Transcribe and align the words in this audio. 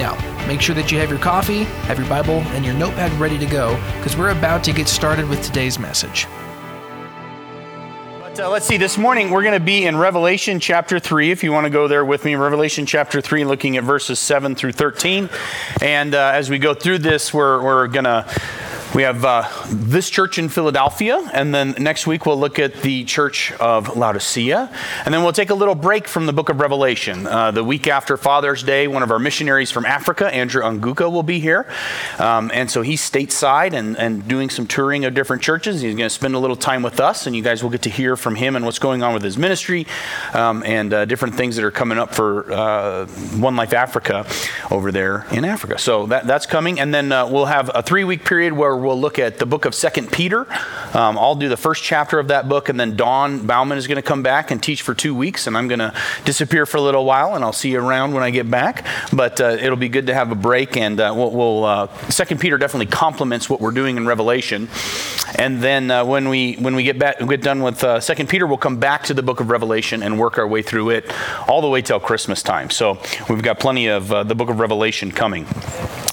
Now, 0.00 0.16
make 0.46 0.62
sure 0.62 0.74
that 0.76 0.90
you 0.90 0.98
have 0.98 1.10
your 1.10 1.18
coffee, 1.18 1.64
have 1.84 1.98
your 1.98 2.08
Bible, 2.08 2.40
and 2.54 2.64
your 2.64 2.72
notepad 2.72 3.12
ready 3.20 3.36
to 3.36 3.44
go 3.44 3.74
because 3.98 4.16
we're 4.16 4.30
about 4.30 4.64
to 4.64 4.72
get 4.72 4.88
started 4.88 5.28
with 5.28 5.42
today's 5.42 5.78
message. 5.78 6.26
But, 8.18 8.40
uh, 8.40 8.48
let's 8.48 8.64
see, 8.64 8.78
this 8.78 8.96
morning 8.96 9.28
we're 9.28 9.42
going 9.42 9.58
to 9.58 9.62
be 9.62 9.84
in 9.84 9.98
Revelation 9.98 10.58
chapter 10.58 10.98
3. 10.98 11.30
If 11.30 11.44
you 11.44 11.52
want 11.52 11.66
to 11.66 11.70
go 11.70 11.86
there 11.86 12.02
with 12.02 12.24
me, 12.24 12.34
Revelation 12.34 12.86
chapter 12.86 13.20
3, 13.20 13.44
looking 13.44 13.76
at 13.76 13.84
verses 13.84 14.18
7 14.18 14.54
through 14.54 14.72
13. 14.72 15.28
And 15.82 16.14
uh, 16.14 16.32
as 16.32 16.48
we 16.48 16.58
go 16.58 16.72
through 16.72 17.00
this, 17.00 17.34
we're, 17.34 17.62
we're 17.62 17.86
going 17.86 18.06
to 18.06 18.24
we 18.94 19.02
have 19.02 19.24
uh, 19.24 19.48
this 19.68 20.10
church 20.10 20.38
in 20.38 20.48
Philadelphia, 20.48 21.30
and 21.32 21.54
then 21.54 21.76
next 21.78 22.08
week 22.08 22.26
we'll 22.26 22.38
look 22.38 22.58
at 22.58 22.82
the 22.82 23.04
church 23.04 23.52
of 23.52 23.96
Laodicea. 23.96 24.68
And 25.04 25.14
then 25.14 25.22
we'll 25.22 25.32
take 25.32 25.50
a 25.50 25.54
little 25.54 25.76
break 25.76 26.08
from 26.08 26.26
the 26.26 26.32
book 26.32 26.48
of 26.48 26.58
Revelation. 26.58 27.24
Uh, 27.26 27.52
the 27.52 27.62
week 27.62 27.86
after 27.86 28.16
Father's 28.16 28.64
Day, 28.64 28.88
one 28.88 29.04
of 29.04 29.12
our 29.12 29.20
missionaries 29.20 29.70
from 29.70 29.86
Africa, 29.86 30.26
Andrew 30.34 30.62
Unguka, 30.62 31.10
will 31.10 31.22
be 31.22 31.38
here. 31.38 31.66
Um, 32.18 32.50
and 32.52 32.68
so 32.68 32.82
he's 32.82 33.00
stateside 33.00 33.74
and, 33.74 33.96
and 33.96 34.26
doing 34.26 34.50
some 34.50 34.66
touring 34.66 35.04
of 35.04 35.14
different 35.14 35.42
churches. 35.42 35.82
He's 35.82 35.94
going 35.94 36.06
to 36.06 36.10
spend 36.10 36.34
a 36.34 36.40
little 36.40 36.56
time 36.56 36.82
with 36.82 36.98
us, 36.98 37.28
and 37.28 37.36
you 37.36 37.42
guys 37.42 37.62
will 37.62 37.70
get 37.70 37.82
to 37.82 37.90
hear 37.90 38.16
from 38.16 38.34
him 38.34 38.56
and 38.56 38.64
what's 38.64 38.80
going 38.80 39.04
on 39.04 39.14
with 39.14 39.22
his 39.22 39.38
ministry 39.38 39.86
um, 40.34 40.64
and 40.64 40.92
uh, 40.92 41.04
different 41.04 41.36
things 41.36 41.54
that 41.54 41.64
are 41.64 41.70
coming 41.70 41.98
up 41.98 42.12
for 42.12 42.50
uh, 42.50 43.06
One 43.36 43.54
Life 43.54 43.72
Africa 43.72 44.26
over 44.68 44.90
there 44.90 45.26
in 45.30 45.44
Africa. 45.44 45.78
So 45.78 46.06
that, 46.06 46.26
that's 46.26 46.46
coming. 46.46 46.80
And 46.80 46.92
then 46.92 47.12
uh, 47.12 47.28
we'll 47.28 47.46
have 47.46 47.70
a 47.72 47.82
three 47.82 48.02
week 48.02 48.24
period 48.24 48.52
where 48.52 48.79
we'll 48.80 49.00
look 49.00 49.18
at 49.18 49.38
the 49.38 49.46
book 49.46 49.64
of 49.64 49.74
Second 49.74 50.10
Peter. 50.10 50.50
Um, 50.94 51.18
I'll 51.18 51.34
do 51.34 51.48
the 51.48 51.56
first 51.56 51.82
chapter 51.82 52.18
of 52.18 52.28
that 52.28 52.48
book, 52.48 52.68
and 52.68 52.78
then 52.78 52.96
Dawn 52.96 53.46
Bauman 53.46 53.78
is 53.78 53.86
going 53.86 53.96
to 53.96 54.02
come 54.02 54.22
back 54.22 54.50
and 54.50 54.62
teach 54.62 54.82
for 54.82 54.94
two 54.94 55.14
weeks, 55.14 55.46
and 55.46 55.56
I'm 55.56 55.68
going 55.68 55.78
to 55.78 55.94
disappear 56.24 56.66
for 56.66 56.78
a 56.78 56.80
little 56.80 57.04
while, 57.04 57.34
and 57.34 57.44
I'll 57.44 57.52
see 57.52 57.70
you 57.70 57.80
around 57.80 58.14
when 58.14 58.22
I 58.22 58.30
get 58.30 58.50
back. 58.50 58.84
But 59.12 59.40
uh, 59.40 59.56
it'll 59.60 59.76
be 59.76 59.88
good 59.88 60.08
to 60.08 60.14
have 60.14 60.32
a 60.32 60.34
break, 60.34 60.76
and 60.76 60.98
uh, 60.98 61.12
we'll, 61.16 61.30
we'll 61.30 61.64
uh, 61.64 61.86
Second 62.08 62.40
Peter 62.40 62.58
definitely 62.58 62.86
complements 62.86 63.48
what 63.48 63.60
we're 63.60 63.70
doing 63.70 63.96
in 63.96 64.06
Revelation. 64.06 64.68
And 65.36 65.62
then 65.62 65.90
uh, 65.90 66.04
when 66.04 66.28
we 66.28 66.54
when 66.54 66.74
we 66.74 66.82
get 66.82 66.98
back 66.98 67.18
get 67.20 67.42
done 67.42 67.62
with 67.62 67.78
Second 68.02 68.28
Peter, 68.28 68.46
we'll 68.46 68.58
come 68.58 68.78
back 68.78 69.04
to 69.04 69.14
the 69.14 69.22
book 69.22 69.40
of 69.40 69.50
Revelation 69.50 70.02
and 70.02 70.18
work 70.18 70.38
our 70.38 70.48
way 70.48 70.62
through 70.62 70.90
it 70.90 71.10
all 71.46 71.60
the 71.60 71.68
way 71.68 71.82
till 71.82 72.00
Christmas 72.00 72.42
time. 72.42 72.70
So 72.70 72.98
we've 73.28 73.42
got 73.42 73.60
plenty 73.60 73.88
of 73.88 74.08
the 74.08 74.34
book 74.34 74.50
of 74.50 74.58
Revelation 74.58 75.12
coming 75.12 75.46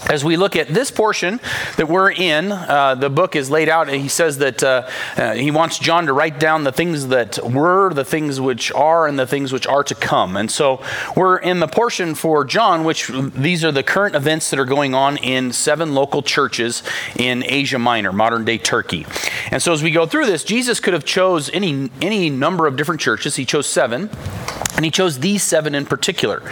as 0.09 0.23
we 0.23 0.37
look 0.37 0.55
at 0.55 0.67
this 0.69 0.91
portion 0.91 1.39
that 1.77 1.87
we're 1.87 2.11
in, 2.11 2.51
uh, 2.51 2.95
the 2.95 3.09
book 3.09 3.35
is 3.35 3.49
laid 3.49 3.69
out, 3.69 3.89
and 3.89 4.01
he 4.01 4.07
says 4.07 4.37
that 4.37 4.63
uh, 4.63 4.87
uh, 5.15 5.33
he 5.33 5.51
wants 5.51 5.79
John 5.79 6.05
to 6.05 6.13
write 6.13 6.39
down 6.39 6.63
the 6.63 6.71
things 6.71 7.07
that 7.07 7.39
were, 7.43 7.93
the 7.93 8.05
things 8.05 8.39
which 8.39 8.71
are, 8.71 9.07
and 9.07 9.19
the 9.19 9.27
things 9.27 9.51
which 9.51 9.67
are 9.67 9.83
to 9.83 9.95
come. 9.95 10.37
And 10.37 10.49
so 10.49 10.81
we're 11.15 11.37
in 11.37 11.59
the 11.59 11.67
portion 11.67 12.15
for 12.15 12.45
John, 12.45 12.83
which 12.83 13.09
these 13.09 13.63
are 13.63 13.71
the 13.71 13.83
current 13.83 14.15
events 14.15 14.49
that 14.49 14.59
are 14.59 14.65
going 14.65 14.93
on 14.93 15.17
in 15.17 15.51
seven 15.51 15.93
local 15.93 16.21
churches 16.21 16.83
in 17.17 17.43
Asia 17.45 17.79
Minor, 17.79 18.13
modern 18.13 18.45
day 18.45 18.57
Turkey. 18.57 19.05
And 19.51 19.61
so 19.61 19.73
as 19.73 19.83
we 19.83 19.91
go 19.91 20.05
through 20.05 20.25
this, 20.25 20.43
Jesus 20.43 20.79
could 20.79 20.93
have 20.93 21.05
chose 21.05 21.49
any 21.51 21.89
any 22.01 22.29
number 22.29 22.67
of 22.67 22.75
different 22.75 23.01
churches. 23.01 23.35
He 23.35 23.45
chose 23.45 23.67
seven. 23.67 24.09
And 24.77 24.85
he 24.85 24.91
chose 24.91 25.17
these 25.17 25.41
seven 25.41 25.73
in 25.73 25.87
particular. 25.87 26.43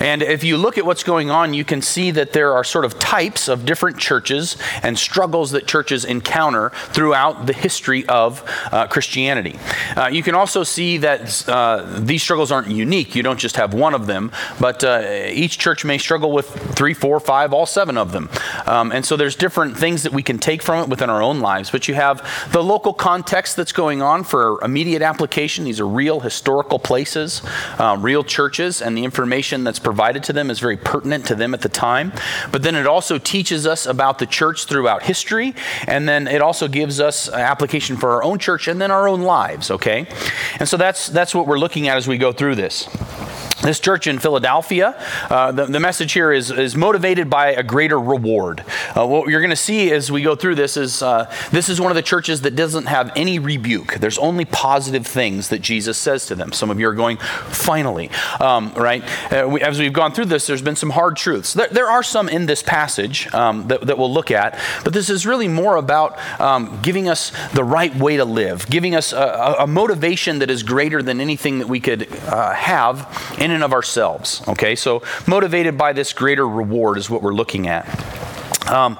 And 0.00 0.22
if 0.22 0.44
you 0.44 0.58
look 0.58 0.76
at 0.76 0.84
what's 0.84 1.02
going 1.02 1.30
on, 1.30 1.54
you 1.54 1.64
can 1.64 1.80
see 1.80 2.10
that 2.10 2.34
there 2.34 2.52
are 2.52 2.62
sort 2.62 2.84
of 2.84 2.98
types 3.00 3.48
of 3.48 3.64
different 3.64 3.98
churches 3.98 4.56
and 4.82 4.96
struggles 4.96 5.50
that 5.50 5.66
churches 5.66 6.04
encounter 6.04 6.70
throughout 6.92 7.46
the 7.46 7.52
history 7.52 8.06
of 8.06 8.44
uh, 8.70 8.86
Christianity. 8.86 9.58
Uh, 9.96 10.06
you 10.06 10.22
can 10.22 10.34
also 10.34 10.62
see 10.62 10.98
that 10.98 11.48
uh, 11.48 11.98
these 11.98 12.22
struggles 12.22 12.52
aren't 12.52 12.68
unique. 12.68 13.16
You 13.16 13.24
don't 13.24 13.40
just 13.40 13.56
have 13.56 13.74
one 13.74 13.94
of 13.94 14.06
them, 14.06 14.30
but 14.60 14.84
uh, 14.84 15.28
each 15.32 15.58
church 15.58 15.84
may 15.84 15.98
struggle 15.98 16.30
with 16.30 16.46
three, 16.76 16.94
four, 16.94 17.18
five, 17.18 17.52
all 17.52 17.66
seven 17.66 17.96
of 17.96 18.12
them. 18.12 18.30
Um, 18.66 18.92
and 18.92 19.04
so 19.04 19.16
there's 19.16 19.36
different 19.36 19.76
things 19.76 20.04
that 20.04 20.12
we 20.12 20.22
can 20.22 20.38
take 20.38 20.62
from 20.62 20.84
it 20.84 20.88
within 20.88 21.10
our 21.10 21.22
own 21.22 21.40
lives. 21.40 21.70
But 21.70 21.88
you 21.88 21.94
have 21.94 22.22
the 22.52 22.62
local 22.62 22.92
context 22.92 23.56
that's 23.56 23.72
going 23.72 24.02
on 24.02 24.22
for 24.22 24.62
immediate 24.62 25.02
application. 25.02 25.64
These 25.64 25.80
are 25.80 25.88
real 25.88 26.20
historical 26.20 26.78
places 26.78 27.40
uh, 27.78 27.96
real 28.00 28.24
churches, 28.24 28.82
and 28.82 28.96
the 28.96 29.04
information 29.04 29.64
that's 29.64 29.78
provided 29.78 30.22
to 30.24 30.32
them 30.32 30.50
is 30.50 30.58
very 30.58 30.76
pertinent 30.76 31.26
to 31.26 31.34
them 31.34 31.54
at 31.54 31.62
the 31.62 31.68
time. 31.68 32.12
But 32.52 32.62
then 32.62 32.74
it 32.74 32.86
also 32.90 33.16
teaches 33.16 33.66
us 33.66 33.86
about 33.86 34.18
the 34.18 34.26
church 34.26 34.66
throughout 34.66 35.02
history, 35.02 35.54
and 35.86 36.06
then 36.06 36.28
it 36.28 36.42
also 36.42 36.68
gives 36.68 37.00
us 37.00 37.28
application 37.30 37.96
for 37.96 38.10
our 38.10 38.22
own 38.22 38.38
church 38.38 38.68
and 38.68 38.80
then 38.80 38.90
our 38.90 39.08
own 39.08 39.22
lives, 39.22 39.70
okay? 39.70 40.06
And 40.58 40.68
so 40.68 40.76
that's, 40.76 41.06
that's 41.06 41.34
what 41.34 41.46
we're 41.46 41.58
looking 41.58 41.88
at 41.88 41.96
as 41.96 42.06
we 42.06 42.18
go 42.18 42.32
through 42.32 42.56
this 42.56 42.86
this 43.62 43.78
church 43.78 44.06
in 44.06 44.18
Philadelphia, 44.18 44.94
uh, 45.28 45.52
the, 45.52 45.66
the, 45.66 45.80
message 45.80 46.12
here 46.12 46.32
is, 46.32 46.50
is 46.50 46.76
motivated 46.76 47.28
by 47.28 47.48
a 47.48 47.62
greater 47.62 47.98
reward. 47.98 48.64
Uh, 48.96 49.06
what 49.06 49.28
you're 49.28 49.40
going 49.40 49.50
to 49.50 49.56
see 49.56 49.90
as 49.92 50.10
we 50.10 50.22
go 50.22 50.34
through 50.34 50.54
this 50.54 50.76
is 50.76 51.02
uh, 51.02 51.32
this 51.50 51.68
is 51.68 51.80
one 51.80 51.90
of 51.90 51.96
the 51.96 52.02
churches 52.02 52.42
that 52.42 52.56
doesn't 52.56 52.86
have 52.86 53.12
any 53.16 53.38
rebuke. 53.38 53.94
There's 53.94 54.18
only 54.18 54.44
positive 54.44 55.06
things 55.06 55.48
that 55.48 55.60
Jesus 55.60 55.98
says 55.98 56.26
to 56.26 56.34
them. 56.34 56.52
Some 56.52 56.70
of 56.70 56.80
you 56.80 56.88
are 56.88 56.94
going, 56.94 57.18
finally, 57.18 58.10
um, 58.40 58.72
right? 58.74 59.02
Uh, 59.32 59.48
we, 59.48 59.60
as 59.60 59.78
we've 59.78 59.92
gone 59.92 60.12
through 60.12 60.26
this, 60.26 60.46
there's 60.46 60.62
been 60.62 60.76
some 60.76 60.90
hard 60.90 61.16
truths. 61.16 61.52
There, 61.52 61.68
there 61.68 61.90
are 61.90 62.02
some 62.02 62.28
in 62.28 62.46
this 62.46 62.62
passage 62.62 63.32
um, 63.34 63.68
that, 63.68 63.82
that, 63.82 63.98
we'll 63.98 64.12
look 64.12 64.30
at, 64.30 64.58
but 64.84 64.92
this 64.92 65.10
is 65.10 65.26
really 65.26 65.48
more 65.48 65.76
about 65.76 66.18
um, 66.40 66.80
giving 66.82 67.08
us 67.08 67.32
the 67.52 67.64
right 67.64 67.94
way 67.94 68.16
to 68.16 68.24
live, 68.24 68.68
giving 68.68 68.94
us 68.94 69.12
a, 69.12 69.56
a, 69.60 69.66
motivation 69.66 70.38
that 70.38 70.50
is 70.50 70.62
greater 70.62 71.02
than 71.02 71.20
anything 71.20 71.58
that 71.58 71.68
we 71.68 71.80
could 71.80 72.10
uh, 72.24 72.52
have 72.54 73.36
in 73.38 73.49
in 73.50 73.56
and 73.56 73.64
of 73.64 73.72
ourselves. 73.72 74.42
Okay, 74.48 74.74
so 74.74 75.02
motivated 75.26 75.76
by 75.76 75.92
this 75.92 76.12
greater 76.12 76.48
reward 76.48 76.98
is 76.98 77.10
what 77.10 77.22
we're 77.22 77.34
looking 77.34 77.66
at. 77.66 77.84
Um, 78.70 78.98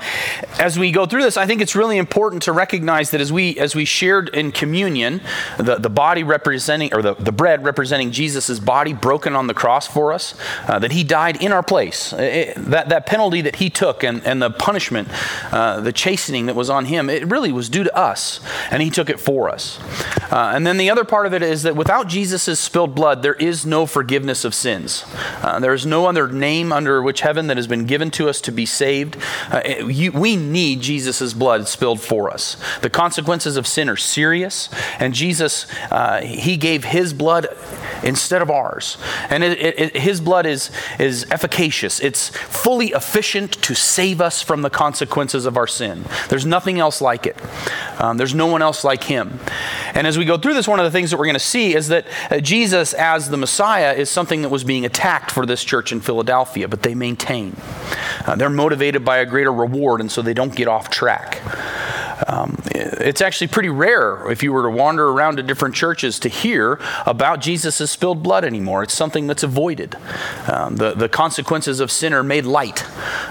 as 0.59 0.79
we 0.79 0.91
go 0.91 1.07
through 1.07 1.23
this, 1.23 1.37
I 1.37 1.47
think 1.47 1.61
it's 1.61 1.77
really 1.77 1.97
important 1.97 2.43
to 2.43 2.53
recognize 2.53 3.11
that 3.13 3.21
as 3.21 3.33
we 3.33 3.59
as 3.59 3.75
we 3.75 3.85
shared 3.85 4.29
in 4.31 4.53
communion, 4.53 5.21
the, 5.59 5.77
the 5.77 5.91
body 5.91 6.23
representing 6.23 6.93
or 6.93 7.03
the, 7.03 7.15
the 7.15 7.33
bread 7.33 7.65
representing 7.65 8.11
Jesus' 8.11 8.59
body 8.59 8.93
broken 8.93 9.37
on 9.37 9.47
the 9.47 9.55
cross 9.55 9.87
for 9.87 10.13
us, 10.13 10.35
uh, 10.67 10.79
that 10.79 10.93
he 10.93 11.05
died 11.05 11.43
in 11.43 11.53
our 11.53 11.63
place. 11.63 12.13
It, 12.13 12.55
that, 12.57 12.89
that 12.89 13.07
penalty 13.07 13.41
that 13.43 13.57
he 13.57 13.71
took 13.71 14.03
and, 14.03 14.25
and 14.27 14.43
the 14.43 14.51
punishment, 14.51 15.09
uh, 15.53 15.81
the 15.81 15.93
chastening 15.93 16.47
that 16.47 16.57
was 16.57 16.69
on 16.69 16.87
him, 16.87 17.09
it 17.09 17.27
really 17.29 17.53
was 17.53 17.69
due 17.69 17.85
to 17.85 17.97
us, 17.97 18.41
and 18.71 18.83
he 18.83 18.91
took 18.91 19.09
it 19.09 19.21
for 19.21 19.49
us. 19.49 19.79
Uh, 20.33 20.53
and 20.55 20.67
then 20.67 20.77
the 20.77 20.91
other 20.91 21.05
part 21.05 21.27
of 21.27 21.35
it 21.35 21.43
is 21.43 21.63
that 21.63 21.77
without 21.77 22.09
Jesus' 22.09 22.59
spilled 22.59 22.95
blood, 22.95 23.23
there 23.23 23.35
is 23.35 23.67
no 23.67 23.87
forgiveness 23.87 24.45
of 24.45 24.55
sins. 24.55 25.05
Uh, 25.43 25.59
there 25.61 25.75
is 25.75 25.87
no 25.87 26.07
other 26.07 26.29
name 26.29 26.73
under 26.73 27.03
which 27.03 27.21
heaven 27.21 27.47
that 27.49 27.57
has 27.57 27.67
been 27.67 27.85
given 27.85 28.11
to 28.11 28.29
us 28.29 28.41
to 28.41 28.53
be 28.53 28.67
saved. 28.67 29.17
Uh, 29.51 29.60
uh, 29.65 29.87
you, 29.87 30.13
we 30.13 30.37
need 30.37 30.81
Jesus' 30.81 31.33
blood 31.33 31.69
spilled 31.69 32.01
for 32.01 32.31
us. 32.31 32.57
The 32.83 32.91
consequences 32.91 33.57
of 33.57 33.67
sin 33.67 33.89
are 33.89 33.97
serious, 33.97 34.69
and 34.99 35.15
Jesus, 35.15 35.67
uh, 35.91 36.21
He 36.23 36.57
gave 36.57 36.85
His 36.85 37.13
blood 37.13 37.49
instead 38.03 38.43
of 38.43 38.51
ours. 38.51 38.97
And 39.29 39.43
it, 39.45 39.59
it, 39.59 39.81
it, 39.81 39.97
His 39.97 40.21
blood 40.21 40.47
is, 40.47 40.71
is 40.99 41.27
efficacious, 41.31 42.01
it's 42.01 42.29
fully 42.29 42.89
efficient 42.89 43.53
to 43.63 43.75
save 43.75 44.21
us 44.21 44.43
from 44.43 44.63
the 44.63 44.71
consequences 44.71 45.47
of 45.47 45.57
our 45.57 45.67
sin. 45.67 46.05
There's 46.29 46.47
nothing 46.47 46.79
else 46.79 47.01
like 47.01 47.27
it, 47.27 47.37
um, 48.01 48.17
there's 48.17 48.35
no 48.35 48.47
one 48.47 48.63
else 48.63 48.85
like 48.85 49.05
Him. 49.05 49.41
And 49.95 50.07
as 50.07 50.19
we 50.19 50.25
go 50.25 50.39
through 50.39 50.55
this, 50.55 50.69
one 50.69 50.79
of 50.79 50.85
the 50.85 50.91
things 50.91 51.11
that 51.11 51.19
we're 51.19 51.27
going 51.27 51.35
to 51.35 51.41
see 51.41 51.75
is 51.75 51.89
that 51.89 52.07
uh, 52.31 52.41
Jesus, 52.41 52.95
as 52.95 53.31
the 53.31 53.37
Messiah, 53.37 53.93
is 53.93 54.11
something 54.11 54.43
that 54.43 54.49
was 54.49 54.65
being 54.65 54.85
attacked 54.85 55.31
for 55.31 55.47
this 55.47 55.65
church 55.65 55.93
in 55.93 56.01
Philadelphia, 56.01 56.69
but 56.69 56.83
they 56.83 56.95
maintain. 56.95 57.57
Uh, 58.27 58.37
they're 58.37 58.51
motivated 58.51 59.05
by 59.05 59.19
a 59.19 59.27
greater 59.27 59.53
reward, 59.53 60.01
and 60.01 60.11
so 60.11 60.23
they 60.23 60.35
don't 60.35 60.55
get 60.55 60.69
off 60.69 60.91
track. 60.91 61.41
Um, 62.29 62.60
it's 62.73 63.21
actually 63.21 63.49
pretty 63.49 63.69
rare 63.69 64.31
if 64.31 64.43
you 64.43 64.53
were 64.53 64.63
to 64.63 64.71
wander 64.71 65.09
around 65.09 65.37
to 65.37 65.43
different 65.43 65.75
churches 65.75 66.19
to 66.21 66.29
hear 66.29 66.79
about 67.05 67.41
Jesus' 67.41 67.91
spilled 67.91 68.23
blood 68.23 68.45
anymore. 68.45 68.83
It's 68.83 68.95
something 68.95 69.27
that's 69.27 69.43
avoided. 69.43 69.97
Um, 70.47 70.77
the, 70.77 70.95
the 70.95 71.09
consequences 71.09 71.81
of 71.81 71.91
sin 71.91 72.13
are 72.13 72.23
made 72.23 72.45
light. 72.45 72.85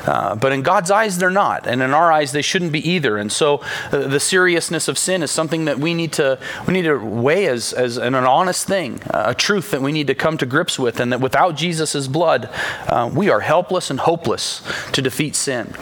Uh, 0.06 0.36
but 0.36 0.52
in 0.52 0.62
God's 0.62 0.92
eyes, 0.92 1.18
they're 1.18 1.30
not. 1.30 1.68
And 1.68 1.82
in 1.82 1.94
our 1.94 2.12
eyes, 2.12 2.32
they 2.32 2.42
shouldn't 2.42 2.72
be 2.72 2.88
either. 2.90 3.18
And 3.18 3.32
so 3.32 3.62
uh, 3.92 4.08
the 4.08 4.20
seriousness 4.20 4.88
of 4.88 4.98
sin 4.98 5.24
is 5.24 5.32
something 5.32 5.66
that 5.66 5.80
we 5.80 5.94
need 5.94 6.12
to, 6.14 6.38
we 6.68 6.74
need 6.74 6.84
to 6.84 6.98
weigh 6.98 7.48
as, 7.48 7.72
as 7.72 7.98
an, 7.98 8.16
an 8.16 8.26
honest 8.26 8.68
thing, 8.68 9.02
uh, 9.10 9.26
a 9.28 9.36
truth 9.36 9.72
that 9.72 9.82
we 9.82 9.92
need 9.92 10.08
to 10.08 10.16
come 10.16 10.38
to 10.38 10.46
grips 10.46 10.78
with. 10.78 11.00
And 11.00 11.14
that 11.14 11.22
without 11.22 11.56
Jesus' 11.56 12.08
blood, 12.08 12.50
uh, 12.88 13.10
we 13.14 13.30
are 13.30 13.40
helpless 13.40 13.90
and 13.90 14.02
hopeless 14.02 14.62
to 14.92 15.02
defeat 15.02 15.36
sin. 15.36 15.74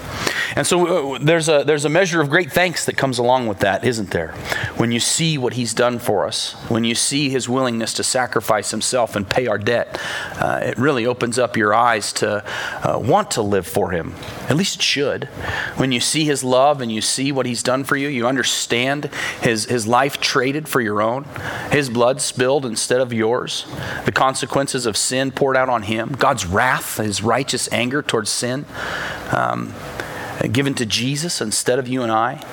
And 0.56 0.68
so 0.68 1.16
uh, 1.16 1.20
there's, 1.20 1.50
a, 1.50 1.64
there's 1.66 1.86
a 1.86 1.90
measure 1.90 2.22
of 2.22 2.30
great 2.30 2.52
thanks 2.52 2.86
that 2.86 2.98
comes 2.98 3.18
along 3.18 3.47
with 3.48 3.60
that, 3.60 3.84
isn't 3.84 4.12
there? 4.12 4.32
When 4.78 4.92
you 4.92 5.00
see 5.00 5.38
what 5.38 5.54
he's 5.54 5.74
done 5.74 6.00
for 6.00 6.26
us, 6.26 6.54
when 6.70 6.84
you 6.84 6.96
see 6.96 7.30
his 7.30 7.50
willingness 7.50 7.94
to 7.96 8.04
sacrifice 8.04 8.72
himself 8.72 9.16
and 9.16 9.30
pay 9.30 9.48
our 9.48 9.58
debt, 9.58 10.00
uh, 10.40 10.60
it 10.64 10.78
really 10.78 11.06
opens 11.06 11.40
up 11.40 11.58
your 11.58 11.74
eyes 11.74 12.14
to 12.14 12.44
uh, 12.84 13.00
want 13.00 13.32
to 13.32 13.42
live 13.42 13.68
for 13.68 13.92
him. 13.92 14.16
At 14.50 14.58
least 14.58 14.76
it 14.76 14.82
should. 14.82 15.26
When 15.78 15.92
you 15.92 16.00
see 16.00 16.26
his 16.26 16.44
love 16.44 16.82
and 16.82 16.92
you 16.92 17.02
see 17.02 17.32
what 17.32 17.46
he's 17.46 17.64
done 17.64 17.84
for 17.84 17.96
you, 17.96 18.08
you 18.08 18.28
understand 18.28 19.06
his, 19.42 19.66
his 19.66 19.88
life 19.88 20.20
traded 20.20 20.68
for 20.68 20.82
your 20.82 21.02
own, 21.02 21.26
his 21.72 21.90
blood 21.90 22.22
spilled 22.22 22.66
instead 22.66 23.02
of 23.02 23.14
yours, 23.14 23.66
the 24.06 24.12
consequences 24.12 24.86
of 24.86 24.98
sin 24.98 25.32
poured 25.32 25.58
out 25.58 25.70
on 25.70 25.84
him, 25.84 26.16
God's 26.18 26.46
wrath, 26.46 26.98
his 26.98 27.22
righteous 27.22 27.72
anger 27.72 28.02
towards 28.02 28.30
sin, 28.30 28.66
um, 29.32 29.74
given 30.52 30.74
to 30.76 30.86
Jesus 30.86 31.42
instead 31.42 31.80
of 31.80 31.88
you 31.88 32.04
and 32.04 32.12
I. 32.12 32.44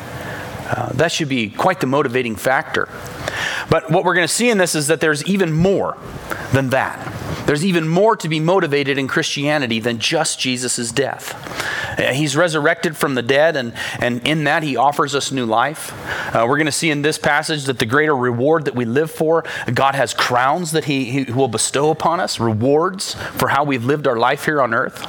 Uh, 0.74 0.92
that 0.94 1.12
should 1.12 1.28
be 1.28 1.50
quite 1.50 1.78
the 1.78 1.86
motivating 1.86 2.34
factor. 2.34 2.88
But 3.70 3.92
what 3.92 4.04
we're 4.04 4.14
going 4.14 4.26
to 4.26 4.32
see 4.32 4.50
in 4.50 4.58
this 4.58 4.74
is 4.74 4.88
that 4.88 5.00
there's 5.00 5.24
even 5.24 5.52
more 5.52 5.96
than 6.52 6.70
that. 6.70 7.12
There's 7.46 7.64
even 7.64 7.86
more 7.86 8.16
to 8.16 8.28
be 8.28 8.40
motivated 8.40 8.98
in 8.98 9.06
Christianity 9.06 9.78
than 9.78 10.00
just 10.00 10.40
Jesus' 10.40 10.90
death. 10.90 11.32
Uh, 11.96 12.12
he's 12.12 12.36
resurrected 12.36 12.96
from 12.96 13.14
the 13.14 13.22
dead, 13.22 13.54
and, 13.54 13.72
and 14.00 14.26
in 14.26 14.44
that, 14.44 14.64
he 14.64 14.76
offers 14.76 15.14
us 15.14 15.30
new 15.30 15.46
life. 15.46 15.92
Uh, 16.34 16.44
we're 16.48 16.56
going 16.56 16.66
to 16.66 16.72
see 16.72 16.90
in 16.90 17.02
this 17.02 17.18
passage 17.18 17.64
that 17.64 17.78
the 17.78 17.86
greater 17.86 18.16
reward 18.16 18.64
that 18.64 18.74
we 18.74 18.84
live 18.84 19.12
for, 19.12 19.44
God 19.72 19.94
has 19.94 20.12
crowns 20.12 20.72
that 20.72 20.86
he, 20.86 21.04
he 21.04 21.32
will 21.32 21.48
bestow 21.48 21.90
upon 21.90 22.18
us, 22.18 22.40
rewards 22.40 23.14
for 23.14 23.48
how 23.48 23.62
we've 23.62 23.84
lived 23.84 24.08
our 24.08 24.16
life 24.16 24.46
here 24.46 24.60
on 24.60 24.74
earth. 24.74 25.06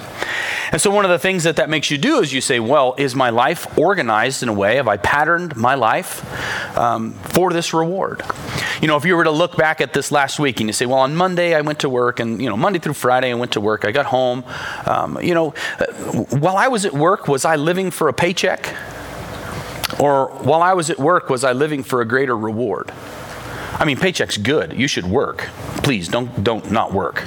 And 0.71 0.81
so, 0.81 0.89
one 0.89 1.05
of 1.05 1.11
the 1.11 1.19
things 1.19 1.43
that 1.43 1.57
that 1.57 1.69
makes 1.69 1.91
you 1.91 1.97
do 1.97 2.19
is 2.19 2.33
you 2.33 2.41
say, 2.41 2.59
Well, 2.59 2.95
is 2.97 3.15
my 3.15 3.29
life 3.29 3.77
organized 3.77 4.43
in 4.43 4.49
a 4.49 4.53
way? 4.53 4.75
Have 4.77 4.87
I 4.87 4.97
patterned 4.97 5.55
my 5.55 5.75
life 5.75 6.23
um, 6.77 7.13
for 7.13 7.53
this 7.53 7.73
reward? 7.73 8.23
You 8.81 8.87
know, 8.87 8.97
if 8.97 9.05
you 9.05 9.15
were 9.15 9.23
to 9.23 9.31
look 9.31 9.55
back 9.57 9.81
at 9.81 9.93
this 9.93 10.11
last 10.11 10.39
week 10.39 10.59
and 10.59 10.69
you 10.69 10.73
say, 10.73 10.85
Well, 10.85 10.99
on 10.99 11.15
Monday 11.15 11.55
I 11.55 11.61
went 11.61 11.79
to 11.79 11.89
work, 11.89 12.19
and, 12.19 12.41
you 12.41 12.49
know, 12.49 12.57
Monday 12.57 12.79
through 12.79 12.93
Friday 12.93 13.31
I 13.31 13.35
went 13.35 13.53
to 13.53 13.61
work, 13.61 13.85
I 13.85 13.91
got 13.91 14.05
home. 14.05 14.43
Um, 14.85 15.19
you 15.21 15.33
know, 15.33 15.53
uh, 15.79 15.85
while 16.37 16.57
I 16.57 16.67
was 16.67 16.85
at 16.85 16.93
work, 16.93 17.27
was 17.27 17.45
I 17.45 17.55
living 17.55 17.91
for 17.91 18.07
a 18.07 18.13
paycheck? 18.13 18.75
Or 19.99 20.27
while 20.27 20.61
I 20.61 20.73
was 20.73 20.89
at 20.89 20.97
work, 20.97 21.29
was 21.29 21.43
I 21.43 21.53
living 21.53 21.83
for 21.83 22.01
a 22.01 22.05
greater 22.05 22.35
reward? 22.35 22.91
I 23.77 23.83
mean, 23.85 23.97
paycheck's 23.97 24.37
good. 24.37 24.73
You 24.73 24.87
should 24.87 25.05
work. 25.05 25.49
Please 25.83 26.07
don't 26.07 26.43
don't 26.43 26.71
not 26.71 26.93
work. 26.93 27.23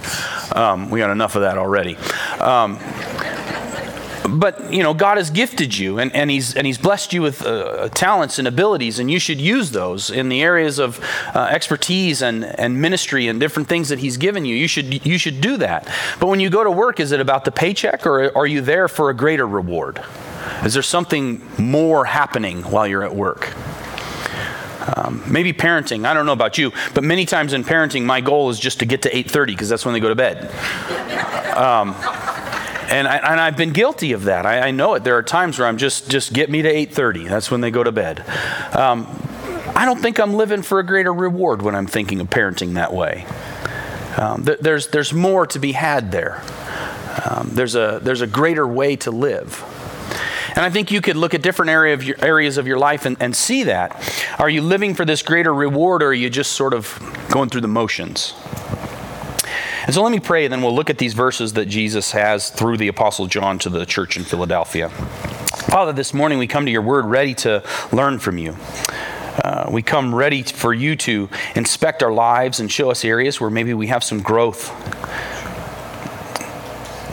Um, 0.57 0.91
we 0.91 0.99
got 0.99 1.11
enough 1.11 1.37
of 1.37 1.43
that 1.43 1.59
already. 1.59 1.97
Um, 2.41 2.79
but 4.37 4.73
you 4.73 4.83
know 4.83 4.95
god 4.95 5.17
has 5.17 5.31
gifted 5.31 5.77
you 5.77 5.99
and, 5.99 6.15
and 6.15 6.31
he's 6.31 6.55
and 6.55 6.67
he's 6.67 6.79
blessed 6.79 7.13
you 7.13 7.23
with 7.23 7.45
uh, 7.45 7.89
talents 7.91 8.39
and 8.39 8.47
abilities 8.49 8.99
and 8.99 9.11
you 9.11 9.19
should 9.19 9.41
use 9.41 9.71
those 9.71 10.11
in 10.11 10.29
the 10.29 10.43
areas 10.43 10.79
of 10.79 11.01
uh, 11.35 11.49
expertise 11.51 12.23
and, 12.23 12.45
and 12.45 12.81
ministry 12.81 13.29
and 13.29 13.41
different 13.41 13.69
things 13.69 13.89
that 13.89 13.99
he's 13.99 14.17
given 14.17 14.45
you. 14.45 14.55
You 14.55 14.69
should 14.69 15.07
you 15.07 15.19
should 15.19 15.41
do 15.41 15.57
that. 15.59 15.89
But 16.21 16.27
when 16.27 16.41
you 16.41 16.51
go 16.51 16.65
to 16.65 16.71
work 16.71 17.01
is 17.01 17.13
it 17.13 17.21
about 17.21 17.45
the 17.45 17.53
paycheck 17.53 18.07
or 18.07 18.37
are 18.37 18.47
you 18.47 18.61
there 18.61 18.89
for 18.89 19.11
a 19.11 19.15
greater 19.15 19.47
reward? 19.47 20.03
Is 20.65 20.75
there 20.75 20.83
something 20.83 21.47
more 21.59 22.05
happening 22.05 22.63
while 22.63 22.87
you're 22.87 23.05
at 23.05 23.15
work? 23.15 23.55
Um, 24.97 25.23
maybe 25.27 25.53
parenting. 25.53 26.07
I 26.07 26.15
don't 26.15 26.27
know 26.27 26.33
about 26.33 26.59
you 26.59 26.73
but 26.95 27.05
many 27.05 27.27
times 27.27 27.53
in 27.53 27.65
parenting 27.65 28.05
my 28.05 28.21
goal 28.21 28.51
is 28.51 28.59
just 28.59 28.79
to 28.81 28.87
get 28.87 29.03
to 29.03 29.11
8.30 29.11 29.47
because 29.47 29.69
that's 29.69 29.85
when 29.85 29.93
they 29.93 30.01
go 30.01 30.09
to 30.09 30.15
bed. 30.15 30.51
Um, 31.57 31.95
and, 32.89 33.07
I, 33.07 33.45
have 33.45 33.57
been 33.57 33.73
guilty 33.73 34.13
of 34.13 34.25
that. 34.25 34.47
I, 34.47 34.69
I, 34.69 34.71
know 34.71 34.95
it. 34.95 35.05
There 35.05 35.17
are 35.17 35.23
times 35.23 35.59
where 35.59 35.69
I'm 35.69 35.77
just, 35.77 36.11
just 36.11 36.33
get 36.33 36.51
me 36.51 36.63
to 36.63 36.73
8.30. 36.73 37.29
That's 37.29 37.51
when 37.51 37.61
they 37.61 37.71
go 37.71 37.85
to 37.85 37.93
bed. 37.93 38.21
Um, 38.75 39.07
I 39.77 39.85
don't 39.85 40.01
think 40.01 40.19
I'm 40.19 40.35
living 40.35 40.63
for 40.63 40.79
a 40.79 40.83
greater 40.83 41.13
reward 41.13 41.63
when 41.63 41.75
I'm 41.75 41.87
thinking 41.87 42.21
of 42.21 42.29
parenting 42.29 42.75
that 42.75 42.93
way. 42.93 43.27
Um, 44.17 44.45
th- 44.45 44.59
there's, 44.61 44.89
there's 44.89 45.13
more 45.13 45.47
to 45.49 45.59
be 45.59 45.73
had 45.73 46.11
there. 46.11 46.43
Um, 47.25 47.51
there's, 47.53 47.75
a, 47.75 48.01
there's 48.03 48.21
a 48.21 48.27
greater 48.27 48.67
way 48.67 48.97
to 48.97 49.11
live. 49.11 49.63
And 50.57 50.65
I 50.65 50.71
think 50.71 50.91
you 50.91 51.01
could 51.01 51.17
look 51.17 51.35
at 51.35 51.43
different 51.43 51.71
area 51.71 51.95
of 51.95 52.03
your, 52.03 52.17
areas 52.21 52.59
of 52.59 52.67
your 52.67 52.79
life 52.79 53.07
and, 53.07 53.17
and 53.21 53.37
see 53.37 53.65
that. 53.65 53.95
Are 54.39 54.49
you 54.51 54.63
living 54.63 54.95
for 54.95 55.05
this 55.05 55.23
greater 55.23 55.55
reward 55.55 56.03
or 56.03 56.09
are 56.09 56.15
you 56.15 56.31
just 56.31 56.53
sort 56.53 56.75
of 56.75 56.99
going 57.31 57.49
through 57.49 57.61
the 57.61 57.69
motions? 57.69 58.35
And 59.89 59.95
so 59.95 60.03
let 60.03 60.13
me 60.13 60.21
pray, 60.21 60.45
and 60.45 60.53
then 60.53 60.61
we'll 60.61 60.75
look 60.75 60.91
at 60.91 60.99
these 60.99 61.15
verses 61.15 61.55
that 61.55 61.65
Jesus 61.65 62.11
has 62.11 62.51
through 62.51 62.77
the 62.77 62.89
Apostle 62.89 63.27
John 63.27 63.59
to 63.61 63.71
the 63.71 63.87
church 63.87 64.19
in 64.19 64.23
Philadelphia. 64.23 64.91
Father, 64.91 65.95
this 65.95 66.13
morning 66.13 66.37
we 66.37 66.47
come 66.47 66.67
to 66.67 66.71
your 66.71 66.83
word 66.83 67.07
ready 67.07 67.33
to 67.37 67.65
learn 67.91 68.19
from 68.19 68.37
you. 68.37 68.55
Uh, 69.43 69.71
we 69.73 69.81
come 69.81 70.15
ready 70.15 70.43
for 70.43 70.75
you 70.75 70.95
to 70.97 71.31
inspect 71.57 72.03
our 72.03 72.13
lives 72.13 72.61
and 72.61 72.71
show 72.71 72.91
us 72.91 73.03
areas 73.03 73.41
where 73.41 73.49
maybe 73.49 73.73
we 73.73 73.87
have 73.87 74.05
some 74.05 74.21
growth. 74.21 74.69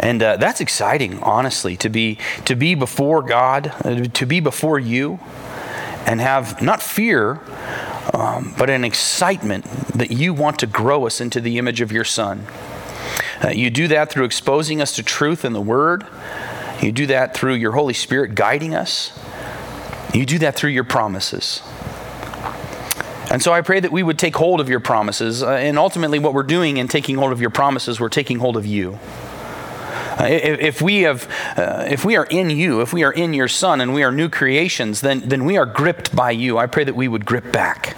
And 0.02 0.22
uh, 0.22 0.36
that's 0.36 0.60
exciting, 0.60 1.24
honestly, 1.24 1.78
to 1.78 1.88
be 1.88 2.18
to 2.44 2.58
be 2.58 2.76
before 2.76 3.22
God, 3.22 3.74
uh, 3.86 4.04
to 4.04 4.26
be 4.26 4.42
before 4.42 4.80
you, 4.80 5.22
and 6.06 6.20
have 6.20 6.62
not 6.62 6.82
fear, 6.82 7.40
um, 8.16 8.56
but 8.58 8.70
an 8.70 8.86
excitement 8.86 9.66
that 9.90 10.10
you 10.10 10.34
want 10.34 10.60
to 10.60 10.68
grow 10.68 11.06
us 11.06 11.20
into 11.20 11.42
the 11.42 11.58
image 11.58 11.82
of 11.82 11.92
your 11.92 12.06
Son. 12.06 12.48
Uh, 13.44 13.50
you 13.50 13.70
do 13.70 13.90
that 13.90 14.10
through 14.10 14.24
exposing 14.24 14.82
us 14.82 14.96
to 14.96 15.04
truth 15.04 15.44
in 15.44 15.52
the 15.52 15.62
Word. 15.62 16.08
You 16.82 16.94
do 16.94 17.08
that 17.08 17.36
through 17.36 17.56
your 17.56 17.74
Holy 17.74 17.94
Spirit 17.94 18.34
guiding 18.34 18.74
us. 18.74 19.12
You 20.14 20.26
do 20.26 20.40
that 20.40 20.56
through 20.56 20.70
your 20.70 20.86
promises. 20.86 21.62
And 23.30 23.42
so 23.44 23.52
I 23.52 23.60
pray 23.60 23.82
that 23.82 23.92
we 23.92 24.02
would 24.02 24.18
take 24.18 24.38
hold 24.38 24.62
of 24.62 24.70
your 24.70 24.80
promises. 24.80 25.44
Uh, 25.44 25.52
and 25.52 25.78
ultimately, 25.78 26.18
what 26.18 26.34
we're 26.34 26.44
doing 26.44 26.78
in 26.78 26.88
taking 26.88 27.18
hold 27.18 27.34
of 27.34 27.42
your 27.42 27.50
promises, 27.50 28.00
we're 28.00 28.08
taking 28.08 28.40
hold 28.40 28.56
of 28.56 28.66
you. 28.66 28.98
Uh, 30.18 30.26
if, 30.26 30.60
if, 30.60 30.82
we 30.82 31.02
have, 31.02 31.30
uh, 31.58 31.86
if 31.90 32.06
we 32.06 32.16
are 32.16 32.26
in 32.26 32.50
you, 32.50 32.82
if 32.82 32.94
we 32.94 33.04
are 33.04 33.12
in 33.12 33.34
your 33.34 33.48
Son, 33.48 33.82
and 33.82 33.94
we 33.94 34.04
are 34.04 34.12
new 34.12 34.30
creations, 34.30 35.02
then, 35.02 35.22
then 35.22 35.46
we 35.46 35.58
are 35.58 35.66
gripped 35.66 36.16
by 36.16 36.32
you. 36.32 36.58
I 36.58 36.68
pray 36.68 36.84
that 36.84 36.96
we 36.96 37.08
would 37.08 37.26
grip 37.26 37.52
back 37.52 37.96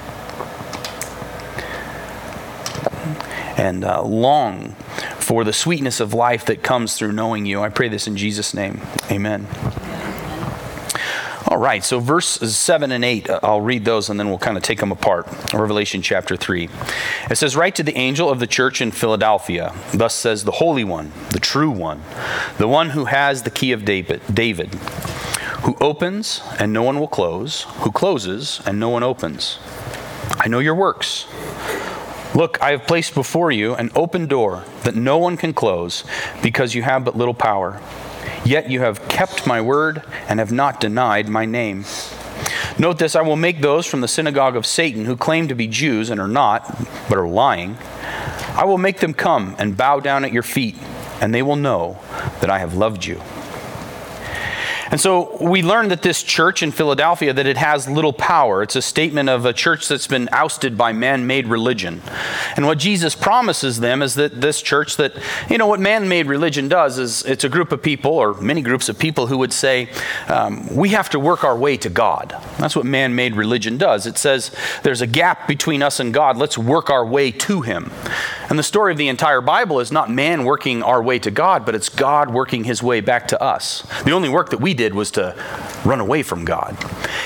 and 3.58 3.84
uh, 3.84 4.02
long 4.04 4.74
for 5.20 5.44
the 5.44 5.52
sweetness 5.52 6.00
of 6.00 6.14
life 6.14 6.46
that 6.46 6.64
comes 6.64 6.96
through 6.96 7.12
knowing 7.12 7.46
you. 7.46 7.62
I 7.62 7.70
pray 7.70 7.90
this 7.90 8.08
in 8.08 8.16
Jesus' 8.16 8.54
name. 8.54 8.82
Amen. 9.12 9.48
All 11.50 11.58
right, 11.58 11.82
so 11.82 12.02
verses 12.02 12.58
7 12.58 12.92
and 12.92 13.06
8, 13.06 13.30
uh, 13.30 13.40
I'll 13.42 13.62
read 13.62 13.86
those 13.86 14.10
and 14.10 14.20
then 14.20 14.28
we'll 14.28 14.38
kind 14.38 14.58
of 14.58 14.64
take 14.64 14.82
them 14.82 14.92
apart. 14.92 15.28
Revelation 15.54 16.02
chapter 16.02 16.36
3. 16.36 16.68
It 17.32 17.38
says, 17.38 17.56
Write 17.56 17.76
to 17.76 17.84
the 17.84 17.96
angel 17.96 18.30
of 18.30 18.42
the 18.42 18.48
church 18.48 18.82
in 18.82 18.92
Philadelphia. 18.92 19.74
Thus 19.94 20.14
says 20.14 20.44
the 20.44 20.52
Holy 20.52 20.84
One, 20.84 21.14
the 21.30 21.40
true 21.40 21.72
one, 21.72 22.02
the 22.58 22.68
one 22.68 22.90
who 22.90 23.06
has 23.06 23.44
the 23.44 23.50
key 23.50 23.72
of 23.72 23.86
David, 23.86 24.22
David, 24.32 24.74
who 25.64 25.78
opens 25.80 26.42
and 26.60 26.74
no 26.74 26.84
one 26.84 27.00
will 27.00 27.08
close, 27.08 27.64
who 27.78 27.94
closes 27.94 28.62
and 28.66 28.78
no 28.78 28.90
one 28.90 29.04
opens. 29.04 29.58
I 30.32 30.50
know 30.50 30.60
your 30.60 30.76
works. 30.76 31.28
Look, 32.36 32.62
I 32.62 32.72
have 32.72 32.86
placed 32.86 33.14
before 33.14 33.54
you 33.54 33.74
an 33.74 33.90
open 33.96 34.28
door 34.28 34.66
that 34.84 34.96
no 34.96 35.18
one 35.18 35.38
can 35.38 35.54
close 35.54 36.04
because 36.44 36.76
you 36.76 36.84
have 36.84 37.06
but 37.06 37.16
little 37.16 37.34
power. 37.34 37.82
Yet 38.48 38.72
you 38.72 38.80
have 38.80 39.10
kept 39.10 39.46
my 39.46 39.60
word 39.60 40.04
and 40.30 40.40
have 40.40 40.54
not 40.54 40.80
denied 40.80 41.28
my 41.28 41.44
name. 41.44 41.84
Note 42.80 42.98
this 42.98 43.14
I 43.14 43.22
will 43.22 43.36
make 43.36 43.60
those 43.60 43.86
from 43.86 44.00
the 44.00 44.08
synagogue 44.08 44.56
of 44.56 44.66
Satan 44.66 45.04
who 45.04 45.18
claim 45.18 45.50
to 45.50 45.54
be 45.54 45.68
Jews 45.68 46.10
and 46.10 46.18
are 46.18 46.30
not, 46.30 46.66
but 47.10 47.18
are 47.18 47.28
lying. 47.28 47.78
I 48.56 48.64
will 48.64 48.78
make 48.78 49.02
them 49.02 49.14
come 49.14 49.54
and 49.60 49.76
bow 49.76 50.00
down 50.00 50.24
at 50.24 50.32
your 50.32 50.44
feet, 50.44 50.78
and 51.20 51.36
they 51.36 51.42
will 51.42 51.58
know 51.58 52.00
that 52.40 52.50
I 52.50 52.60
have 52.60 52.74
loved 52.74 53.04
you. 53.04 53.22
And 54.92 55.00
so 55.00 55.38
we 55.42 55.62
learned 55.62 55.92
that 55.92 56.02
this 56.02 56.24
church 56.24 56.64
in 56.64 56.72
Philadelphia 56.72 57.34
that 57.34 57.46
it 57.46 57.58
has 57.58 57.90
little 57.90 58.14
power. 58.14 58.64
It's 58.64 58.76
a 58.76 58.82
statement 58.82 59.30
of 59.30 59.46
a 59.46 59.54
church 59.54 59.88
that's 59.88 60.08
been 60.08 60.30
ousted 60.32 60.78
by 60.78 60.94
man-made 60.94 61.48
religion. 61.48 62.02
And 62.56 62.66
what 62.66 62.78
Jesus 62.78 63.16
promises 63.16 63.80
them 63.80 64.02
is 64.02 64.16
that 64.16 64.42
this 64.42 64.62
church 64.62 64.98
that 64.98 65.14
you 65.50 65.58
know 65.58 65.68
what 65.68 65.80
man-made 65.80 66.28
religion 66.28 66.68
does 66.68 66.98
is 66.98 67.24
it's 67.24 67.44
a 67.44 67.50
group 67.50 67.72
of 67.72 67.82
people 67.82 68.12
or 68.12 68.34
many 68.36 68.62
groups 68.62 68.90
of 68.90 68.98
people 68.98 69.28
who 69.28 69.38
would 69.38 69.54
say 69.54 69.90
um, 70.28 70.68
we 70.76 70.90
have 70.90 71.10
to 71.12 71.20
work 71.20 71.44
our 71.44 71.58
way 71.58 71.78
to 71.78 71.90
God. 71.90 72.36
That's 72.58 72.76
what 72.76 72.86
man-made 72.86 73.36
religion 73.36 73.78
does. 73.78 74.06
It 74.06 74.18
says 74.18 74.56
there's 74.84 75.02
a 75.02 75.08
gap 75.08 75.48
between 75.48 75.84
us 75.84 76.00
and 76.00 76.14
God. 76.14 76.38
Let's 76.38 76.58
work 76.58 76.90
our 76.90 77.06
way 77.06 77.32
to 77.32 77.62
Him. 77.62 77.92
And 78.50 78.58
the 78.58 78.64
story 78.64 78.92
of 78.92 78.98
the 78.98 79.10
entire 79.10 79.42
Bible 79.42 79.80
is 79.80 79.92
not 79.92 80.10
man 80.10 80.46
working 80.46 80.82
our 80.82 81.04
way 81.04 81.20
to 81.20 81.32
God, 81.32 81.66
but 81.66 81.76
it's 81.76 81.90
God 81.90 82.30
working 82.30 82.64
his 82.64 82.82
way 82.82 83.02
back 83.02 83.28
to 83.30 83.42
us. 83.42 83.84
The 84.06 84.12
only 84.12 84.30
work 84.30 84.52
that 84.52 84.62
we 84.62 84.74
did 84.78 84.94
was 84.94 85.12
to 85.12 85.36
run 85.84 86.00
away 86.00 86.24
from 86.24 86.46
God. 86.46 86.78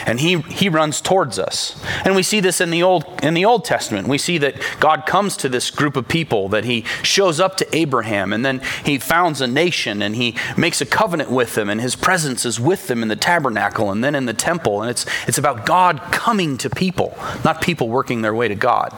And 0.06 0.20
he, 0.20 0.42
he 0.42 0.70
runs 0.70 1.02
towards 1.02 1.38
us. 1.38 1.80
And 2.04 2.16
we 2.16 2.24
see 2.24 2.40
this 2.40 2.60
in 2.60 2.72
the 2.72 2.82
Old 2.82 3.06
in 3.22 3.34
the 3.34 3.46
Old 3.46 3.66
Testament. 3.66 4.08
We 4.08 4.18
see 4.18 4.38
that 4.40 4.56
God 4.80 5.06
comes 5.06 5.38
to 5.38 5.50
this 5.50 5.70
group 5.70 5.96
of 5.96 6.08
people, 6.08 6.50
that 6.50 6.66
he 6.66 6.82
shows 7.04 7.40
up 7.40 7.58
to 7.58 7.76
Abraham, 7.76 8.34
and 8.34 8.44
then 8.44 8.62
he 8.84 8.98
founds 8.98 9.42
a 9.42 9.48
nation 9.48 10.02
and 10.02 10.16
he 10.16 10.36
makes 10.58 10.82
a 10.82 10.86
covenant 10.86 11.30
with 11.30 11.56
them, 11.56 11.70
and 11.70 11.80
his 11.80 11.96
presence 11.96 12.46
is 12.46 12.60
with 12.60 12.88
them 12.88 13.04
in 13.04 13.10
the 13.10 13.16
tabernacle 13.16 13.92
and 13.92 14.04
then 14.04 14.16
in 14.16 14.26
the 14.26 14.34
temple. 14.34 14.82
And 14.82 14.90
it's 14.90 15.06
it's 15.28 15.38
about 15.38 15.66
God 15.66 16.02
coming 16.12 16.58
to 16.60 16.70
people, 16.70 17.18
not 17.44 17.62
people 17.62 17.90
working 17.90 18.22
their 18.22 18.34
way 18.34 18.48
to 18.48 18.56
God. 18.56 18.92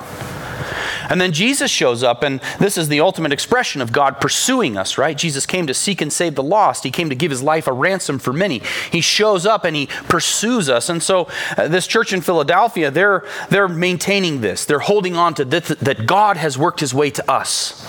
And 1.09 1.19
then 1.19 1.31
Jesus 1.31 1.69
shows 1.69 2.03
up, 2.03 2.23
and 2.23 2.39
this 2.59 2.77
is 2.77 2.87
the 2.87 2.99
ultimate 2.99 3.31
expression 3.31 3.81
of 3.81 3.91
God 3.91 4.21
pursuing 4.21 4.77
us, 4.77 4.97
right? 4.97 5.17
Jesus 5.17 5.45
came 5.45 5.67
to 5.67 5.73
seek 5.73 6.01
and 6.01 6.11
save 6.11 6.35
the 6.35 6.43
lost. 6.43 6.83
He 6.83 6.91
came 6.91 7.09
to 7.09 7.15
give 7.15 7.31
his 7.31 7.43
life 7.43 7.67
a 7.67 7.73
ransom 7.73 8.19
for 8.19 8.33
many. 8.33 8.61
He 8.91 9.01
shows 9.01 9.45
up 9.45 9.65
and 9.65 9.75
he 9.75 9.87
pursues 9.87 10.69
us. 10.69 10.89
And 10.89 11.01
so, 11.01 11.27
uh, 11.57 11.67
this 11.67 11.87
church 11.87 12.13
in 12.13 12.21
Philadelphia, 12.21 12.91
they're, 12.91 13.25
they're 13.49 13.67
maintaining 13.67 14.41
this. 14.41 14.65
They're 14.65 14.79
holding 14.79 15.15
on 15.15 15.33
to 15.35 15.45
this, 15.45 15.67
that 15.67 16.05
God 16.05 16.37
has 16.37 16.57
worked 16.57 16.79
his 16.79 16.93
way 16.93 17.09
to 17.11 17.31
us. 17.31 17.85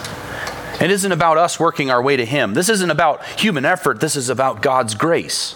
It 0.81 0.91
isn't 0.91 1.13
about 1.13 1.39
us 1.39 1.61
working 1.61 1.91
our 1.91 2.03
way 2.03 2.17
to 2.17 2.25
him. 2.25 2.55
This 2.55 2.69
isn't 2.69 2.91
about 2.91 3.25
human 3.39 3.65
effort. 3.65 4.01
This 4.01 4.17
is 4.17 4.29
about 4.29 4.61
God's 4.61 4.95
grace. 4.95 5.55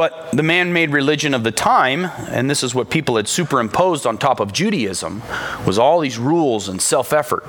But 0.00 0.30
the 0.32 0.42
man 0.42 0.72
made 0.72 0.92
religion 0.92 1.34
of 1.34 1.44
the 1.44 1.50
time, 1.50 2.06
and 2.30 2.48
this 2.48 2.62
is 2.62 2.74
what 2.74 2.88
people 2.88 3.16
had 3.16 3.28
superimposed 3.28 4.06
on 4.06 4.16
top 4.16 4.40
of 4.40 4.50
Judaism, 4.50 5.22
was 5.66 5.78
all 5.78 6.00
these 6.00 6.16
rules 6.16 6.70
and 6.70 6.80
self 6.80 7.12
effort. 7.12 7.44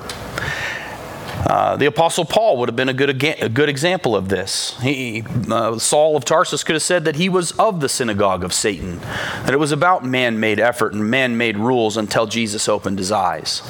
Uh, 1.48 1.76
the 1.76 1.86
Apostle 1.86 2.26
Paul 2.26 2.58
would 2.58 2.68
have 2.68 2.76
been 2.76 2.90
a 2.90 2.92
good, 2.92 3.08
a 3.40 3.48
good 3.48 3.70
example 3.70 4.14
of 4.14 4.28
this. 4.28 4.78
He, 4.82 5.24
uh, 5.50 5.78
Saul 5.78 6.14
of 6.14 6.26
Tarsus 6.26 6.62
could 6.62 6.74
have 6.74 6.82
said 6.82 7.06
that 7.06 7.16
he 7.16 7.30
was 7.30 7.52
of 7.52 7.80
the 7.80 7.88
synagogue 7.88 8.44
of 8.44 8.52
Satan, 8.52 8.98
that 8.98 9.54
it 9.54 9.58
was 9.58 9.72
about 9.72 10.04
man 10.04 10.38
made 10.38 10.60
effort 10.60 10.92
and 10.92 11.10
man 11.10 11.38
made 11.38 11.56
rules 11.56 11.96
until 11.96 12.26
Jesus 12.26 12.68
opened 12.68 12.98
his 12.98 13.10
eyes. 13.10 13.62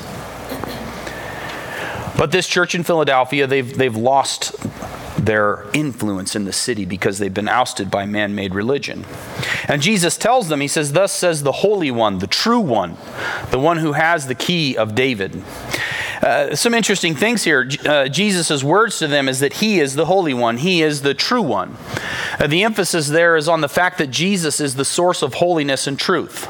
But 2.19 2.33
this 2.33 2.49
church 2.49 2.75
in 2.75 2.83
Philadelphia, 2.83 3.47
they've, 3.47 3.79
they've 3.79 3.97
lost 3.97 4.57
their 5.23 5.65
influence 5.73 6.35
in 6.35 6.45
the 6.45 6.53
city 6.53 6.85
because 6.85 7.19
they've 7.19 7.33
been 7.33 7.49
ousted 7.49 7.91
by 7.91 8.05
man 8.05 8.35
made 8.35 8.55
religion. 8.55 9.05
And 9.69 9.81
Jesus 9.81 10.17
tells 10.17 10.49
them, 10.49 10.61
He 10.61 10.69
says, 10.69 10.93
Thus 10.93 11.13
says 11.13 11.43
the 11.43 11.53
Holy 11.53 11.91
One, 11.91 12.19
the 12.19 12.27
true 12.27 12.61
one, 12.61 12.97
the 13.51 13.59
one 13.59 13.79
who 13.79 13.93
has 13.93 14.27
the 14.27 14.35
key 14.35 14.77
of 14.77 14.95
David. 14.95 15.43
Uh, 16.21 16.55
some 16.55 16.75
interesting 16.75 17.15
things 17.15 17.45
here. 17.45 17.69
Uh, 17.85 18.09
Jesus' 18.09 18.63
words 18.63 18.99
to 18.99 19.07
them 19.07 19.29
is 19.29 19.41
that 19.41 19.55
He 19.55 19.81
is 19.81 19.95
the 19.95 20.07
Holy 20.07 20.35
One, 20.35 20.57
He 20.57 20.83
is 20.83 21.03
the 21.03 21.15
true 21.15 21.43
one. 21.43 21.77
Uh, 22.39 22.49
the 22.49 22.65
emphasis 22.65 23.09
there 23.09 23.37
is 23.37 23.49
on 23.49 23.61
the 23.61 23.69
fact 23.69 23.99
that 23.99 24.11
Jesus 24.11 24.61
is 24.61 24.75
the 24.75 24.85
source 24.85 25.23
of 25.23 25.35
holiness 25.35 25.87
and 25.87 25.99
truth. 25.99 26.49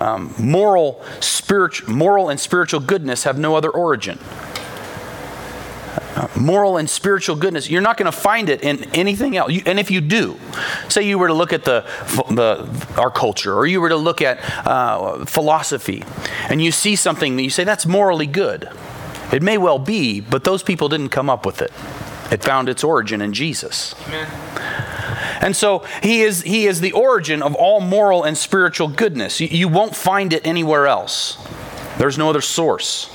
Um, 0.00 0.34
moral, 0.38 1.02
spiritual, 1.20 1.94
moral 1.94 2.28
and 2.28 2.38
spiritual 2.38 2.80
goodness 2.80 3.24
have 3.24 3.38
no 3.38 3.56
other 3.56 3.70
origin 3.70 4.18
moral 6.36 6.76
and 6.76 6.88
spiritual 6.88 7.36
goodness. 7.36 7.68
You're 7.68 7.82
not 7.82 7.96
going 7.96 8.10
to 8.10 8.16
find 8.16 8.48
it 8.48 8.62
in 8.62 8.84
anything 8.94 9.36
else. 9.36 9.52
You, 9.52 9.62
and 9.66 9.78
if 9.78 9.90
you 9.90 10.00
do, 10.00 10.38
say 10.88 11.02
you 11.02 11.18
were 11.18 11.28
to 11.28 11.34
look 11.34 11.52
at 11.52 11.64
the, 11.64 11.84
the 12.30 13.00
our 13.00 13.10
culture, 13.10 13.54
or 13.54 13.66
you 13.66 13.80
were 13.80 13.88
to 13.88 13.96
look 13.96 14.22
at 14.22 14.38
uh, 14.66 15.24
philosophy, 15.24 16.04
and 16.48 16.62
you 16.62 16.72
see 16.72 16.96
something 16.96 17.36
that 17.36 17.42
you 17.42 17.50
say 17.50 17.64
that's 17.64 17.86
morally 17.86 18.26
good. 18.26 18.68
It 19.32 19.42
may 19.42 19.58
well 19.58 19.78
be, 19.78 20.20
but 20.20 20.44
those 20.44 20.62
people 20.62 20.88
didn't 20.88 21.08
come 21.08 21.28
up 21.28 21.44
with 21.44 21.60
it. 21.62 21.72
It 22.30 22.42
found 22.42 22.68
its 22.68 22.82
origin 22.84 23.20
in 23.20 23.32
Jesus. 23.32 23.94
Amen. 24.06 24.28
And 25.40 25.54
so 25.54 25.80
he 26.02 26.22
is, 26.22 26.42
he 26.42 26.66
is 26.66 26.80
the 26.80 26.92
origin 26.92 27.42
of 27.42 27.54
all 27.54 27.80
moral 27.80 28.24
and 28.24 28.36
spiritual 28.36 28.88
goodness. 28.88 29.40
You, 29.40 29.48
you 29.48 29.68
won't 29.68 29.94
find 29.94 30.32
it 30.32 30.46
anywhere 30.46 30.86
else. 30.86 31.36
There's 31.98 32.16
no 32.16 32.30
other 32.30 32.40
source. 32.40 33.10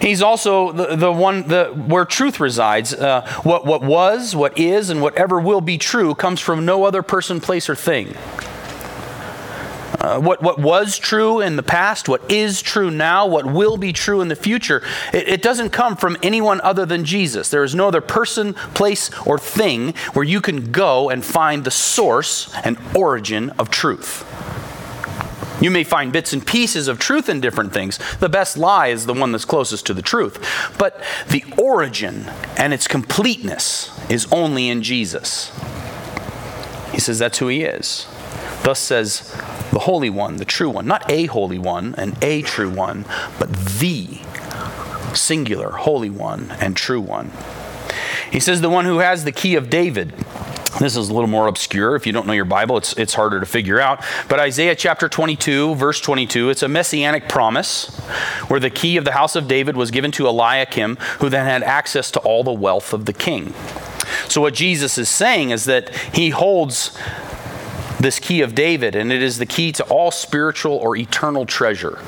He's 0.00 0.22
also 0.22 0.72
the, 0.72 0.96
the 0.96 1.12
one 1.12 1.46
the, 1.48 1.66
where 1.66 2.04
truth 2.04 2.40
resides. 2.40 2.94
Uh, 2.94 3.30
what, 3.42 3.66
what 3.66 3.82
was, 3.82 4.34
what 4.34 4.58
is, 4.58 4.88
and 4.90 5.02
whatever 5.02 5.38
will 5.38 5.60
be 5.60 5.76
true 5.76 6.14
comes 6.14 6.40
from 6.40 6.64
no 6.64 6.84
other 6.84 7.02
person, 7.02 7.40
place, 7.40 7.68
or 7.68 7.74
thing. 7.74 8.16
Uh, 10.00 10.18
what, 10.18 10.40
what 10.40 10.58
was 10.58 10.98
true 10.98 11.42
in 11.42 11.56
the 11.56 11.62
past, 11.62 12.08
what 12.08 12.30
is 12.30 12.62
true 12.62 12.90
now, 12.90 13.26
what 13.26 13.44
will 13.44 13.76
be 13.76 13.92
true 13.92 14.22
in 14.22 14.28
the 14.28 14.36
future, 14.36 14.82
it, 15.12 15.28
it 15.28 15.42
doesn't 15.42 15.70
come 15.70 15.94
from 15.94 16.16
anyone 16.22 16.58
other 16.62 16.86
than 16.86 17.04
Jesus. 17.04 17.50
There 17.50 17.64
is 17.64 17.74
no 17.74 17.88
other 17.88 18.00
person, 18.00 18.54
place, 18.54 19.10
or 19.26 19.38
thing 19.38 19.92
where 20.14 20.24
you 20.24 20.40
can 20.40 20.72
go 20.72 21.10
and 21.10 21.22
find 21.22 21.64
the 21.64 21.70
source 21.70 22.50
and 22.64 22.78
origin 22.96 23.50
of 23.50 23.68
truth. 23.68 24.24
You 25.60 25.70
may 25.70 25.84
find 25.84 26.12
bits 26.12 26.32
and 26.32 26.46
pieces 26.46 26.88
of 26.88 26.98
truth 26.98 27.28
in 27.28 27.40
different 27.40 27.72
things. 27.72 27.98
The 28.18 28.28
best 28.28 28.56
lie 28.56 28.88
is 28.88 29.06
the 29.06 29.14
one 29.14 29.32
that's 29.32 29.44
closest 29.44 29.86
to 29.86 29.94
the 29.94 30.02
truth. 30.02 30.38
But 30.78 31.02
the 31.28 31.44
origin 31.58 32.30
and 32.56 32.72
its 32.72 32.88
completeness 32.88 33.90
is 34.10 34.26
only 34.32 34.68
in 34.68 34.82
Jesus. 34.82 35.52
He 36.92 37.00
says 37.00 37.18
that's 37.18 37.38
who 37.38 37.48
he 37.48 37.62
is. 37.62 38.06
Thus 38.62 38.78
says 38.78 39.30
the 39.72 39.80
Holy 39.80 40.10
One, 40.10 40.36
the 40.36 40.44
true 40.44 40.70
one. 40.70 40.86
Not 40.86 41.10
a 41.10 41.26
Holy 41.26 41.58
One 41.58 41.94
and 41.96 42.16
a 42.22 42.42
true 42.42 42.70
one, 42.70 43.04
but 43.38 43.52
the 43.52 44.18
singular 45.14 45.70
Holy 45.70 46.10
One 46.10 46.54
and 46.60 46.76
true 46.76 47.00
one. 47.00 47.30
He 48.30 48.40
says 48.40 48.60
the 48.60 48.70
one 48.70 48.84
who 48.84 48.98
has 48.98 49.24
the 49.24 49.32
key 49.32 49.56
of 49.56 49.70
David. 49.70 50.12
This 50.78 50.96
is 50.96 51.08
a 51.08 51.12
little 51.12 51.28
more 51.28 51.48
obscure. 51.48 51.96
If 51.96 52.06
you 52.06 52.12
don't 52.12 52.26
know 52.26 52.32
your 52.32 52.44
Bible, 52.44 52.76
it's, 52.76 52.92
it's 52.94 53.14
harder 53.14 53.40
to 53.40 53.46
figure 53.46 53.80
out. 53.80 54.04
But 54.28 54.38
Isaiah 54.38 54.76
chapter 54.76 55.08
22, 55.08 55.74
verse 55.74 56.00
22, 56.00 56.48
it's 56.48 56.62
a 56.62 56.68
messianic 56.68 57.28
promise 57.28 57.88
where 58.48 58.60
the 58.60 58.70
key 58.70 58.96
of 58.96 59.04
the 59.04 59.12
house 59.12 59.34
of 59.34 59.48
David 59.48 59.76
was 59.76 59.90
given 59.90 60.12
to 60.12 60.28
Eliakim, 60.28 60.96
who 61.18 61.28
then 61.28 61.44
had 61.44 61.62
access 61.64 62.10
to 62.12 62.20
all 62.20 62.44
the 62.44 62.52
wealth 62.52 62.92
of 62.92 63.06
the 63.06 63.12
king. 63.12 63.52
So, 64.28 64.40
what 64.40 64.54
Jesus 64.54 64.96
is 64.96 65.08
saying 65.08 65.50
is 65.50 65.64
that 65.64 65.94
he 66.14 66.30
holds 66.30 66.96
this 67.98 68.18
key 68.18 68.40
of 68.40 68.54
David, 68.54 68.94
and 68.94 69.12
it 69.12 69.22
is 69.22 69.38
the 69.38 69.46
key 69.46 69.72
to 69.72 69.84
all 69.84 70.10
spiritual 70.10 70.72
or 70.72 70.96
eternal 70.96 71.46
treasure. 71.46 71.98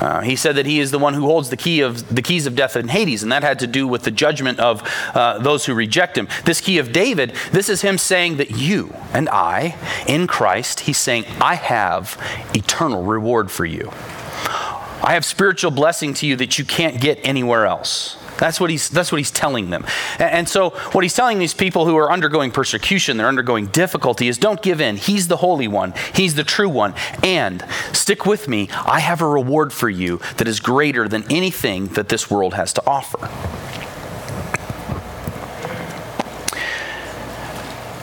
Uh, 0.00 0.20
he 0.20 0.36
said 0.36 0.56
that 0.56 0.66
he 0.66 0.78
is 0.80 0.90
the 0.90 0.98
one 0.98 1.14
who 1.14 1.22
holds 1.22 1.50
the 1.50 1.56
key 1.56 1.80
of 1.80 2.14
the 2.14 2.22
keys 2.22 2.46
of 2.46 2.54
death 2.54 2.76
and 2.76 2.90
Hades, 2.90 3.22
and 3.22 3.32
that 3.32 3.42
had 3.42 3.58
to 3.60 3.66
do 3.66 3.86
with 3.86 4.02
the 4.02 4.10
judgment 4.10 4.60
of 4.60 4.82
uh, 5.14 5.38
those 5.38 5.66
who 5.66 5.74
reject 5.74 6.16
him. 6.16 6.28
This 6.44 6.60
key 6.60 6.78
of 6.78 6.92
David, 6.92 7.34
this 7.52 7.68
is 7.68 7.82
him 7.82 7.98
saying 7.98 8.36
that 8.36 8.52
you 8.52 8.94
and 9.12 9.28
I, 9.28 9.76
in 10.06 10.26
Christ, 10.26 10.80
he's 10.80 10.98
saying, 10.98 11.24
I 11.40 11.56
have 11.56 12.16
eternal 12.54 13.02
reward 13.02 13.50
for 13.50 13.64
you. 13.64 13.90
I 15.02 15.14
have 15.14 15.24
spiritual 15.24 15.70
blessing 15.70 16.14
to 16.14 16.26
you 16.26 16.36
that 16.36 16.58
you 16.58 16.64
can't 16.64 17.00
get 17.00 17.18
anywhere 17.22 17.66
else. 17.66 18.16
That's 18.38 18.60
what 18.60 18.70
he's, 18.70 18.88
that's 18.88 19.12
what 19.12 19.18
he's 19.18 19.30
telling 19.30 19.70
them. 19.70 19.84
And, 20.18 20.30
and 20.30 20.48
so, 20.48 20.70
what 20.92 21.04
he's 21.04 21.14
telling 21.14 21.38
these 21.38 21.54
people 21.54 21.84
who 21.84 21.96
are 21.96 22.10
undergoing 22.10 22.50
persecution, 22.50 23.16
they're 23.16 23.28
undergoing 23.28 23.66
difficulty, 23.66 24.28
is 24.28 24.38
don't 24.38 24.62
give 24.62 24.80
in. 24.80 24.96
He's 24.96 25.28
the 25.28 25.36
Holy 25.36 25.68
One, 25.68 25.92
He's 26.14 26.34
the 26.34 26.44
true 26.44 26.68
one. 26.68 26.94
And 27.22 27.64
stick 27.92 28.26
with 28.26 28.48
me, 28.48 28.68
I 28.70 29.00
have 29.00 29.20
a 29.20 29.28
reward 29.28 29.72
for 29.72 29.90
you 29.90 30.20
that 30.36 30.48
is 30.48 30.60
greater 30.60 31.08
than 31.08 31.24
anything 31.30 31.88
that 31.88 32.08
this 32.08 32.30
world 32.30 32.54
has 32.54 32.72
to 32.74 32.86
offer. 32.86 33.28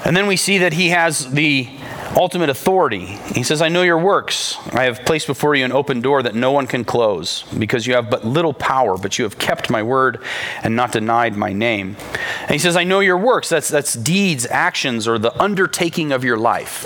And 0.05 0.15
then 0.15 0.27
we 0.27 0.37
see 0.37 0.59
that 0.59 0.73
he 0.73 0.89
has 0.89 1.31
the 1.31 1.67
ultimate 2.15 2.49
authority. 2.49 3.05
He 3.05 3.43
says, 3.43 3.61
I 3.61 3.69
know 3.69 3.81
your 3.81 3.99
works. 3.99 4.57
I 4.73 4.83
have 4.83 5.05
placed 5.05 5.27
before 5.27 5.55
you 5.55 5.65
an 5.65 5.71
open 5.71 6.01
door 6.01 6.23
that 6.23 6.35
no 6.35 6.51
one 6.51 6.67
can 6.67 6.85
close, 6.85 7.43
because 7.57 7.85
you 7.85 7.95
have 7.95 8.09
but 8.09 8.25
little 8.25 8.53
power, 8.53 8.97
but 8.97 9.17
you 9.17 9.23
have 9.25 9.37
kept 9.37 9.69
my 9.69 9.83
word 9.83 10.23
and 10.63 10.75
not 10.75 10.91
denied 10.91 11.35
my 11.35 11.53
name. 11.53 11.97
And 12.41 12.51
he 12.51 12.59
says, 12.59 12.75
I 12.75 12.83
know 12.83 13.01
your 13.01 13.17
works. 13.17 13.49
That's, 13.49 13.67
that's 13.67 13.93
deeds, 13.93 14.47
actions, 14.49 15.07
or 15.07 15.19
the 15.19 15.37
undertaking 15.41 16.11
of 16.11 16.23
your 16.23 16.37
life. 16.37 16.85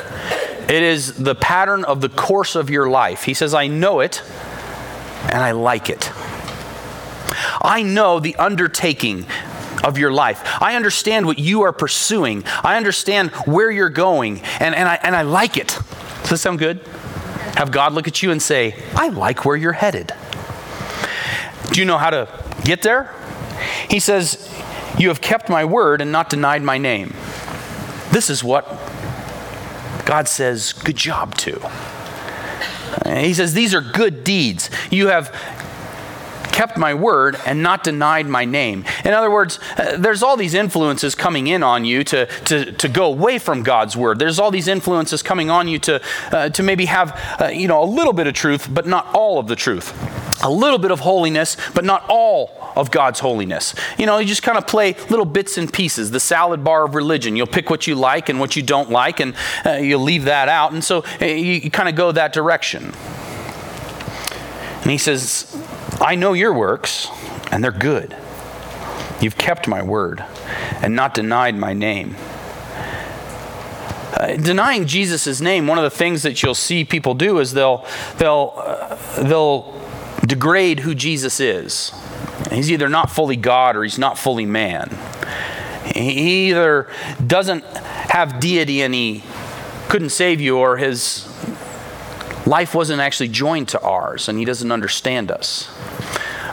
It 0.69 0.83
is 0.83 1.15
the 1.15 1.35
pattern 1.35 1.83
of 1.85 2.01
the 2.01 2.09
course 2.09 2.55
of 2.55 2.69
your 2.69 2.89
life. 2.89 3.23
He 3.23 3.33
says, 3.33 3.53
I 3.53 3.67
know 3.67 3.99
it 3.99 4.23
and 5.23 5.43
I 5.43 5.51
like 5.51 5.89
it. 5.89 6.11
I 7.61 7.83
know 7.83 8.19
the 8.19 8.35
undertaking 8.35 9.25
of 9.83 9.97
your 9.97 10.11
life. 10.11 10.41
I 10.61 10.75
understand 10.75 11.25
what 11.25 11.39
you 11.39 11.61
are 11.61 11.73
pursuing. 11.73 12.43
I 12.63 12.77
understand 12.77 13.31
where 13.45 13.71
you're 13.71 13.89
going, 13.89 14.41
and, 14.59 14.75
and, 14.75 14.87
I, 14.87 14.95
and 15.01 15.15
I 15.15 15.23
like 15.23 15.57
it. 15.57 15.77
Does 16.21 16.29
that 16.29 16.37
sound 16.37 16.59
good? 16.59 16.79
Have 17.55 17.71
God 17.71 17.93
look 17.93 18.07
at 18.07 18.21
you 18.23 18.31
and 18.31 18.41
say, 18.41 18.75
I 18.95 19.09
like 19.09 19.45
where 19.45 19.57
you're 19.57 19.73
headed. 19.73 20.13
Do 21.71 21.79
you 21.79 21.85
know 21.85 21.97
how 21.97 22.09
to 22.09 22.27
get 22.63 22.81
there? 22.81 23.13
He 23.89 23.99
says, 23.99 24.49
You 24.97 25.09
have 25.09 25.21
kept 25.21 25.49
my 25.49 25.65
word 25.65 26.01
and 26.01 26.11
not 26.11 26.29
denied 26.29 26.61
my 26.61 26.77
name. 26.77 27.13
This 28.11 28.29
is 28.29 28.43
what 28.43 28.65
God 30.05 30.27
says, 30.27 30.73
Good 30.73 30.95
job 30.95 31.35
to. 31.37 31.59
He 33.05 33.33
says, 33.33 33.53
These 33.53 33.73
are 33.73 33.81
good 33.81 34.23
deeds. 34.23 34.69
You 34.89 35.07
have 35.07 35.33
kept 36.59 36.77
my 36.77 36.93
word 36.93 37.37
and 37.45 37.63
not 37.63 37.85
denied 37.85 38.27
my 38.27 38.43
name. 38.43 38.83
In 39.05 39.13
other 39.13 39.31
words, 39.31 39.59
uh, 39.77 39.95
there's 39.95 40.21
all 40.21 40.35
these 40.35 40.53
influences 40.53 41.15
coming 41.15 41.47
in 41.47 41.63
on 41.63 41.85
you 41.85 42.03
to, 42.03 42.25
to, 42.25 42.73
to 42.73 42.89
go 42.89 43.05
away 43.05 43.39
from 43.39 43.63
God's 43.63 43.95
word. 43.95 44.19
There's 44.19 44.39
all 44.39 44.51
these 44.51 44.67
influences 44.67 45.23
coming 45.23 45.49
on 45.49 45.69
you 45.69 45.79
to, 45.79 46.01
uh, 46.33 46.49
to 46.49 46.61
maybe 46.61 46.83
have 46.87 47.17
uh, 47.39 47.45
you 47.45 47.69
know, 47.69 47.81
a 47.81 47.85
little 47.85 48.11
bit 48.11 48.27
of 48.27 48.33
truth, 48.33 48.67
but 48.69 48.85
not 48.85 49.07
all 49.13 49.39
of 49.39 49.47
the 49.47 49.55
truth. 49.55 49.93
A 50.43 50.49
little 50.49 50.79
bit 50.79 50.91
of 50.91 50.99
holiness, 50.99 51.55
but 51.73 51.85
not 51.85 52.03
all 52.09 52.51
of 52.75 52.91
God's 52.91 53.21
holiness. 53.21 53.73
You 53.97 54.05
know, 54.05 54.17
you 54.17 54.25
just 54.25 54.43
kind 54.43 54.57
of 54.57 54.67
play 54.67 54.97
little 55.09 55.23
bits 55.23 55.57
and 55.57 55.71
pieces, 55.71 56.11
the 56.11 56.19
salad 56.19 56.61
bar 56.61 56.83
of 56.83 56.93
religion. 56.93 57.37
You'll 57.37 57.47
pick 57.47 57.69
what 57.69 57.87
you 57.87 57.95
like 57.95 58.27
and 58.27 58.37
what 58.37 58.57
you 58.57 58.63
don't 58.63 58.89
like, 58.89 59.21
and 59.21 59.33
uh, 59.65 59.75
you'll 59.75 60.03
leave 60.03 60.25
that 60.25 60.49
out. 60.49 60.73
And 60.73 60.83
so 60.83 61.05
uh, 61.21 61.25
you, 61.25 61.53
you 61.53 61.71
kind 61.71 61.87
of 61.87 61.95
go 61.95 62.11
that 62.11 62.33
direction. 62.33 62.91
And 64.81 64.91
he 64.91 64.97
says, 64.97 65.45
I 66.01 66.15
know 66.15 66.33
your 66.33 66.53
works, 66.53 67.07
and 67.51 67.63
they're 67.63 67.71
good. 67.71 68.15
You've 69.21 69.37
kept 69.37 69.67
my 69.67 69.81
word 69.81 70.23
and 70.81 70.95
not 70.95 71.13
denied 71.13 71.55
my 71.55 71.73
name. 71.73 72.15
Uh, 74.13 74.37
denying 74.37 74.85
Jesus' 74.85 75.39
name, 75.41 75.67
one 75.67 75.77
of 75.77 75.83
the 75.83 75.89
things 75.89 76.23
that 76.23 76.41
you'll 76.41 76.55
see 76.55 76.83
people 76.85 77.13
do 77.13 77.39
is 77.39 77.53
they'll, 77.53 77.85
they'll, 78.17 78.53
uh, 78.57 79.23
they'll 79.23 79.79
degrade 80.25 80.79
who 80.81 80.95
Jesus 80.95 81.39
is. 81.39 81.91
He's 82.51 82.71
either 82.71 82.89
not 82.89 83.11
fully 83.11 83.35
God 83.35 83.75
or 83.75 83.83
he's 83.83 83.99
not 83.99 84.17
fully 84.17 84.45
man. 84.45 84.97
He 85.93 86.49
either 86.49 86.87
doesn't 87.25 87.63
have 87.65 88.39
deity 88.39 88.81
and 88.81 88.93
he 88.93 89.23
couldn't 89.89 90.11
save 90.11 90.39
you, 90.39 90.57
or 90.57 90.77
his 90.77 91.25
life 92.49 92.73
wasn't 92.73 92.99
actually 92.99 93.29
joined 93.29 93.67
to 93.69 93.79
ours 93.81 94.27
and 94.27 94.39
he 94.39 94.43
doesn't 94.43 94.71
understand 94.71 95.31
us. 95.31 95.69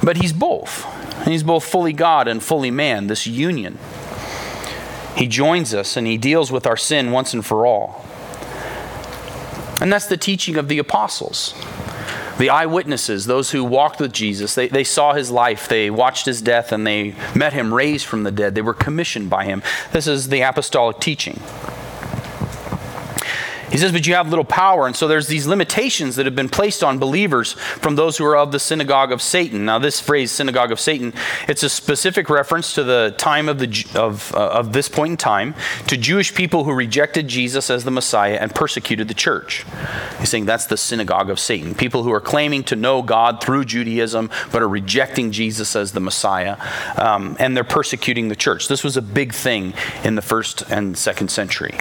But 0.02 0.18
he's 0.18 0.32
both. 0.32 0.84
He's 1.24 1.42
both 1.42 1.64
fully 1.64 1.94
God 1.94 2.28
and 2.28 2.42
fully 2.42 2.70
man, 2.70 3.06
this 3.06 3.26
union. 3.26 3.78
He 5.16 5.26
joins 5.26 5.72
us 5.72 5.96
and 5.96 6.06
he 6.06 6.18
deals 6.18 6.52
with 6.52 6.66
our 6.66 6.76
sin 6.76 7.10
once 7.10 7.32
and 7.32 7.44
for 7.44 7.66
all. 7.66 8.04
And 9.80 9.90
that's 9.90 10.06
the 10.06 10.18
teaching 10.18 10.56
of 10.56 10.68
the 10.68 10.78
apostles. 10.78 11.54
The 12.38 12.50
eyewitnesses, 12.50 13.24
those 13.24 13.52
who 13.52 13.64
walked 13.64 13.98
with 13.98 14.12
Jesus, 14.12 14.54
they, 14.54 14.68
they 14.68 14.84
saw 14.84 15.14
his 15.14 15.30
life, 15.30 15.68
they 15.68 15.88
watched 15.88 16.26
his 16.26 16.42
death, 16.42 16.70
and 16.70 16.86
they 16.86 17.14
met 17.34 17.54
him 17.54 17.72
raised 17.72 18.04
from 18.04 18.24
the 18.24 18.30
dead. 18.30 18.54
They 18.54 18.60
were 18.60 18.74
commissioned 18.74 19.30
by 19.30 19.44
him. 19.44 19.62
This 19.92 20.06
is 20.06 20.28
the 20.28 20.42
apostolic 20.42 21.00
teaching. 21.00 21.40
He 23.70 23.78
says, 23.78 23.92
but 23.92 24.06
you 24.06 24.14
have 24.14 24.28
little 24.28 24.44
power. 24.44 24.86
And 24.86 24.94
so 24.94 25.08
there's 25.08 25.26
these 25.26 25.46
limitations 25.46 26.16
that 26.16 26.26
have 26.26 26.36
been 26.36 26.48
placed 26.48 26.84
on 26.84 26.98
believers 26.98 27.52
from 27.54 27.96
those 27.96 28.16
who 28.16 28.24
are 28.24 28.36
of 28.36 28.52
the 28.52 28.58
synagogue 28.58 29.12
of 29.12 29.20
Satan. 29.20 29.64
Now, 29.64 29.78
this 29.78 30.00
phrase, 30.00 30.30
synagogue 30.30 30.70
of 30.70 30.78
Satan, 30.78 31.12
it's 31.48 31.62
a 31.62 31.68
specific 31.68 32.30
reference 32.30 32.74
to 32.74 32.84
the 32.84 33.14
time 33.18 33.48
of, 33.48 33.58
the, 33.58 33.86
of, 33.94 34.34
uh, 34.34 34.48
of 34.48 34.72
this 34.72 34.88
point 34.88 35.10
in 35.12 35.16
time, 35.16 35.54
to 35.88 35.96
Jewish 35.96 36.34
people 36.34 36.64
who 36.64 36.72
rejected 36.72 37.28
Jesus 37.28 37.70
as 37.70 37.84
the 37.84 37.90
Messiah 37.90 38.38
and 38.40 38.54
persecuted 38.54 39.08
the 39.08 39.14
church. 39.14 39.64
He's 40.18 40.28
saying 40.28 40.46
that's 40.46 40.66
the 40.66 40.76
synagogue 40.76 41.30
of 41.30 41.38
Satan. 41.38 41.74
People 41.74 42.02
who 42.02 42.12
are 42.12 42.20
claiming 42.20 42.62
to 42.64 42.76
know 42.76 43.02
God 43.02 43.42
through 43.42 43.64
Judaism, 43.64 44.30
but 44.52 44.62
are 44.62 44.68
rejecting 44.68 45.32
Jesus 45.32 45.74
as 45.74 45.92
the 45.92 46.00
Messiah, 46.00 46.56
um, 46.96 47.36
and 47.38 47.56
they're 47.56 47.64
persecuting 47.64 48.28
the 48.28 48.36
church. 48.36 48.68
This 48.68 48.84
was 48.84 48.96
a 48.96 49.02
big 49.02 49.34
thing 49.34 49.74
in 50.04 50.14
the 50.14 50.22
first 50.22 50.62
and 50.70 50.96
second 50.96 51.30
century. 51.30 51.78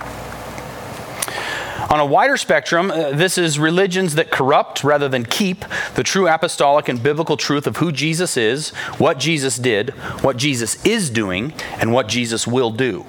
On 1.89 1.99
a 1.99 2.05
wider 2.05 2.35
spectrum, 2.35 2.89
uh, 2.89 3.11
this 3.11 3.37
is 3.37 3.59
religions 3.59 4.15
that 4.15 4.31
corrupt 4.31 4.83
rather 4.83 5.07
than 5.07 5.23
keep 5.23 5.63
the 5.93 6.03
true 6.03 6.27
apostolic 6.27 6.89
and 6.89 7.01
biblical 7.01 7.37
truth 7.37 7.67
of 7.67 7.77
who 7.77 7.91
Jesus 7.91 8.37
is, 8.37 8.69
what 8.97 9.19
Jesus 9.19 9.57
did, 9.57 9.91
what 10.21 10.35
Jesus 10.35 10.83
is 10.83 11.11
doing, 11.11 11.53
and 11.79 11.93
what 11.93 12.07
Jesus 12.07 12.47
will 12.47 12.71
do. 12.71 13.05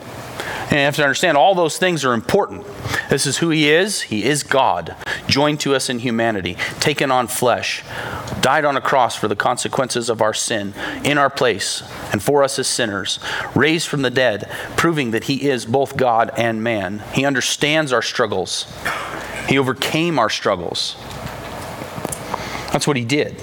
And 0.63 0.73
you 0.73 0.79
have 0.79 0.97
to 0.97 1.03
understand 1.03 1.37
all 1.37 1.55
those 1.55 1.79
things 1.79 2.05
are 2.05 2.13
important. 2.13 2.67
This 3.09 3.27
is 3.27 3.39
who 3.39 3.51
he 3.51 3.71
is. 3.71 4.03
He 4.03 4.25
is 4.25 4.43
God, 4.43 4.97
joined 5.27 5.61
to 5.61 5.75
us 5.75 5.89
in 5.89 6.01
humanity, 6.01 6.57
taken 6.81 7.11
on 7.11 7.29
flesh, 7.29 7.85
died 8.41 8.65
on 8.65 8.77
a 8.77 8.81
cross 8.81 9.17
for 9.17 9.29
the 9.29 9.37
consequences 9.37 10.09
of 10.09 10.21
our 10.21 10.35
sin 10.35 10.75
in 11.05 11.19
our 11.19 11.31
place 11.31 11.83
and 12.13 12.23
for 12.23 12.43
us 12.43 12.59
as 12.59 12.67
sinners, 12.67 13.19
raised 13.55 13.89
from 13.89 14.03
the 14.03 14.11
dead, 14.11 14.51
proving 14.77 15.13
that 15.13 15.25
he 15.25 15.49
is 15.49 15.67
both 15.67 15.97
God 15.97 16.31
and 16.37 16.63
man. 16.63 17.03
He 17.13 17.25
understands 17.25 17.93
our 17.93 18.03
struggles. 18.03 18.73
He 19.49 19.59
overcame 19.59 20.19
our 20.19 20.31
struggles. 20.31 20.97
That's 22.73 22.87
what 22.87 22.97
he 22.97 23.05
did. 23.05 23.41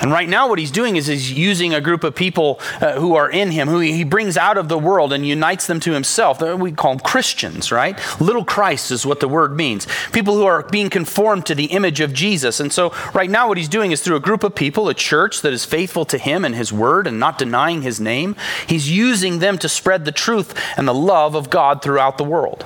And 0.00 0.10
right 0.10 0.28
now, 0.28 0.48
what 0.48 0.58
he's 0.58 0.70
doing 0.70 0.96
is 0.96 1.06
he's 1.06 1.30
using 1.30 1.74
a 1.74 1.80
group 1.80 2.04
of 2.04 2.14
people 2.14 2.58
uh, 2.80 2.98
who 2.98 3.14
are 3.16 3.30
in 3.30 3.50
him, 3.50 3.68
who 3.68 3.80
he 3.80 4.02
brings 4.02 4.36
out 4.38 4.56
of 4.56 4.68
the 4.68 4.78
world 4.78 5.12
and 5.12 5.26
unites 5.26 5.66
them 5.66 5.78
to 5.80 5.92
himself. 5.92 6.40
We 6.40 6.72
call 6.72 6.92
them 6.92 7.00
Christians, 7.00 7.70
right? 7.70 7.98
Little 8.20 8.44
Christ 8.44 8.90
is 8.90 9.04
what 9.04 9.20
the 9.20 9.28
word 9.28 9.54
means. 9.54 9.86
People 10.12 10.34
who 10.34 10.44
are 10.44 10.62
being 10.62 10.88
conformed 10.88 11.44
to 11.46 11.54
the 11.54 11.66
image 11.66 12.00
of 12.00 12.14
Jesus. 12.14 12.60
And 12.60 12.72
so, 12.72 12.94
right 13.14 13.28
now, 13.28 13.46
what 13.48 13.58
he's 13.58 13.68
doing 13.68 13.92
is 13.92 14.00
through 14.00 14.16
a 14.16 14.20
group 14.20 14.42
of 14.42 14.54
people, 14.54 14.88
a 14.88 14.94
church 14.94 15.42
that 15.42 15.52
is 15.52 15.66
faithful 15.66 16.06
to 16.06 16.16
him 16.16 16.44
and 16.44 16.54
his 16.54 16.72
word 16.72 17.06
and 17.06 17.20
not 17.20 17.36
denying 17.36 17.82
his 17.82 18.00
name, 18.00 18.36
he's 18.66 18.90
using 18.90 19.38
them 19.38 19.58
to 19.58 19.68
spread 19.68 20.06
the 20.06 20.12
truth 20.12 20.58
and 20.78 20.88
the 20.88 20.94
love 20.94 21.34
of 21.34 21.50
God 21.50 21.82
throughout 21.82 22.16
the 22.16 22.24
world. 22.24 22.64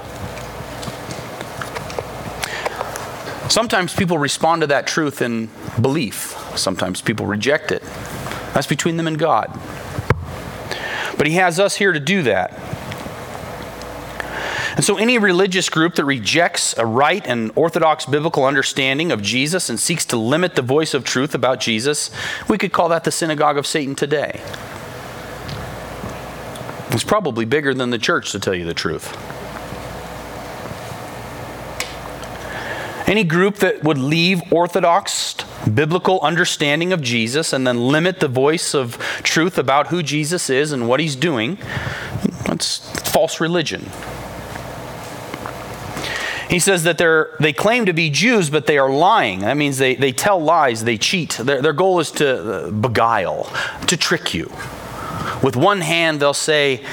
Sometimes 3.51 3.95
people 3.95 4.19
respond 4.19 4.63
to 4.63 4.67
that 4.69 4.87
truth 4.87 5.21
in 5.21 5.51
belief. 5.81 6.44
Sometimes 6.57 7.01
people 7.01 7.27
reject 7.27 7.73
it. 7.73 7.83
That's 8.53 8.67
between 8.67 8.97
them 8.97 9.07
and 9.07 9.19
God. 9.19 9.59
But 11.17 11.27
He 11.27 11.35
has 11.35 11.61
us 11.61 11.77
here 11.77 11.93
to 11.93 12.01
do 12.01 12.23
that. 12.23 12.53
And 14.77 14.85
so, 14.85 14.97
any 14.97 15.19
religious 15.19 15.69
group 15.69 15.95
that 15.95 16.05
rejects 16.05 16.77
a 16.77 16.85
right 16.85 17.25
and 17.27 17.53
orthodox 17.55 18.07
biblical 18.07 18.45
understanding 18.45 19.13
of 19.13 19.23
Jesus 19.23 19.71
and 19.71 19.79
seeks 19.79 20.05
to 20.07 20.17
limit 20.17 20.57
the 20.57 20.63
voice 20.63 20.95
of 20.95 21.05
truth 21.05 21.35
about 21.35 21.61
Jesus, 21.61 22.11
we 22.49 22.59
could 22.59 22.73
call 22.73 22.89
that 22.89 23.05
the 23.05 23.13
synagogue 23.13 23.57
of 23.57 23.67
Satan 23.67 23.95
today. 23.95 24.41
It's 26.91 27.05
probably 27.05 27.45
bigger 27.45 27.73
than 27.73 27.91
the 27.91 27.99
church, 27.99 28.33
to 28.33 28.41
tell 28.41 28.55
you 28.55 28.65
the 28.65 28.75
truth. 28.75 29.17
Any 33.07 33.25
group 33.25 33.57
that 33.57 33.85
would 33.85 33.99
leave 33.99 34.41
orthodox 34.53 35.35
biblical 35.73 36.21
understanding 36.21 36.93
of 36.93 37.03
Jesus 37.03 37.53
and 37.53 37.67
then 37.67 37.89
limit 37.89 38.21
the 38.21 38.29
voice 38.29 38.75
of 38.75 38.99
truth 39.23 39.59
about 39.59 39.89
who 39.89 40.03
Jesus 40.03 40.49
is 40.49 40.73
and 40.73 40.89
what 40.89 41.01
he's 41.01 41.17
doing, 41.17 41.59
that's 42.47 42.79
false 43.11 43.41
religion. 43.41 43.91
He 46.49 46.59
says 46.59 46.85
that 46.85 46.99
they 47.41 47.53
claim 47.53 47.87
to 47.87 47.93
be 47.93 48.11
Jews, 48.11 48.49
but 48.51 48.67
they 48.67 48.79
are 48.79 48.91
lying. 48.91 49.41
That 49.41 49.57
means 49.57 49.79
they, 49.79 49.97
they 49.97 50.13
tell 50.13 50.41
lies, 50.41 50.85
they 50.85 50.99
cheat. 50.99 51.31
Their, 51.31 51.61
their 51.61 51.73
goal 51.73 52.01
is 52.01 52.11
to 52.13 52.67
uh, 52.67 52.71
beguile, 52.71 53.51
to 53.87 53.97
trick 53.97 54.35
you. 54.35 54.53
With 55.43 55.57
one 55.57 55.81
hand, 55.81 56.21
they'll 56.21 56.33
say, 56.33 56.85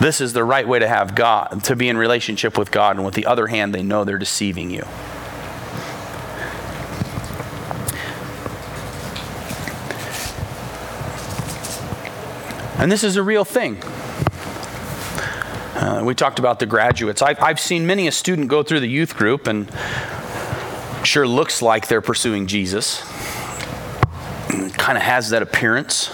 this 0.00 0.20
is 0.20 0.32
the 0.32 0.44
right 0.44 0.66
way 0.66 0.78
to 0.78 0.88
have 0.88 1.14
God, 1.14 1.64
to 1.64 1.76
be 1.76 1.88
in 1.88 1.96
relationship 1.96 2.56
with 2.56 2.70
God, 2.70 2.96
and 2.96 3.04
with 3.04 3.14
the 3.14 3.26
other 3.26 3.48
hand, 3.48 3.74
they 3.74 3.82
know 3.82 4.04
they're 4.04 4.18
deceiving 4.18 4.70
you. 4.70 4.84
And 12.78 12.92
this 12.92 13.02
is 13.02 13.16
a 13.16 13.22
real 13.24 13.44
thing. 13.44 13.82
Uh, 15.74 16.02
we 16.04 16.14
talked 16.14 16.38
about 16.38 16.60
the 16.60 16.66
graduates. 16.66 17.22
I've, 17.22 17.42
I've 17.42 17.58
seen 17.58 17.86
many 17.86 18.06
a 18.06 18.12
student 18.12 18.46
go 18.48 18.62
through 18.62 18.80
the 18.80 18.88
youth 18.88 19.16
group 19.16 19.48
and 19.48 19.68
sure 21.02 21.26
looks 21.26 21.60
like 21.60 21.88
they're 21.88 22.00
pursuing 22.00 22.46
Jesus. 22.46 23.00
Kind 24.76 24.96
of 24.96 25.02
has 25.02 25.30
that 25.30 25.42
appearance. 25.42 26.10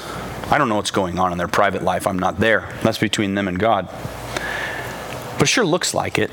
I 0.54 0.58
don't 0.58 0.68
know 0.68 0.76
what's 0.76 0.92
going 0.92 1.18
on 1.18 1.32
in 1.32 1.38
their 1.38 1.48
private 1.48 1.82
life. 1.82 2.06
I'm 2.06 2.20
not 2.20 2.38
there. 2.38 2.72
That's 2.84 2.98
between 2.98 3.34
them 3.34 3.48
and 3.48 3.58
God. 3.58 3.88
But 5.36 5.48
sure 5.48 5.66
looks 5.66 5.94
like 5.94 6.16
it. 6.16 6.30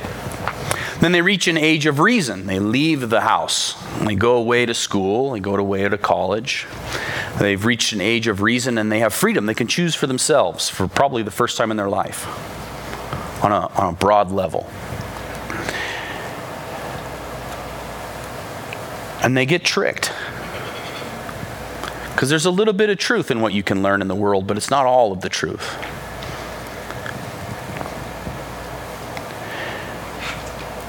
Then 0.99 1.11
they 1.11 1.23
reach 1.23 1.47
an 1.47 1.57
age 1.57 1.87
of 1.87 1.99
reason. 1.99 2.45
They 2.45 2.59
leave 2.59 3.09
the 3.09 3.21
house. 3.21 3.73
They 4.05 4.13
go 4.13 4.35
away 4.35 4.67
to 4.67 4.75
school. 4.75 5.31
They 5.31 5.39
go 5.39 5.55
away 5.55 5.89
to 5.89 5.97
college. 5.97 6.67
They've 7.39 7.65
reached 7.65 7.93
an 7.93 8.01
age 8.01 8.27
of 8.27 8.43
reason 8.43 8.77
and 8.77 8.91
they 8.91 8.99
have 8.99 9.11
freedom. 9.11 9.47
They 9.47 9.55
can 9.55 9.65
choose 9.65 9.95
for 9.95 10.05
themselves 10.05 10.69
for 10.69 10.87
probably 10.87 11.23
the 11.23 11.31
first 11.31 11.57
time 11.57 11.71
in 11.71 11.77
their 11.77 11.89
life 11.89 12.27
on 13.43 13.51
a, 13.51 13.69
on 13.69 13.95
a 13.95 13.97
broad 13.97 14.29
level. 14.29 14.69
And 19.23 19.35
they 19.35 19.47
get 19.47 19.63
tricked. 19.63 20.11
Because 22.21 22.29
there's 22.29 22.45
a 22.45 22.51
little 22.51 22.75
bit 22.75 22.91
of 22.91 22.99
truth 22.99 23.31
in 23.31 23.41
what 23.41 23.51
you 23.51 23.63
can 23.63 23.81
learn 23.81 23.99
in 23.99 24.07
the 24.07 24.13
world, 24.13 24.45
but 24.45 24.55
it's 24.55 24.69
not 24.69 24.85
all 24.85 25.11
of 25.11 25.21
the 25.21 25.27
truth. 25.27 25.75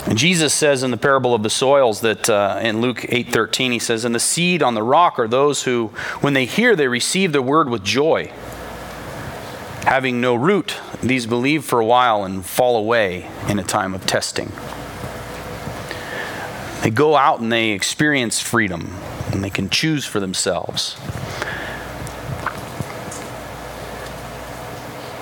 And 0.06 0.18
Jesus 0.18 0.52
says 0.52 0.82
in 0.82 0.90
the 0.90 0.98
parable 0.98 1.34
of 1.34 1.42
the 1.42 1.48
soils 1.48 2.02
that 2.02 2.28
uh, 2.28 2.60
in 2.62 2.82
Luke 2.82 2.98
8:13 2.98 3.72
he 3.72 3.78
says 3.78 4.04
and 4.04 4.14
the 4.14 4.20
seed 4.20 4.62
on 4.62 4.74
the 4.74 4.82
rock 4.82 5.18
are 5.18 5.26
those 5.26 5.62
who 5.62 5.86
when 6.20 6.34
they 6.34 6.44
hear 6.44 6.76
they 6.76 6.86
receive 6.86 7.32
the 7.32 7.40
word 7.40 7.70
with 7.70 7.82
joy 7.82 8.26
having 9.86 10.20
no 10.20 10.34
root 10.34 10.76
these 11.02 11.24
believe 11.24 11.64
for 11.64 11.80
a 11.80 11.86
while 11.86 12.24
and 12.24 12.44
fall 12.44 12.76
away 12.76 13.26
in 13.48 13.58
a 13.58 13.64
time 13.64 13.94
of 13.94 14.04
testing. 14.04 14.52
They 16.82 16.90
go 16.90 17.16
out 17.16 17.40
and 17.40 17.50
they 17.50 17.70
experience 17.70 18.38
freedom 18.38 18.94
and 19.32 19.42
they 19.42 19.50
can 19.50 19.68
choose 19.68 20.04
for 20.04 20.20
themselves. 20.20 20.96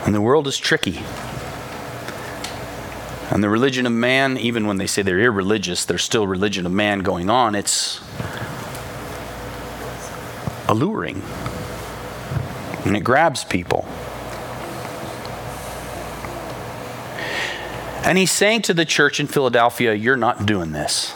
And 0.04 0.14
the 0.14 0.20
world 0.20 0.46
is 0.48 0.58
tricky. 0.58 1.02
And 3.30 3.44
the 3.44 3.48
religion 3.48 3.86
of 3.86 3.92
man, 3.92 4.36
even 4.38 4.66
when 4.66 4.78
they 4.78 4.88
say 4.88 5.02
they're 5.02 5.20
irreligious, 5.20 5.84
there's 5.84 6.02
still 6.02 6.26
religion 6.26 6.66
of 6.66 6.72
man 6.72 7.00
going 7.00 7.30
on. 7.30 7.54
It's 7.54 8.00
alluring. 10.68 11.22
And 12.84 12.96
it 12.96 13.04
grabs 13.04 13.44
people. 13.44 13.86
And 18.02 18.18
he's 18.18 18.32
saying 18.32 18.62
to 18.62 18.74
the 18.74 18.84
church 18.84 19.20
in 19.20 19.28
Philadelphia, 19.28 19.94
You're 19.94 20.16
not 20.16 20.46
doing 20.46 20.72
this. 20.72 21.14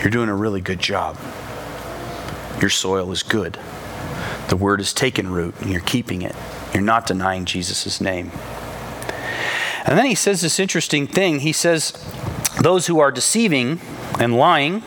You're 0.00 0.10
doing 0.10 0.28
a 0.28 0.34
really 0.34 0.60
good 0.60 0.80
job. 0.80 1.16
Your 2.60 2.70
soil 2.70 3.12
is 3.12 3.22
good. 3.22 3.58
The 4.48 4.56
word 4.56 4.80
has 4.80 4.92
taken 4.92 5.30
root 5.30 5.54
and 5.60 5.70
you're 5.70 5.80
keeping 5.80 6.22
it. 6.22 6.34
You're 6.72 6.82
not 6.82 7.06
denying 7.06 7.44
Jesus' 7.44 8.00
name. 8.00 8.30
And 9.84 9.96
then 9.96 10.06
he 10.06 10.14
says 10.14 10.40
this 10.40 10.58
interesting 10.58 11.06
thing. 11.06 11.40
He 11.40 11.52
says, 11.52 11.92
Those 12.60 12.86
who 12.86 12.98
are 12.98 13.12
deceiving 13.12 13.80
and 14.18 14.36
lying, 14.36 14.82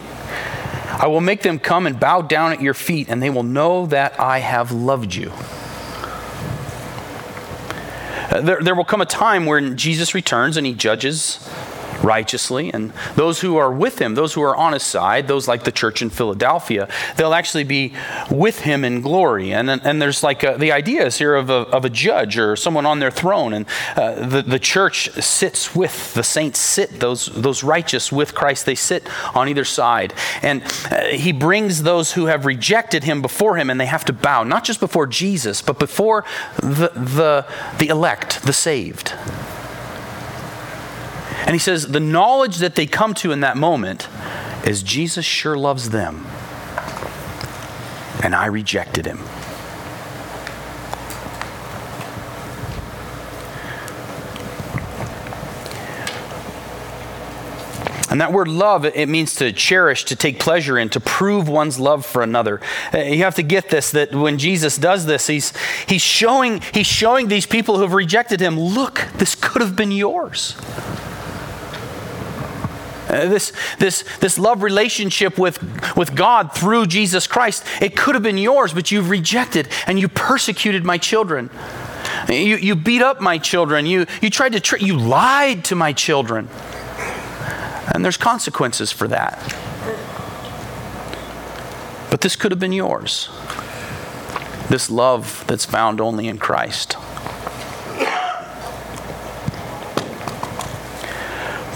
I 0.89 1.07
will 1.07 1.21
make 1.21 1.41
them 1.43 1.59
come 1.59 1.87
and 1.87 1.97
bow 1.99 2.21
down 2.21 2.51
at 2.51 2.61
your 2.61 2.73
feet, 2.73 3.07
and 3.07 3.23
they 3.23 3.29
will 3.29 3.43
know 3.43 3.85
that 3.85 4.19
I 4.19 4.39
have 4.39 4.73
loved 4.73 5.15
you. 5.15 5.31
Uh, 8.29 8.41
there, 8.41 8.61
there 8.61 8.75
will 8.75 8.83
come 8.83 8.99
a 8.99 9.05
time 9.05 9.45
when 9.45 9.77
Jesus 9.77 10.13
returns 10.13 10.57
and 10.57 10.67
he 10.67 10.73
judges 10.73 11.49
righteously. 12.03 12.71
And 12.73 12.91
those 13.15 13.41
who 13.41 13.57
are 13.57 13.71
with 13.71 13.99
him, 13.99 14.15
those 14.15 14.33
who 14.33 14.41
are 14.41 14.55
on 14.55 14.73
his 14.73 14.83
side, 14.83 15.27
those 15.27 15.47
like 15.47 15.63
the 15.63 15.71
church 15.71 16.01
in 16.01 16.09
Philadelphia, 16.09 16.87
they'll 17.17 17.33
actually 17.33 17.63
be 17.63 17.93
with 18.29 18.61
him 18.61 18.83
in 18.83 19.01
glory. 19.01 19.53
And, 19.53 19.69
and 19.69 20.01
there's 20.01 20.23
like 20.23 20.43
a, 20.43 20.57
the 20.57 20.71
idea 20.71 21.05
is 21.05 21.17
here 21.17 21.35
of 21.35 21.49
a, 21.49 21.67
of 21.69 21.85
a 21.85 21.89
judge 21.89 22.37
or 22.37 22.55
someone 22.55 22.85
on 22.85 22.99
their 22.99 23.11
throne. 23.11 23.53
And 23.53 23.65
uh, 23.95 24.25
the, 24.25 24.41
the 24.41 24.59
church 24.59 25.09
sits 25.13 25.75
with, 25.75 26.13
the 26.13 26.23
saints 26.23 26.59
sit, 26.59 26.99
those, 26.99 27.27
those 27.27 27.63
righteous 27.63 28.11
with 28.11 28.35
Christ, 28.35 28.65
they 28.65 28.75
sit 28.75 29.07
on 29.35 29.49
either 29.49 29.65
side. 29.65 30.13
And 30.41 30.63
uh, 30.91 31.05
he 31.05 31.31
brings 31.31 31.83
those 31.83 32.13
who 32.13 32.25
have 32.27 32.45
rejected 32.45 33.03
him 33.03 33.21
before 33.21 33.57
him 33.57 33.69
and 33.69 33.79
they 33.79 33.85
have 33.85 34.05
to 34.05 34.13
bow, 34.13 34.43
not 34.43 34.63
just 34.63 34.79
before 34.79 35.07
Jesus, 35.07 35.61
but 35.61 35.79
before 35.79 36.25
the, 36.57 36.91
the, 36.95 37.45
the 37.77 37.87
elect, 37.87 38.43
the 38.43 38.53
saved. 38.53 39.13
And 41.45 41.55
he 41.55 41.59
says, 41.59 41.87
the 41.87 41.99
knowledge 41.99 42.57
that 42.57 42.75
they 42.75 42.85
come 42.85 43.13
to 43.15 43.31
in 43.31 43.39
that 43.39 43.57
moment 43.57 44.07
is 44.65 44.83
Jesus 44.83 45.25
sure 45.25 45.57
loves 45.57 45.89
them. 45.89 46.27
And 48.23 48.35
I 48.35 48.47
rejected 48.47 49.05
him. 49.05 49.19
And 58.11 58.21
that 58.21 58.33
word 58.33 58.47
love, 58.47 58.85
it 58.85 59.07
means 59.07 59.35
to 59.35 59.53
cherish, 59.53 60.05
to 60.05 60.15
take 60.15 60.39
pleasure 60.39 60.79
in, 60.79 60.89
to 60.89 60.99
prove 60.99 61.47
one's 61.47 61.79
love 61.79 62.05
for 62.05 62.23
another. 62.23 62.59
Uh, 62.91 62.99
you 62.99 63.23
have 63.23 63.35
to 63.35 63.43
get 63.43 63.69
this 63.69 63.91
that 63.91 64.13
when 64.13 64.39
Jesus 64.39 64.77
does 64.77 65.05
this, 65.05 65.27
he's, 65.27 65.53
he's, 65.87 66.01
showing, 66.01 66.61
he's 66.73 66.87
showing 66.87 67.27
these 67.27 67.45
people 67.45 67.75
who 67.75 67.83
have 67.83 67.93
rejected 67.93 68.39
him 68.39 68.59
look, 68.59 69.07
this 69.15 69.35
could 69.35 69.61
have 69.61 69.75
been 69.75 69.91
yours. 69.91 70.55
Uh, 73.09 73.27
this, 73.27 73.51
this, 73.79 74.03
this 74.19 74.37
love 74.37 74.61
relationship 74.61 75.37
with, 75.37 75.61
with 75.97 76.15
God 76.15 76.53
through 76.53 76.85
Jesus 76.85 77.25
Christ, 77.25 77.65
it 77.81 77.97
could 77.97 78.13
have 78.13 78.23
been 78.23 78.37
yours, 78.37 78.71
but 78.71 78.91
you've 78.91 79.09
rejected 79.09 79.67
and 79.87 79.99
you 79.99 80.07
persecuted 80.07 80.85
my 80.85 80.97
children. 80.99 81.49
You, 82.27 82.57
you 82.57 82.75
beat 82.75 83.01
up 83.01 83.19
my 83.19 83.39
children. 83.39 83.85
You, 83.85 84.05
you 84.21 84.29
tried 84.29 84.53
to 84.53 84.59
trick, 84.59 84.81
you 84.81 84.97
lied 84.97 85.65
to 85.65 85.75
my 85.75 85.91
children. 85.91 86.47
And 87.93 88.05
there's 88.05 88.17
consequences 88.17 88.91
for 88.91 89.07
that. 89.07 89.39
But 92.11 92.21
this 92.21 92.35
could 92.35 92.51
have 92.51 92.59
been 92.59 92.73
yours. 92.73 93.29
This 94.69 94.91
love 94.91 95.43
that's 95.47 95.65
found 95.65 95.99
only 95.99 96.27
in 96.27 96.37
Christ. 96.37 96.95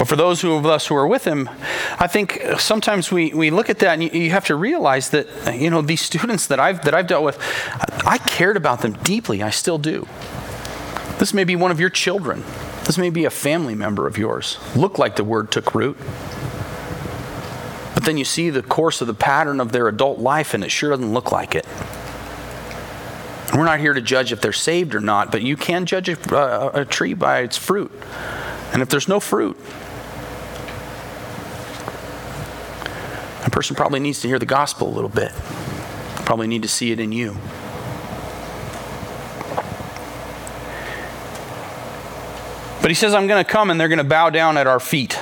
But 0.04 0.10
for 0.10 0.16
those 0.18 0.44
of 0.44 0.66
us 0.66 0.88
who 0.88 0.98
are 0.98 1.08
with 1.08 1.24
him, 1.24 1.50
I 1.98 2.08
think 2.08 2.44
sometimes 2.58 3.10
we, 3.10 3.34
we 3.34 3.52
look 3.52 3.70
at 3.70 3.80
that 3.80 3.94
and 3.94 4.04
you, 4.04 4.10
you, 4.10 4.32
have 4.32 4.44
to 4.48 4.56
realize 4.58 5.12
that, 5.12 5.28
you 5.58 5.70
know, 5.70 5.82
these 5.82 6.02
students 6.02 6.48
that 6.48 6.60
I've, 6.60 6.84
that 6.84 6.94
I've 6.94 7.08
dealt 7.08 7.24
with, 7.24 7.39
I 8.06 8.18
cared 8.18 8.58
about 8.58 8.82
them 8.82 8.98
deeply. 9.04 9.42
I 9.42 9.50
still 9.50 9.78
do. 9.78 10.06
This 11.20 11.34
may 11.34 11.46
be 11.46 11.56
one 11.56 11.72
of 11.72 11.80
your 11.80 11.89
children. 11.89 12.44
This 12.84 12.98
may 12.98 13.12
be 13.12 13.24
a 13.24 13.30
family 13.30 13.76
member 13.76 14.06
of 14.06 14.18
yours. 14.18 14.58
Look 14.76 15.00
like 15.00 15.16
the 15.16 15.24
word 15.24 15.54
took 15.54 15.74
root. 15.74 15.96
But 17.94 18.04
then 18.04 18.18
you 18.18 18.26
see 18.26 18.50
the 18.50 18.62
course 18.62 19.00
of 19.00 19.08
the 19.08 19.13
pattern 19.13 19.62
of 19.62 19.72
their 19.72 19.88
adult 19.88 20.20
life 20.20 20.54
and 20.54 20.66
it 20.66 20.70
sure 20.70 20.89
doesn't 20.89 21.13
look 21.13 21.32
like 21.32 21.56
it. 21.56 21.66
We're 23.54 23.63
not 23.63 23.80
here 23.80 23.94
to 23.94 24.02
judge 24.02 24.34
if 24.34 24.42
they're 24.42 24.52
saved 24.52 24.96
or 24.96 25.00
not, 25.00 25.32
but 25.32 25.44
you 25.44 25.56
can 25.56 25.86
judge 25.86 26.10
a, 26.10 26.36
a, 26.36 26.82
a 26.82 26.86
tree 26.86 27.13
by 27.13 27.39
its 27.39 27.56
fruit. 27.56 27.94
And 28.74 28.82
if 28.82 28.89
there's 28.89 29.08
no 29.08 29.22
fruit, 29.22 29.56
A 33.45 33.49
person 33.49 33.75
probably 33.75 33.99
needs 33.99 34.21
to 34.21 34.27
hear 34.27 34.39
the 34.39 34.45
gospel 34.45 34.88
a 34.88 34.93
little 34.93 35.10
bit, 35.10 35.32
probably 36.25 36.47
need 36.47 36.62
to 36.62 36.67
see 36.67 36.91
it 36.91 36.99
in 36.99 37.12
you. 37.12 37.38
But 42.84 42.91
he 42.91 42.95
says, 42.95 43.13
I'm 43.13 43.27
going 43.27 43.41
to 43.41 43.49
come 43.49 43.69
and 43.69 43.79
they're 43.79 43.88
going 43.88 43.97
to 43.97 44.03
bow 44.03 44.29
down 44.29 44.58
at 44.58 44.67
our 44.67 44.79
feet. 44.79 45.17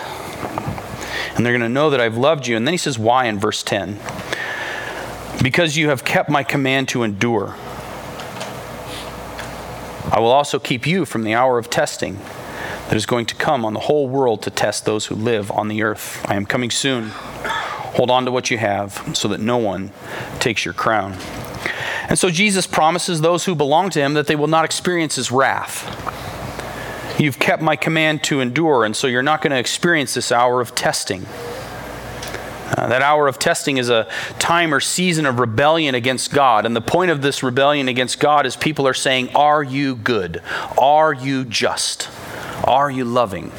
And 1.36 1.46
they're 1.46 1.54
going 1.54 1.62
to 1.62 1.70
know 1.70 1.92
that 1.92 2.02
I've 2.02 2.18
loved 2.18 2.48
you. 2.48 2.58
And 2.58 2.66
then 2.66 2.74
he 2.74 2.78
says, 2.80 2.98
Why 2.98 3.26
in 3.26 3.38
verse 3.38 3.62
10? 3.62 4.00
Because 5.44 5.78
you 5.78 5.90
have 5.90 6.04
kept 6.04 6.28
my 6.28 6.44
command 6.44 6.90
to 6.90 7.04
endure. 7.04 7.56
I 10.12 10.20
will 10.20 10.32
also 10.32 10.58
keep 10.58 10.88
you 10.88 11.06
from 11.06 11.24
the 11.24 11.36
hour 11.36 11.60
of 11.60 11.70
testing 11.70 12.18
that 12.90 12.96
is 12.96 13.06
going 13.06 13.28
to 13.28 13.36
come 13.36 13.64
on 13.64 13.74
the 13.74 13.80
whole 13.82 14.10
world 14.10 14.42
to 14.42 14.50
test 14.50 14.86
those 14.86 15.06
who 15.06 15.16
live 15.16 15.52
on 15.52 15.68
the 15.68 15.84
earth. 15.84 16.26
I 16.28 16.36
am 16.36 16.48
coming 16.48 16.72
soon. 16.72 17.12
Hold 17.94 18.10
on 18.10 18.26
to 18.26 18.32
what 18.32 18.50
you 18.50 18.58
have 18.58 19.12
so 19.14 19.28
that 19.28 19.40
no 19.40 19.58
one 19.58 19.92
takes 20.40 20.64
your 20.64 20.74
crown. 20.74 21.18
And 22.08 22.18
so 22.18 22.30
Jesus 22.30 22.68
promises 22.68 23.22
those 23.22 23.46
who 23.46 23.56
belong 23.56 23.90
to 23.92 24.00
him 24.00 24.14
that 24.16 24.28
they 24.28 24.36
will 24.36 24.48
not 24.48 24.66
experience 24.66 25.16
his 25.16 25.32
wrath. 25.32 25.88
You've 27.20 27.40
kept 27.40 27.62
my 27.62 27.76
command 27.76 28.24
to 28.26 28.40
endure, 28.40 28.84
and 28.84 28.96
so 28.96 29.08
you're 29.08 29.22
not 29.22 29.42
going 29.42 29.52
to 29.52 29.60
experience 29.60 30.14
this 30.14 30.32
hour 30.32 30.60
of 30.60 30.74
testing. 30.74 31.26
Uh, 32.76 32.88
that 32.88 33.02
hour 33.02 33.28
of 33.28 33.38
testing 33.38 33.78
is 33.78 33.90
a 33.90 34.08
time 34.40 34.74
or 34.74 34.80
season 34.80 35.26
of 35.26 35.40
rebellion 35.40 35.94
against 35.94 36.34
God. 36.34 36.66
And 36.66 36.76
the 36.76 36.82
point 36.82 37.12
of 37.12 37.22
this 37.22 37.44
rebellion 37.44 37.90
against 37.90 38.20
God 38.20 38.46
is 38.46 38.56
people 38.56 38.88
are 38.88 38.94
saying, 38.94 39.30
Are 39.36 39.62
you 39.62 39.96
good? 39.96 40.42
Are 40.78 41.14
you 41.14 41.44
just? 41.44 42.10
Are 42.64 42.90
you 42.90 43.04
loving? 43.04 43.52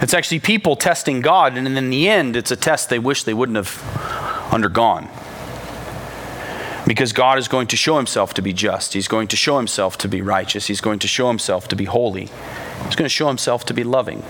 It's 0.00 0.14
actually 0.14 0.40
people 0.40 0.76
testing 0.76 1.20
God, 1.20 1.56
and 1.56 1.66
in 1.76 1.90
the 1.90 2.08
end, 2.08 2.36
it's 2.36 2.50
a 2.50 2.56
test 2.56 2.88
they 2.88 2.98
wish 2.98 3.24
they 3.24 3.34
wouldn't 3.34 3.56
have 3.56 4.52
undergone. 4.52 5.08
Because 6.86 7.12
God 7.12 7.38
is 7.38 7.48
going 7.48 7.66
to 7.68 7.76
show 7.76 7.96
himself 7.96 8.32
to 8.34 8.42
be 8.42 8.52
just. 8.52 8.94
He's 8.94 9.08
going 9.08 9.28
to 9.28 9.36
show 9.36 9.58
himself 9.58 9.98
to 9.98 10.08
be 10.08 10.22
righteous. 10.22 10.68
He's 10.68 10.80
going 10.80 11.00
to 11.00 11.08
show 11.08 11.28
himself 11.28 11.68
to 11.68 11.76
be 11.76 11.84
holy. 11.84 12.30
He's 12.84 12.96
going 12.96 13.04
to 13.04 13.08
show 13.08 13.28
himself 13.28 13.66
to 13.66 13.74
be 13.74 13.84
loving. 13.84 14.22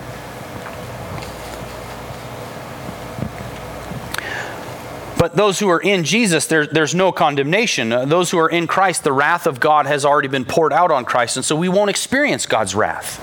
But 5.19 5.35
those 5.35 5.59
who 5.59 5.67
are 5.69 5.81
in 5.81 6.05
Jesus, 6.05 6.47
there, 6.47 6.65
there's 6.65 6.95
no 6.95 7.11
condemnation. 7.11 7.91
Uh, 7.91 8.05
those 8.05 8.31
who 8.31 8.39
are 8.39 8.49
in 8.49 8.67
Christ, 8.67 9.03
the 9.03 9.11
wrath 9.11 9.47
of 9.47 9.59
God 9.59 9.85
has 9.85 10.05
already 10.05 10.29
been 10.29 10.45
poured 10.45 10.71
out 10.71 10.91
on 10.91 11.03
Christ, 11.03 11.35
and 11.35 11.45
so 11.45 11.57
we 11.57 11.67
won't 11.67 11.89
experience 11.89 12.45
God's 12.45 12.73
wrath. 12.73 13.19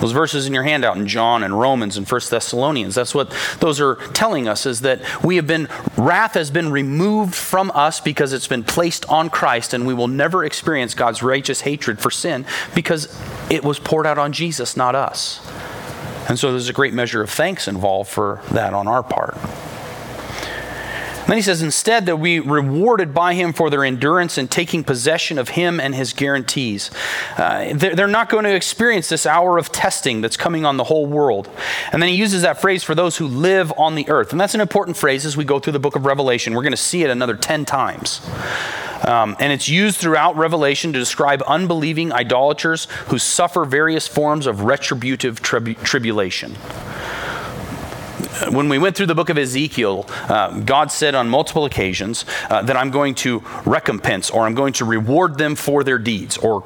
Those 0.00 0.12
verses 0.12 0.46
in 0.46 0.54
your 0.54 0.62
handout 0.62 0.96
in 0.96 1.06
John 1.06 1.42
and 1.42 1.58
Romans 1.58 1.96
and 1.96 2.08
First 2.08 2.30
Thessalonians, 2.30 2.94
that's 2.94 3.14
what 3.14 3.30
those 3.60 3.80
are 3.80 3.96
telling 4.12 4.48
us 4.48 4.66
is 4.66 4.80
that 4.80 5.00
we 5.24 5.36
have 5.36 5.46
been, 5.46 5.68
wrath 5.96 6.34
has 6.34 6.50
been 6.50 6.70
removed 6.70 7.34
from 7.34 7.70
us 7.74 8.00
because 8.00 8.32
it's 8.32 8.48
been 8.48 8.64
placed 8.64 9.08
on 9.08 9.30
Christ, 9.30 9.74
and 9.74 9.86
we 9.86 9.94
will 9.94 10.08
never 10.08 10.44
experience 10.44 10.94
God's 10.94 11.22
righteous 11.22 11.60
hatred 11.60 12.00
for 12.00 12.10
sin 12.10 12.44
because 12.74 13.16
it 13.50 13.64
was 13.64 13.78
poured 13.78 14.06
out 14.06 14.18
on 14.18 14.32
Jesus, 14.32 14.76
not 14.76 14.94
us. 14.94 15.40
And 16.28 16.38
so 16.38 16.50
there's 16.50 16.68
a 16.68 16.72
great 16.72 16.94
measure 16.94 17.22
of 17.22 17.30
thanks 17.30 17.68
involved 17.68 18.10
for 18.10 18.40
that 18.52 18.74
on 18.74 18.88
our 18.88 19.02
part. 19.02 19.36
Then 21.32 21.38
he 21.38 21.42
says, 21.42 21.62
instead, 21.62 22.04
that 22.04 22.16
we 22.16 22.40
rewarded 22.40 23.14
by 23.14 23.32
him 23.32 23.54
for 23.54 23.70
their 23.70 23.86
endurance 23.86 24.36
in 24.36 24.48
taking 24.48 24.84
possession 24.84 25.38
of 25.38 25.48
him 25.48 25.80
and 25.80 25.94
his 25.94 26.12
guarantees. 26.12 26.90
Uh, 27.38 27.72
they're 27.72 28.06
not 28.06 28.28
going 28.28 28.44
to 28.44 28.54
experience 28.54 29.08
this 29.08 29.24
hour 29.24 29.56
of 29.56 29.72
testing 29.72 30.20
that's 30.20 30.36
coming 30.36 30.66
on 30.66 30.76
the 30.76 30.84
whole 30.84 31.06
world. 31.06 31.48
And 31.90 32.02
then 32.02 32.10
he 32.10 32.16
uses 32.16 32.42
that 32.42 32.60
phrase 32.60 32.84
for 32.84 32.94
those 32.94 33.16
who 33.16 33.26
live 33.26 33.72
on 33.78 33.94
the 33.94 34.06
earth. 34.10 34.32
And 34.32 34.38
that's 34.38 34.54
an 34.54 34.60
important 34.60 34.98
phrase 34.98 35.24
as 35.24 35.34
we 35.34 35.44
go 35.44 35.58
through 35.58 35.72
the 35.72 35.78
book 35.78 35.96
of 35.96 36.04
Revelation. 36.04 36.52
We're 36.52 36.64
going 36.64 36.72
to 36.72 36.76
see 36.76 37.02
it 37.02 37.08
another 37.08 37.34
10 37.34 37.64
times. 37.64 38.20
Um, 39.02 39.34
and 39.40 39.54
it's 39.54 39.70
used 39.70 39.96
throughout 39.96 40.36
Revelation 40.36 40.92
to 40.92 40.98
describe 40.98 41.42
unbelieving 41.46 42.12
idolaters 42.12 42.88
who 43.06 43.16
suffer 43.18 43.64
various 43.64 44.06
forms 44.06 44.46
of 44.46 44.64
retributive 44.64 45.40
tribulation 45.40 46.58
when 48.50 48.68
we 48.68 48.78
went 48.78 48.96
through 48.96 49.06
the 49.06 49.14
book 49.14 49.30
of 49.30 49.38
Ezekiel, 49.38 50.06
uh, 50.28 50.60
God 50.60 50.90
said 50.90 51.14
on 51.14 51.28
multiple 51.28 51.64
occasions 51.64 52.24
uh, 52.50 52.62
that 52.62 52.76
I'm 52.76 52.90
going 52.90 53.14
to 53.16 53.42
recompense 53.64 54.30
or 54.30 54.46
I'm 54.46 54.54
going 54.54 54.72
to 54.74 54.84
reward 54.84 55.38
them 55.38 55.54
for 55.54 55.84
their 55.84 55.98
deeds, 55.98 56.36
or 56.36 56.64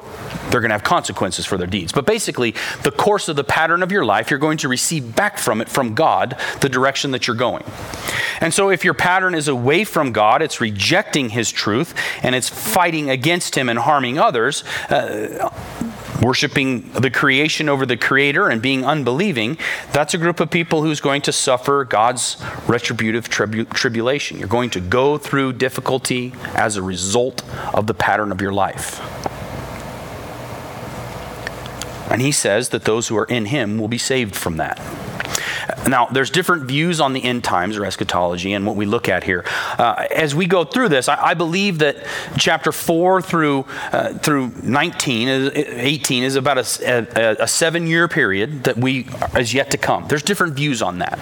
they're 0.49 0.61
going 0.61 0.69
to 0.69 0.75
have 0.75 0.83
consequences 0.83 1.45
for 1.45 1.57
their 1.57 1.67
deeds. 1.67 1.91
But 1.91 2.05
basically, 2.05 2.55
the 2.83 2.91
course 2.91 3.27
of 3.29 3.35
the 3.35 3.43
pattern 3.43 3.83
of 3.83 3.91
your 3.91 4.05
life, 4.05 4.29
you're 4.29 4.39
going 4.39 4.57
to 4.59 4.67
receive 4.67 5.15
back 5.15 5.37
from 5.37 5.61
it, 5.61 5.69
from 5.69 5.95
God, 5.95 6.39
the 6.61 6.69
direction 6.69 7.11
that 7.11 7.27
you're 7.27 7.35
going. 7.35 7.63
And 8.41 8.53
so, 8.53 8.69
if 8.69 8.83
your 8.83 8.93
pattern 8.93 9.35
is 9.35 9.47
away 9.47 9.83
from 9.83 10.11
God, 10.11 10.41
it's 10.41 10.61
rejecting 10.61 11.29
His 11.29 11.51
truth, 11.51 11.93
and 12.23 12.35
it's 12.35 12.49
fighting 12.49 13.09
against 13.09 13.55
Him 13.55 13.69
and 13.69 13.79
harming 13.79 14.17
others. 14.17 14.63
Uh, 14.89 15.49
worshiping 16.21 16.89
the 16.93 17.11
creation 17.11 17.69
over 17.69 17.85
the 17.85 17.97
creator 17.97 18.49
and 18.49 18.61
being 18.61 18.85
unbelieving, 18.85 19.57
that's 19.91 20.13
a 20.13 20.17
group 20.17 20.39
of 20.39 20.49
people 20.49 20.81
who's 20.81 20.99
going 20.99 21.21
to 21.21 21.31
suffer 21.37 21.83
God's 21.83 22.37
retributive 22.67 23.29
tribu- 23.29 23.65
tribulation. 23.65 24.39
You're 24.39 24.47
going 24.47 24.69
to 24.71 24.79
go 24.79 25.17
through 25.17 25.53
difficulty 25.53 26.33
as 26.55 26.75
a 26.75 26.81
result 26.81 27.43
of 27.73 27.87
the 27.87 27.93
pattern 27.93 28.31
of 28.31 28.41
your 28.41 28.53
life. 28.53 28.99
And 32.11 32.21
he 32.21 32.31
says 32.31 32.69
that 32.69 32.85
those 32.85 33.09
who 33.09 33.17
are 33.17 33.25
in 33.25 33.45
him 33.45 33.77
will 33.77 33.89
be 33.89 33.97
saved 33.97 34.35
from 34.35 34.57
that. 34.57 34.79
Now, 35.87 36.07
there's 36.07 36.29
different 36.29 36.63
views 36.63 36.99
on 36.99 37.13
the 37.13 37.23
end 37.23 37.43
times 37.43 37.77
or 37.77 37.85
eschatology 37.85 38.53
and 38.53 38.65
what 38.65 38.75
we 38.75 38.85
look 38.85 39.09
at 39.09 39.23
here. 39.23 39.43
Uh, 39.77 40.05
as 40.11 40.35
we 40.35 40.45
go 40.45 40.63
through 40.63 40.89
this, 40.89 41.07
I, 41.07 41.27
I, 41.27 41.33
believe 41.33 41.79
that 41.79 42.05
chapter 42.37 42.71
4 42.71 43.21
through, 43.21 43.65
uh, 43.91 44.13
through 44.13 44.51
19, 44.63 45.29
uh, 45.29 45.51
18 45.55 46.23
is 46.23 46.35
about 46.35 46.57
a, 46.57 47.37
a, 47.39 47.43
a, 47.43 47.47
seven 47.47 47.87
year 47.87 48.07
period 48.07 48.63
that 48.65 48.77
we 48.77 49.07
is 49.37 49.53
yet 49.53 49.71
to 49.71 49.77
come. 49.77 50.07
There's 50.07 50.23
different 50.23 50.53
views 50.53 50.81
on 50.81 50.99
that. 50.99 51.19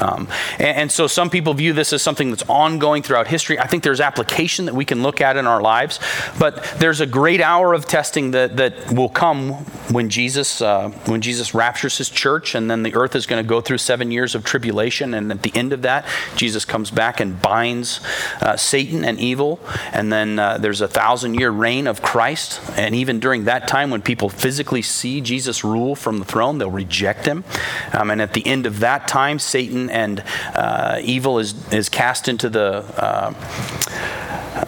Um, 0.00 0.28
and, 0.58 0.76
and, 0.76 0.92
so 0.92 1.06
some 1.06 1.30
people 1.30 1.54
view 1.54 1.72
this 1.72 1.92
as 1.92 2.02
something 2.02 2.30
that's 2.30 2.44
ongoing 2.48 3.02
throughout 3.02 3.26
history. 3.26 3.58
I 3.58 3.66
think 3.66 3.82
there's 3.82 4.00
application 4.00 4.66
that 4.66 4.74
we 4.74 4.84
can 4.84 5.02
look 5.02 5.20
at 5.20 5.36
in 5.36 5.46
our 5.46 5.60
lives, 5.60 6.00
but 6.38 6.62
there's 6.78 7.00
a 7.00 7.06
great 7.06 7.40
hour 7.40 7.72
of 7.72 7.86
testing 7.86 8.32
that, 8.32 8.56
that 8.56 8.92
will 8.92 9.08
come 9.08 9.52
when 9.92 10.08
Jesus, 10.08 10.60
uh, 10.60 10.90
when 11.06 11.20
Jesus 11.20 11.54
raptures 11.54 11.98
his 11.98 12.10
church, 12.10 12.54
and 12.54 12.70
then 12.70 12.82
the 12.82 12.94
earth 12.94 13.14
is 13.16 13.26
going 13.26 13.42
to 13.42 13.48
go 13.48 13.60
through 13.60 13.78
seven 13.78 14.10
years 14.10 14.34
of 14.34 14.44
tribulation. 14.44 15.14
And 15.14 15.30
at 15.30 15.42
the 15.42 15.52
end 15.54 15.72
of 15.72 15.82
that, 15.82 16.06
Jesus 16.34 16.64
comes 16.64 16.90
back 16.90 17.20
and 17.20 17.40
binds 17.40 18.00
uh, 18.40 18.56
Satan 18.56 19.04
and 19.04 19.18
evil. 19.18 19.60
And 19.92 20.12
then 20.12 20.38
uh, 20.38 20.58
there's 20.58 20.80
a 20.80 20.88
thousand 20.88 21.34
year 21.34 21.50
reign 21.50 21.86
of 21.86 22.02
Christ. 22.02 22.60
And 22.76 22.94
even 22.94 23.20
during 23.20 23.44
that 23.44 23.68
time, 23.68 23.90
when 23.90 24.02
people 24.02 24.28
physically 24.28 24.82
see 24.82 25.20
Jesus 25.20 25.64
rule 25.64 25.94
from 25.94 26.18
the 26.18 26.24
throne, 26.24 26.58
they'll 26.58 26.70
reject 26.70 27.26
him. 27.26 27.44
Um, 27.92 28.10
and 28.10 28.20
at 28.20 28.34
the 28.34 28.46
end 28.46 28.66
of 28.66 28.80
that 28.80 29.08
time, 29.08 29.38
Satan 29.38 29.85
and 29.90 30.22
uh, 30.54 31.00
evil 31.02 31.38
is, 31.38 31.54
is 31.72 31.88
cast 31.88 32.28
into 32.28 32.48
the. 32.48 32.84
Uh, 32.96 33.34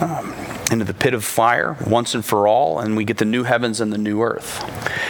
um, 0.00 0.34
into 0.70 0.84
the 0.84 0.94
pit 0.94 1.14
of 1.14 1.24
fire 1.24 1.76
once 1.86 2.14
and 2.14 2.24
for 2.24 2.46
all, 2.46 2.78
and 2.78 2.96
we 2.96 3.04
get 3.04 3.16
the 3.16 3.24
new 3.24 3.42
heavens 3.44 3.80
and 3.80 3.92
the 3.92 3.98
new 3.98 4.20
earth. 4.22 4.62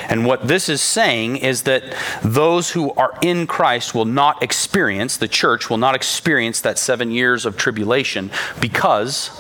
And 0.08 0.24
what 0.24 0.46
this 0.46 0.68
is 0.68 0.80
saying 0.80 1.38
is 1.38 1.64
that 1.64 1.82
those 2.22 2.70
who 2.70 2.92
are 2.92 3.18
in 3.22 3.46
Christ 3.46 3.94
will 3.94 4.04
not 4.04 4.42
experience, 4.42 5.16
the 5.16 5.28
church 5.28 5.68
will 5.68 5.76
not 5.76 5.94
experience 5.94 6.60
that 6.60 6.78
seven 6.78 7.10
years 7.10 7.44
of 7.44 7.56
tribulation 7.56 8.30
because 8.60 9.30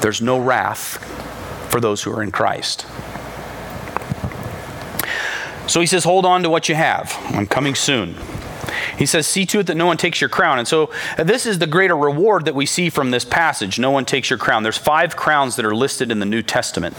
there's 0.00 0.20
no 0.20 0.38
wrath 0.38 0.98
for 1.70 1.80
those 1.80 2.02
who 2.02 2.12
are 2.12 2.22
in 2.22 2.32
Christ. 2.32 2.86
So 5.68 5.80
he 5.80 5.86
says, 5.86 6.04
Hold 6.04 6.24
on 6.24 6.42
to 6.42 6.50
what 6.50 6.68
you 6.68 6.74
have. 6.74 7.16
I'm 7.30 7.46
coming 7.46 7.74
soon. 7.74 8.14
He 8.98 9.06
says, 9.06 9.26
See 9.26 9.46
to 9.46 9.60
it 9.60 9.66
that 9.66 9.76
no 9.76 9.86
one 9.86 9.96
takes 9.96 10.20
your 10.20 10.30
crown. 10.30 10.58
And 10.58 10.66
so 10.66 10.90
uh, 11.18 11.24
this 11.24 11.46
is 11.46 11.58
the 11.58 11.66
greater 11.66 11.96
reward 11.96 12.44
that 12.46 12.54
we 12.54 12.66
see 12.66 12.90
from 12.90 13.10
this 13.10 13.24
passage. 13.24 13.78
No 13.78 13.90
one 13.90 14.04
takes 14.04 14.30
your 14.30 14.38
crown. 14.38 14.62
There's 14.62 14.78
five 14.78 15.16
crowns 15.16 15.56
that 15.56 15.64
are 15.64 15.74
listed 15.74 16.10
in 16.10 16.18
the 16.18 16.26
New 16.26 16.42
Testament. 16.42 16.96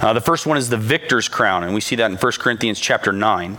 Uh, 0.00 0.12
the 0.12 0.20
first 0.20 0.46
one 0.46 0.56
is 0.56 0.68
the 0.68 0.76
victor's 0.76 1.28
crown, 1.28 1.64
and 1.64 1.74
we 1.74 1.80
see 1.80 1.96
that 1.96 2.10
in 2.10 2.16
1 2.16 2.32
Corinthians 2.38 2.78
chapter 2.78 3.12
9. 3.12 3.56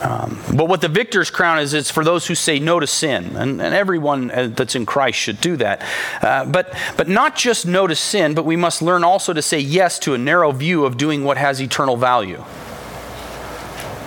Um, 0.00 0.42
but 0.54 0.68
what 0.68 0.80
the 0.80 0.88
victor's 0.88 1.30
crown 1.30 1.58
is, 1.58 1.72
it's 1.74 1.90
for 1.90 2.04
those 2.04 2.26
who 2.26 2.34
say 2.34 2.58
no 2.58 2.80
to 2.80 2.86
sin. 2.86 3.36
And, 3.36 3.62
and 3.62 3.74
everyone 3.74 4.30
uh, 4.30 4.48
that's 4.48 4.74
in 4.74 4.86
Christ 4.86 5.18
should 5.18 5.40
do 5.40 5.56
that. 5.56 5.82
Uh, 6.22 6.44
but, 6.44 6.76
but 6.96 7.08
not 7.08 7.36
just 7.36 7.66
no 7.66 7.86
to 7.86 7.94
sin, 7.94 8.34
but 8.34 8.44
we 8.44 8.56
must 8.56 8.82
learn 8.82 9.04
also 9.04 9.32
to 9.32 9.42
say 9.42 9.58
yes 9.58 9.98
to 10.00 10.14
a 10.14 10.18
narrow 10.18 10.52
view 10.52 10.84
of 10.84 10.96
doing 10.96 11.24
what 11.24 11.38
has 11.38 11.60
eternal 11.60 11.96
value. 11.96 12.42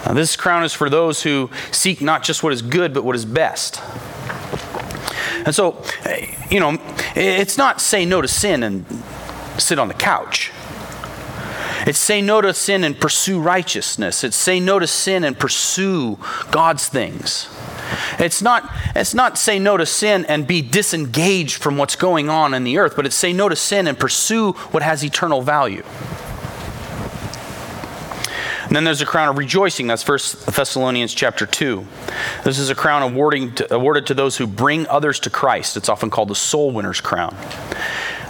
Now, 0.05 0.13
this 0.13 0.35
crown 0.35 0.63
is 0.63 0.73
for 0.73 0.89
those 0.89 1.23
who 1.23 1.49
seek 1.71 2.01
not 2.01 2.23
just 2.23 2.43
what 2.43 2.53
is 2.53 2.61
good, 2.61 2.93
but 2.93 3.03
what 3.03 3.15
is 3.15 3.25
best. 3.25 3.81
And 5.45 5.53
so, 5.53 5.81
eh, 6.03 6.35
you 6.49 6.59
know, 6.59 6.77
it's 7.15 7.57
not 7.57 7.81
say 7.81 8.05
no 8.05 8.21
to 8.21 8.27
sin 8.27 8.63
and 8.63 8.85
sit 9.57 9.79
on 9.79 9.87
the 9.87 9.93
couch. 9.93 10.51
It's 11.85 11.99
say 11.99 12.21
no 12.21 12.41
to 12.41 12.53
sin 12.53 12.83
and 12.83 12.99
pursue 12.99 13.39
righteousness. 13.39 14.23
It's 14.23 14.35
say 14.35 14.59
no 14.59 14.79
to 14.79 14.87
sin 14.87 15.23
and 15.23 15.37
pursue 15.37 16.19
God's 16.51 16.87
things. 16.87 17.47
It's 18.19 18.41
not, 18.41 18.69
it's 18.95 19.13
not 19.13 19.37
say 19.37 19.59
no 19.59 19.77
to 19.77 19.85
sin 19.85 20.25
and 20.25 20.45
be 20.45 20.61
disengaged 20.61 21.61
from 21.61 21.77
what's 21.77 21.95
going 21.95 22.29
on 22.29 22.53
in 22.53 22.63
the 22.63 22.77
earth, 22.77 22.95
but 22.95 23.05
it's 23.05 23.15
say 23.15 23.33
no 23.33 23.49
to 23.49 23.55
sin 23.55 23.87
and 23.87 23.97
pursue 23.97 24.51
what 24.71 24.83
has 24.83 25.03
eternal 25.03 25.41
value. 25.41 25.83
And 28.69 28.75
then 28.75 28.83
there's 28.83 29.01
a 29.01 29.05
crown 29.07 29.29
of 29.29 29.37
rejoicing. 29.39 29.87
That's 29.87 30.07
1 30.07 30.19
Thessalonians 30.53 31.15
chapter 31.15 31.47
2. 31.47 31.87
This 32.43 32.59
is 32.59 32.69
a 32.69 32.75
crown 32.75 33.01
awarding 33.01 33.55
to, 33.55 33.73
awarded 33.73 34.05
to 34.05 34.13
those 34.13 34.37
who 34.37 34.45
bring 34.45 34.85
others 34.85 35.19
to 35.21 35.31
Christ. 35.31 35.75
It's 35.75 35.89
often 35.89 36.11
called 36.11 36.27
the 36.27 36.35
soul 36.35 36.69
winner's 36.69 37.01
crown. 37.01 37.35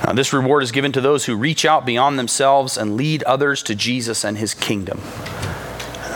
Uh, 0.02 0.14
this 0.14 0.32
reward 0.32 0.64
is 0.64 0.72
given 0.72 0.94
to 0.94 1.02
those 1.02 1.26
who 1.26 1.36
reach 1.36 1.66
out 1.66 1.86
beyond 1.86 2.18
themselves 2.18 2.78
and 2.78 2.96
lead 2.96 3.22
others 3.24 3.62
to 3.64 3.76
Jesus 3.76 4.24
and 4.24 4.38
his 4.38 4.54
kingdom. 4.54 5.02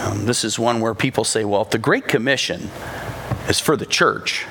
Um, 0.05 0.25
this 0.25 0.45
is 0.45 0.57
one 0.57 0.79
where 0.79 0.93
people 0.93 1.25
say, 1.25 1.43
well, 1.43 1.61
if 1.61 1.71
the 1.71 1.77
Great 1.77 2.07
Commission 2.07 2.69
is 3.49 3.59
for 3.59 3.75
the 3.75 3.85
church, 3.85 4.45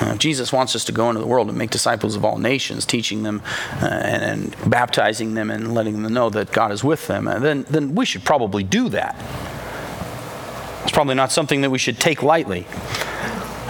uh, 0.00 0.16
Jesus 0.16 0.52
wants 0.52 0.74
us 0.74 0.84
to 0.84 0.92
go 0.92 1.08
into 1.08 1.20
the 1.20 1.26
world 1.26 1.48
and 1.48 1.56
make 1.56 1.70
disciples 1.70 2.16
of 2.16 2.24
all 2.24 2.38
nations, 2.38 2.84
teaching 2.84 3.22
them 3.22 3.42
uh, 3.80 3.86
and, 3.86 4.22
and, 4.54 4.70
baptizing 4.70 5.34
them 5.34 5.50
and 5.50 5.72
letting 5.72 6.02
them 6.02 6.12
know 6.12 6.30
that 6.30 6.52
God 6.52 6.72
is 6.72 6.82
with 6.82 7.06
them. 7.06 7.28
And 7.28 7.44
then, 7.44 7.62
then 7.70 7.94
we 7.94 8.04
should 8.04 8.24
probably 8.24 8.64
do 8.64 8.88
that. 8.88 9.14
It's 10.82 10.92
probably 10.92 11.14
not 11.14 11.30
something 11.32 11.60
that 11.60 11.70
we 11.70 11.78
should 11.78 11.98
take 11.98 12.22
lightly. 12.22 12.66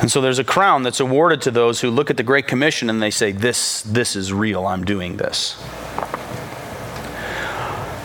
And 0.00 0.10
so 0.10 0.20
there's 0.20 0.38
a 0.38 0.44
crown 0.44 0.82
that's 0.82 1.00
awarded 1.00 1.42
to 1.42 1.50
those 1.50 1.80
who 1.80 1.90
look 1.90 2.10
at 2.10 2.16
the 2.16 2.22
Great 2.22 2.46
Commission 2.46 2.90
and 2.90 3.00
they 3.00 3.10
say, 3.10 3.32
This, 3.32 3.82
this 3.82 4.16
is 4.16 4.32
real, 4.32 4.66
I'm 4.66 4.84
doing 4.84 5.16
this. 5.16 5.56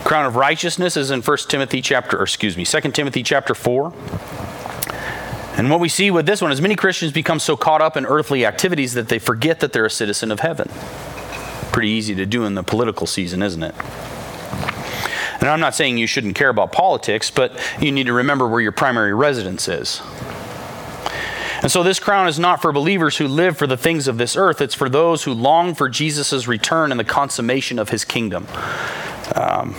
Crown 0.04 0.26
of 0.26 0.36
righteousness 0.36 0.98
is 0.98 1.12
in 1.12 1.22
1 1.22 1.38
Timothy 1.50 1.82
chapter, 1.82 2.18
or 2.20 2.24
excuse 2.24 2.58
me, 2.58 2.66
2 2.66 2.82
Timothy 2.92 3.24
chapter 3.24 3.54
4. 3.54 3.94
And 5.60 5.70
what 5.70 5.82
we 5.82 5.90
see 5.90 6.10
with 6.10 6.26
this 6.26 6.42
one 6.42 6.54
is 6.54 6.62
many 6.62 6.78
Christians 6.78 7.12
become 7.12 7.38
so 7.38 7.58
caught 7.58 7.82
up 7.82 7.98
in 7.98 8.06
earthly 8.06 8.46
activities 8.46 8.94
that 8.94 9.10
they 9.10 9.20
forget 9.20 9.60
that 9.60 9.74
they're 9.74 9.86
a 9.86 9.92
citizen 9.92 10.32
of 10.32 10.40
heaven. 10.40 10.70
Pretty 11.74 11.90
easy 11.90 12.16
to 12.16 12.26
do 12.26 12.46
in 12.46 12.56
the 12.56 12.64
political 12.64 13.06
season, 13.06 13.44
isn't 13.44 13.62
it? 13.62 13.76
And 15.42 15.50
I'm 15.50 15.60
not 15.60 15.76
saying 15.76 15.98
you 15.98 16.08
shouldn't 16.08 16.36
care 16.36 16.48
about 16.48 16.72
politics, 16.72 17.30
but 17.30 17.60
you 17.82 17.92
need 17.92 18.06
to 18.06 18.14
remember 18.14 18.48
where 18.48 18.62
your 18.62 18.72
primary 18.72 19.14
residence 19.14 19.68
is. 19.68 20.02
And 21.62 21.70
so 21.70 21.84
this 21.84 22.00
crown 22.00 22.30
is 22.30 22.40
not 22.40 22.62
for 22.62 22.72
believers 22.72 23.18
who 23.18 23.28
live 23.28 23.58
for 23.58 23.68
the 23.68 23.76
things 23.76 24.08
of 24.08 24.18
this 24.18 24.38
earth, 24.38 24.62
it's 24.62 24.76
for 24.76 24.88
those 24.88 25.24
who 25.26 25.34
long 25.34 25.76
for 25.76 25.90
Jesus' 25.90 26.48
return 26.48 26.92
and 26.92 26.98
the 26.98 27.04
consummation 27.04 27.80
of 27.80 27.90
his 27.90 28.06
kingdom. 28.06 28.48
Um, 29.36 29.76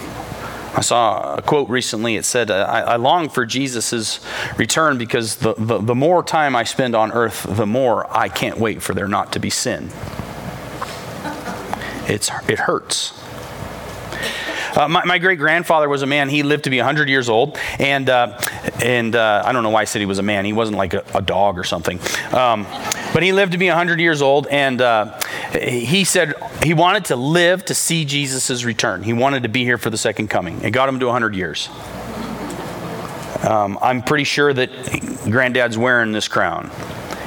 I 0.75 0.83
saw 0.83 1.35
a 1.35 1.43
quote 1.43 1.69
recently. 1.69 2.17
It 2.17 2.25
said, 2.25 2.51
I, 2.51 2.81
I 2.81 2.97
long 2.97 3.29
for 3.29 3.45
Jesus' 3.45 4.21
return 4.57 4.99
because 4.99 5.37
the, 5.37 5.55
the, 5.55 5.79
the 5.79 5.95
more 5.95 6.23
time 6.23 6.55
I 6.55 6.65
spend 6.65 6.95
on 6.95 7.13
earth, 7.13 7.45
the 7.49 7.67
more 7.67 8.07
I 8.17 8.29
can't 8.29 8.59
wait 8.59 8.83
for 8.83 8.95
there 8.95 9.09
not 9.09 9.33
to 9.33 9.41
be 9.41 9.51
sin. 9.51 9.91
It's, 12.07 12.31
it 12.49 12.61
hurts. 12.61 13.21
Uh, 14.77 14.87
my, 14.89 15.05
my 15.05 15.19
great 15.19 15.39
grandfather 15.39 15.89
was 15.89 16.03
a 16.03 16.07
man. 16.07 16.29
He 16.29 16.43
lived 16.43 16.65
to 16.65 16.71
be 16.71 16.79
100 16.79 17.09
years 17.09 17.29
old. 17.29 17.59
And, 17.79 18.09
uh, 18.09 18.41
and 18.83 19.17
uh, 19.17 19.43
I 19.45 19.53
don't 19.53 19.63
know 19.63 19.71
why 19.71 19.83
I 19.83 19.85
said 19.85 20.01
he 20.01 20.07
was 20.07 20.19
a 20.19 20.23
man. 20.23 20.45
He 20.45 20.53
wasn't 20.53 20.79
like 20.79 20.95
a, 20.95 21.05
a 21.15 21.23
dog 21.23 21.59
or 21.59 21.65
something. 21.65 21.99
Um, 22.33 22.67
but 23.13 23.23
he 23.23 23.33
lived 23.33 23.53
to 23.53 23.59
be 23.59 23.69
100 23.69 24.01
years 24.01 24.23
old. 24.23 24.47
And 24.47 24.81
uh, 24.81 25.20
he 25.53 26.05
said 26.05 26.35
he 26.63 26.75
wanted 26.75 27.07
to 27.07 27.17
live 27.17 27.65
to 27.67 27.75
see 27.75 28.05
Jesus' 28.05 28.65
return. 28.65 29.03
He 29.03 29.13
wanted 29.13 29.43
to 29.43 29.49
be 29.49 29.65
here 29.65 29.79
for 29.79 29.91
the 29.91 29.99
second 29.99 30.29
coming. 30.29 30.63
It 30.63 30.71
got 30.71 30.89
him 30.89 31.01
to 31.01 31.07
100 31.07 31.35
years. 31.35 31.69
Um, 33.43 33.79
I'm 33.81 34.03
pretty 34.03 34.25
sure 34.25 34.53
that 34.53 34.71
granddad's 35.31 35.79
wearing 35.79 36.13
this 36.13 36.29
crown. 36.29 36.71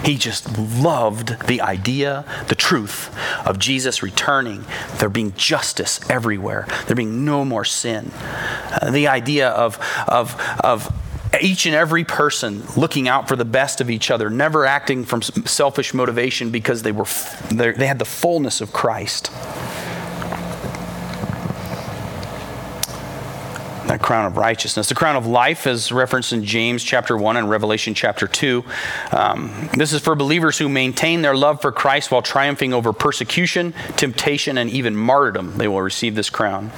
He 0.03 0.17
just 0.17 0.57
loved 0.57 1.47
the 1.47 1.61
idea, 1.61 2.25
the 2.49 2.55
truth 2.55 3.15
of 3.47 3.57
Jesus 3.57 4.03
returning, 4.03 4.65
there 4.97 5.09
being 5.09 5.33
justice 5.33 5.99
everywhere, 6.09 6.67
there 6.87 6.95
being 6.95 7.23
no 7.23 7.45
more 7.45 7.63
sin. 7.63 8.11
Uh, 8.13 8.91
the 8.91 9.07
idea 9.07 9.49
of, 9.49 9.79
of, 10.07 10.39
of 10.61 10.93
each 11.41 11.65
and 11.65 11.75
every 11.75 12.03
person 12.03 12.63
looking 12.75 13.07
out 13.07 13.27
for 13.27 13.35
the 13.35 13.45
best 13.45 13.81
of 13.81 13.89
each 13.89 14.11
other, 14.11 14.29
never 14.29 14.65
acting 14.65 15.05
from 15.05 15.21
selfish 15.21 15.93
motivation 15.93 16.51
because 16.51 16.83
they, 16.83 16.91
were, 16.91 17.07
they 17.51 17.87
had 17.87 17.99
the 17.99 18.05
fullness 18.05 18.61
of 18.61 18.71
Christ. 18.73 19.31
that 23.93 24.01
crown 24.01 24.25
of 24.25 24.37
righteousness. 24.37 24.89
The 24.89 24.95
crown 24.95 25.15
of 25.15 25.27
life 25.27 25.67
is 25.67 25.91
referenced 25.91 26.33
in 26.33 26.43
James 26.43 26.83
chapter 26.83 27.15
1 27.15 27.37
and 27.37 27.49
Revelation 27.49 27.93
chapter 27.93 28.27
2. 28.27 28.63
Um, 29.11 29.69
this 29.73 29.93
is 29.93 30.01
for 30.01 30.15
believers 30.15 30.57
who 30.57 30.67
maintain 30.67 31.21
their 31.21 31.35
love 31.35 31.61
for 31.61 31.71
Christ 31.71 32.09
while 32.09 32.23
triumphing 32.23 32.73
over 32.73 32.91
persecution, 32.91 33.73
temptation, 33.95 34.57
and 34.57 34.69
even 34.69 34.95
martyrdom. 34.95 35.57
They 35.57 35.67
will 35.67 35.81
receive 35.81 36.15
this 36.15 36.31
crown. 36.31 36.71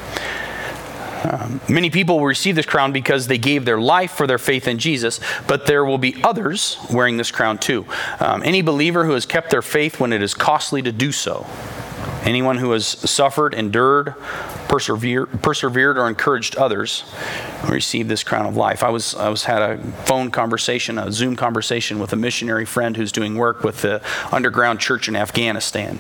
Um, 1.25 1.59
many 1.67 1.89
people 1.89 2.19
will 2.19 2.25
receive 2.25 2.55
this 2.55 2.65
crown 2.65 2.91
because 2.91 3.27
they 3.27 3.39
gave 3.39 3.65
their 3.65 3.79
life 3.79 4.11
for 4.11 4.27
their 4.27 4.37
faith 4.37 4.67
in 4.67 4.77
Jesus, 4.77 5.19
but 5.47 5.65
there 5.65 5.83
will 5.83 5.97
be 5.97 6.21
others 6.23 6.77
wearing 6.91 7.17
this 7.17 7.31
crown 7.31 7.57
too. 7.57 7.85
Um, 8.19 8.43
any 8.43 8.61
believer 8.61 9.05
who 9.05 9.13
has 9.13 9.25
kept 9.25 9.49
their 9.49 9.63
faith 9.63 9.99
when 9.99 10.13
it 10.13 10.21
is 10.21 10.33
costly 10.33 10.81
to 10.83 10.91
do 10.91 11.11
so. 11.11 11.47
Anyone 12.23 12.57
who 12.57 12.71
has 12.71 12.85
suffered, 12.85 13.53
endured, 13.53 14.15
persevered, 14.67 15.41
persevered 15.41 15.97
or 15.97 16.07
encouraged 16.07 16.55
others 16.57 17.03
receive 17.69 18.07
this 18.07 18.23
crown 18.23 18.45
of 18.45 18.57
life. 18.57 18.83
I 18.83 18.89
was 18.89 19.13
I 19.15 19.29
was 19.29 19.43
had 19.43 19.61
a 19.61 19.77
phone 20.05 20.31
conversation, 20.31 20.97
a 20.97 21.11
Zoom 21.11 21.35
conversation 21.35 21.99
with 21.99 22.13
a 22.13 22.15
missionary 22.15 22.65
friend 22.65 22.97
who's 22.97 23.11
doing 23.11 23.35
work 23.35 23.63
with 23.63 23.81
the 23.81 24.01
underground 24.31 24.79
church 24.79 25.07
in 25.07 25.15
Afghanistan 25.15 25.99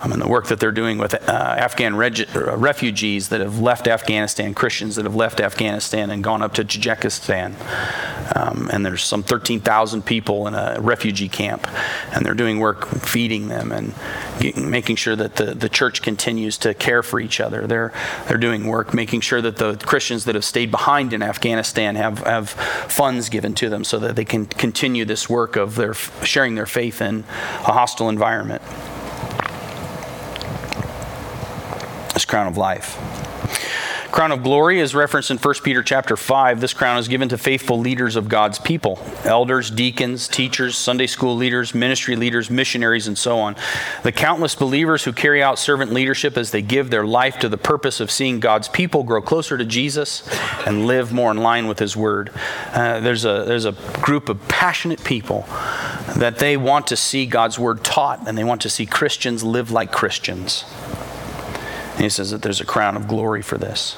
um, 0.00 0.12
and 0.12 0.22
the 0.22 0.28
work 0.28 0.46
that 0.48 0.60
they're 0.60 0.72
doing 0.72 0.98
with 0.98 1.14
uh, 1.14 1.32
Afghan 1.58 1.96
reg- 1.96 2.28
uh, 2.34 2.56
refugees 2.56 3.28
that 3.30 3.40
have 3.40 3.58
left 3.58 3.88
Afghanistan, 3.88 4.54
Christians 4.54 4.96
that 4.96 5.04
have 5.04 5.16
left 5.16 5.40
Afghanistan 5.40 6.10
and 6.10 6.22
gone 6.22 6.42
up 6.42 6.54
to 6.54 6.64
Tajikistan. 6.64 7.54
Um, 8.36 8.70
and 8.72 8.86
there's 8.86 9.02
some 9.02 9.22
13,000 9.22 10.04
people 10.04 10.46
in 10.46 10.54
a 10.54 10.76
refugee 10.80 11.28
camp, 11.28 11.66
and 12.12 12.24
they're 12.24 12.34
doing 12.34 12.60
work 12.60 12.86
feeding 12.86 13.48
them 13.48 13.72
and 13.72 13.94
making 14.56 14.96
sure 14.96 15.16
that 15.16 15.36
the, 15.36 15.54
the 15.54 15.68
church 15.68 16.02
continues 16.02 16.56
to 16.58 16.74
care 16.74 17.02
for 17.02 17.18
each 17.18 17.40
other. 17.40 17.66
They're, 17.66 17.92
they're 18.28 18.38
doing 18.38 18.66
work 18.66 18.94
making 18.94 19.20
sure 19.20 19.40
that 19.40 19.56
the 19.56 19.76
Christians 19.76 20.24
that 20.26 20.34
have 20.34 20.44
stayed 20.44 20.70
behind 20.70 21.12
in 21.12 21.22
Afghanistan 21.22 21.96
have, 21.96 22.18
have 22.18 22.50
funds 22.50 23.28
given 23.28 23.54
to 23.54 23.68
them 23.68 23.84
so 23.84 23.98
that 23.98 24.16
they 24.16 24.24
can 24.24 24.46
continue 24.46 25.04
this 25.04 25.28
work 25.28 25.56
of 25.56 25.74
their 25.74 25.94
sharing 25.94 26.54
their 26.54 26.66
faith 26.66 27.00
in 27.00 27.20
a 27.20 27.72
hostile 27.72 28.08
environment. 28.08 28.62
This 32.20 32.26
crown 32.26 32.46
of 32.46 32.58
life. 32.58 32.98
Crown 34.12 34.32
of 34.32 34.42
glory 34.42 34.80
is 34.80 34.94
referenced 34.94 35.30
in 35.30 35.38
1 35.38 35.54
Peter 35.62 35.82
chapter 35.82 36.16
5. 36.16 36.60
This 36.60 36.74
crown 36.74 36.98
is 36.98 37.08
given 37.08 37.30
to 37.30 37.38
faithful 37.38 37.78
leaders 37.78 38.14
of 38.16 38.28
God's 38.28 38.58
people 38.58 38.98
elders, 39.24 39.70
deacons, 39.70 40.28
teachers, 40.28 40.76
Sunday 40.76 41.06
school 41.06 41.34
leaders, 41.34 41.74
ministry 41.74 42.16
leaders, 42.16 42.50
missionaries, 42.50 43.06
and 43.06 43.16
so 43.16 43.38
on. 43.38 43.56
The 44.02 44.12
countless 44.12 44.54
believers 44.54 45.04
who 45.04 45.14
carry 45.14 45.42
out 45.42 45.58
servant 45.58 45.92
leadership 45.92 46.36
as 46.36 46.50
they 46.50 46.60
give 46.60 46.90
their 46.90 47.06
life 47.06 47.38
to 47.38 47.48
the 47.48 47.56
purpose 47.56 48.00
of 48.00 48.10
seeing 48.10 48.38
God's 48.38 48.68
people 48.68 49.02
grow 49.02 49.22
closer 49.22 49.56
to 49.56 49.64
Jesus 49.64 50.28
and 50.66 50.86
live 50.86 51.10
more 51.10 51.30
in 51.30 51.38
line 51.38 51.68
with 51.68 51.78
His 51.78 51.96
Word. 51.96 52.30
Uh, 52.74 53.00
there's, 53.00 53.24
a, 53.24 53.44
there's 53.46 53.64
a 53.64 53.72
group 54.02 54.28
of 54.28 54.46
passionate 54.48 55.02
people 55.04 55.46
that 56.16 56.38
they 56.38 56.58
want 56.58 56.88
to 56.88 56.96
see 56.96 57.24
God's 57.24 57.58
Word 57.58 57.82
taught 57.82 58.28
and 58.28 58.36
they 58.36 58.44
want 58.44 58.60
to 58.62 58.68
see 58.68 58.84
Christians 58.84 59.42
live 59.42 59.70
like 59.70 59.90
Christians. 59.90 60.64
He 62.00 62.08
says 62.08 62.30
that 62.30 62.40
there's 62.40 62.60
a 62.60 62.64
crown 62.64 62.96
of 62.96 63.06
glory 63.06 63.42
for 63.42 63.58
this. 63.58 63.96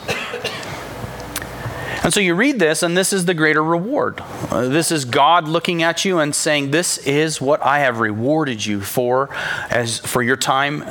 And 2.05 2.13
so 2.13 2.19
you 2.19 2.35
read 2.35 2.59
this, 2.59 2.83
and 2.83 2.97
this 2.97 3.13
is 3.13 3.27
the 3.27 3.35
greater 3.35 3.63
reward. 3.63 4.21
Uh, 4.51 4.67
this 4.67 4.91
is 4.91 5.05
God 5.05 5.47
looking 5.47 5.85
at 5.85 6.05
you 6.05 6.19
and 6.19 6.35
saying, 6.35 6.73
This 6.73 6.99
is 6.99 7.41
what 7.41 7.65
I 7.65 7.79
have 7.79 8.01
rewarded 8.01 8.67
you 8.67 8.81
for 8.81 9.31
as 9.71 10.01
for 10.01 10.21
your 10.21 10.37
time 10.37 10.85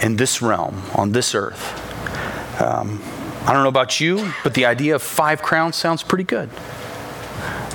in 0.00 0.14
this 0.14 0.40
realm, 0.40 0.80
on 0.94 1.10
this 1.10 1.34
earth. 1.34 1.80
Um, 2.62 3.02
I 3.46 3.52
don't 3.52 3.64
know 3.64 3.68
about 3.68 3.98
you, 3.98 4.32
but 4.44 4.54
the 4.54 4.66
idea 4.66 4.94
of 4.94 5.02
five 5.02 5.42
crowns 5.42 5.74
sounds 5.74 6.04
pretty 6.04 6.24
good. 6.24 6.48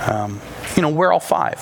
Um, 0.07 0.39
you 0.77 0.81
know, 0.81 0.89
wear 0.89 1.11
all 1.11 1.19
five. 1.19 1.59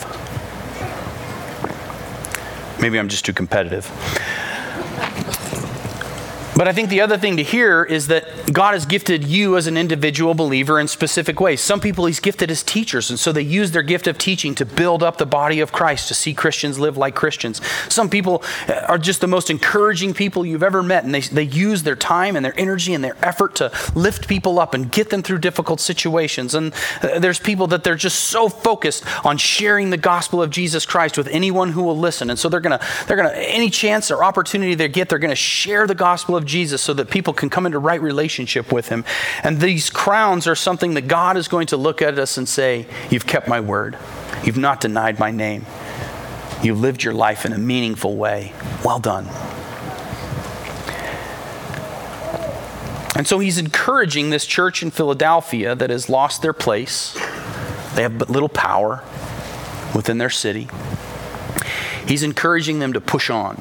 Maybe 2.80 3.00
I'm 3.00 3.10
just 3.10 3.26
too 3.26 3.34
competitive. 3.34 3.90
But 6.58 6.68
I 6.68 6.74
think 6.74 6.90
the 6.90 7.02
other 7.02 7.20
thing 7.20 7.38
to 7.38 7.44
hear 7.44 7.84
is 7.84 8.08
that 8.08 8.52
God 8.52 8.74
has 8.74 8.88
gifted 8.88 9.24
you 9.24 9.58
as 9.58 9.68
an 9.68 9.78
individual 9.78 10.34
believer 10.34 10.80
in 10.80 10.88
specific 10.88 11.40
ways. 11.40 11.62
Some 11.62 11.80
people 11.80 12.08
He's 12.08 12.20
gifted 12.20 12.50
as 12.50 12.64
teachers, 12.64 13.12
and 13.12 13.20
so 13.20 13.32
they 13.32 13.44
use 13.44 13.72
their 13.72 13.84
gift 13.84 14.08
of 14.08 14.18
teaching 14.18 14.56
to 14.56 14.66
build 14.66 15.04
up 15.04 15.18
the 15.18 15.28
body 15.28 15.60
of 15.60 15.72
Christ, 15.72 16.08
to 16.08 16.16
see 16.16 16.34
Christians 16.34 16.80
live 16.80 16.98
like 16.98 17.14
Christians. 17.14 17.62
Some 17.90 18.10
people 18.10 18.44
are 18.88 18.98
just 18.98 19.22
the 19.22 19.28
most 19.28 19.52
encouraging 19.52 20.16
people 20.16 20.48
you've 20.48 20.64
ever 20.64 20.82
met, 20.82 21.04
and 21.04 21.14
they, 21.14 21.22
they 21.22 21.44
use 21.44 21.84
their 21.84 21.96
time 21.96 22.36
and 22.36 22.44
their 22.44 22.60
energy 22.60 22.96
and 22.96 23.04
their 23.04 23.18
effort 23.22 23.54
to 23.58 23.72
lift 23.94 24.28
people 24.28 24.60
up 24.60 24.74
and 24.74 24.92
get 24.92 25.12
them 25.12 25.22
through 25.22 25.38
difficult 25.38 25.80
situations. 25.80 26.56
And 26.56 26.74
uh, 27.04 27.20
there's 27.20 27.40
people 27.40 27.68
that 27.68 27.84
they're 27.84 27.94
just 27.94 28.26
so 28.26 28.50
focused 28.50 29.06
on 29.24 29.38
sharing 29.38 29.92
the 29.92 29.98
gospel 29.98 30.42
of 30.42 30.50
Jesus 30.50 30.88
Christ 30.88 31.20
with 31.20 31.28
anyone 31.28 31.74
who 31.74 31.84
will 31.84 31.98
listen. 32.00 32.32
And 32.32 32.40
so 32.40 32.50
they're 32.50 32.62
to, 32.62 32.80
they're 33.06 33.18
to, 33.18 33.38
any 33.38 33.70
chance 33.70 34.10
or 34.10 34.24
opportunity 34.24 34.74
they 34.74 34.88
get, 34.88 35.10
they're 35.10 35.20
to 35.20 35.36
share 35.36 35.86
the 35.86 35.94
gospel 35.94 36.36
of 36.36 36.47
Jesus 36.48 36.82
so 36.82 36.94
that 36.94 37.10
people 37.10 37.34
can 37.34 37.50
come 37.50 37.66
into 37.66 37.80
right 37.80 38.02
relationship 38.02 38.72
with 38.72 38.90
him. 38.90 39.06
And 39.44 39.60
these 39.60 39.90
crowns 39.90 40.48
are 40.48 40.56
something 40.56 40.94
that 40.96 41.08
God 41.08 41.38
is 41.38 41.48
going 41.48 41.68
to 41.68 41.78
look 41.78 42.02
at 42.02 42.18
us 42.18 42.38
and 42.38 42.48
say, 42.48 42.88
You've 43.10 43.28
kept 43.28 43.48
my 43.48 43.60
word. 43.60 43.98
You've 44.44 44.58
not 44.58 44.82
denied 44.82 45.20
my 45.20 45.32
name. 45.32 45.66
You've 46.64 46.80
lived 46.80 47.04
your 47.04 47.14
life 47.14 47.46
in 47.46 47.54
a 47.54 47.58
meaningful 47.58 48.16
way. 48.16 48.54
Well 48.84 49.00
done. 49.00 49.28
And 53.16 53.28
so 53.28 53.40
he's 53.40 53.58
encouraging 53.58 54.30
this 54.30 54.46
church 54.46 54.84
in 54.84 54.92
Philadelphia 54.92 55.74
that 55.74 55.90
has 55.90 56.08
lost 56.08 56.44
their 56.44 56.54
place. 56.54 57.14
They 57.96 58.04
have 58.04 58.20
but 58.20 58.30
little 58.30 58.50
power 58.50 59.04
within 59.96 60.20
their 60.20 60.30
city. 60.30 60.68
He's 62.08 62.22
encouraging 62.22 62.78
them 62.80 62.94
to 62.94 63.02
push 63.02 63.30
on. 63.32 63.60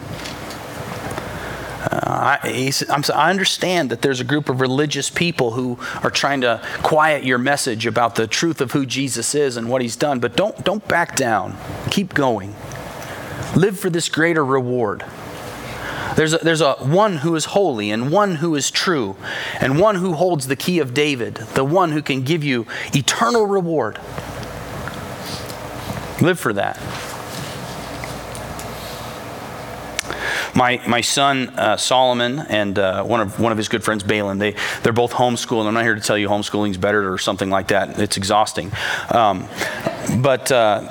Uh, 1.91 2.39
I, 2.41 2.73
I, 3.15 3.31
understand 3.31 3.91
that 3.91 4.03
there's 4.03 4.21
a 4.21 4.25
group 4.25 4.49
of 4.49 4.61
religious 4.61 5.09
people 5.09 5.53
who 5.53 5.79
are 6.03 6.11
trying 6.11 6.41
to 6.41 6.61
quiet 6.83 7.23
your 7.23 7.39
message 7.39 7.87
about 7.87 8.17
the 8.17 8.27
truth 8.27 8.61
of 8.61 8.73
who 8.73 8.87
Jesus 8.87 9.37
is 9.37 9.57
and 9.57 9.69
what 9.69 9.83
he's 9.83 9.95
done, 9.95 10.19
but 10.19 10.37
don't, 10.37 10.65
don't 10.65 10.87
back 10.89 11.15
down. 11.15 11.57
Keep 11.91 12.15
going. 12.15 12.57
Live 13.55 13.79
for 13.79 13.89
this 13.89 14.09
greater 14.09 14.45
reward. 14.45 15.05
There's 16.17 16.33
a, 16.33 16.39
there's 16.39 16.61
a 16.61 16.75
one 16.75 17.19
who 17.19 17.37
is 17.37 17.45
holy 17.47 17.91
and 17.91 18.11
one 18.11 18.37
who 18.37 18.57
is 18.57 18.71
true 18.71 19.17
and 19.61 19.79
one 19.79 19.97
who 19.97 20.15
holds 20.15 20.49
the 20.49 20.57
key 20.57 20.81
of 20.81 20.93
David, 20.95 21.35
the 21.35 21.65
one 21.65 21.93
who 21.93 22.03
can 22.03 22.23
give 22.23 22.43
you 22.43 22.67
eternal 22.95 23.47
reward. 23.47 24.01
Live 26.21 26.41
for 26.41 26.53
that. 26.55 26.81
My, 30.57 30.81
my 30.89 31.03
son 31.03 31.51
uh, 31.51 31.77
Solomon 31.77 32.41
and 32.41 32.79
uh, 32.79 33.05
one 33.05 33.21
of 33.21 33.39
one 33.39 33.53
of 33.53 33.59
his 33.59 33.69
good 33.69 33.85
friends 33.85 34.03
Balin, 34.03 34.39
they 34.39 34.57
they're 34.83 34.93
both 34.93 35.13
homeschooled. 35.13 35.67
I'm 35.67 35.75
not 35.75 35.85
here 35.85 35.95
to 35.95 36.01
tell 36.01 36.17
you 36.17 36.29
homeschooling's 36.29 36.79
better 36.79 37.13
or 37.13 37.19
something 37.19 37.51
like 37.51 37.69
that. 37.69 37.99
It's 37.99 38.17
exhausting. 38.17 38.73
Um, 39.11 39.49
but 40.23 40.51
uh, 40.51 40.89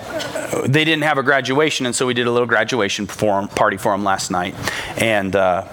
they 0.68 0.86
didn't 0.86 1.04
have 1.04 1.18
a 1.18 1.24
graduation, 1.24 1.86
and 1.86 1.96
so 1.96 2.06
we 2.06 2.14
did 2.14 2.28
a 2.28 2.32
little 2.32 2.48
graduation 2.48 3.08
for 3.08 3.48
party 3.48 3.78
for 3.78 3.92
them 3.92 4.04
last 4.04 4.32
night, 4.32 4.56
and. 5.02 5.36
Uh, 5.36 5.68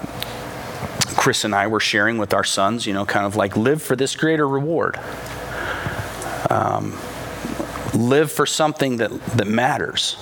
Chris 1.14 1.45
and 1.45 1.55
I 1.55 1.66
were 1.66 1.78
sharing 1.78 2.16
with 2.16 2.32
our 2.32 2.43
sons, 2.43 2.86
you 2.86 2.95
know, 2.95 3.05
kind 3.05 3.26
of 3.26 3.36
like 3.36 3.57
live 3.57 3.82
for 3.82 3.95
this 3.95 4.16
greater 4.16 4.49
reward. 4.49 4.99
Um, 6.51 6.99
live 7.95 8.32
for 8.32 8.47
something 8.47 8.97
that, 8.97 9.11
that 9.36 9.47
matters. 9.47 10.16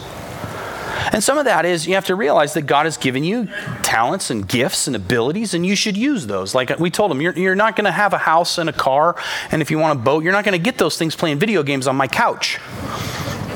And 1.12 1.22
some 1.22 1.38
of 1.38 1.44
that 1.44 1.64
is 1.64 1.86
you 1.86 1.94
have 1.94 2.06
to 2.06 2.14
realize 2.14 2.54
that 2.54 2.62
God 2.62 2.86
has 2.86 2.96
given 2.96 3.24
you 3.24 3.48
talents 3.82 4.30
and 4.30 4.46
gifts 4.46 4.86
and 4.86 4.94
abilities, 4.94 5.54
and 5.54 5.66
you 5.66 5.74
should 5.74 5.96
use 5.96 6.26
those. 6.26 6.54
Like 6.54 6.78
we 6.78 6.90
told 6.90 7.10
him, 7.10 7.20
you're, 7.20 7.36
you're 7.36 7.54
not 7.54 7.76
going 7.76 7.86
to 7.86 7.92
have 7.92 8.12
a 8.12 8.18
house 8.18 8.58
and 8.58 8.68
a 8.68 8.72
car, 8.72 9.16
and 9.50 9.62
if 9.62 9.70
you 9.70 9.78
want 9.78 9.98
a 9.98 10.02
boat, 10.02 10.22
you're 10.22 10.32
not 10.32 10.44
going 10.44 10.58
to 10.58 10.62
get 10.62 10.78
those 10.78 10.96
things 10.96 11.16
playing 11.16 11.38
video 11.38 11.62
games 11.62 11.86
on 11.86 11.96
my 11.96 12.06
couch. 12.06 12.58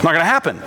Not 0.05 0.13
going 0.13 0.21
to 0.21 0.27
happen. 0.27 0.61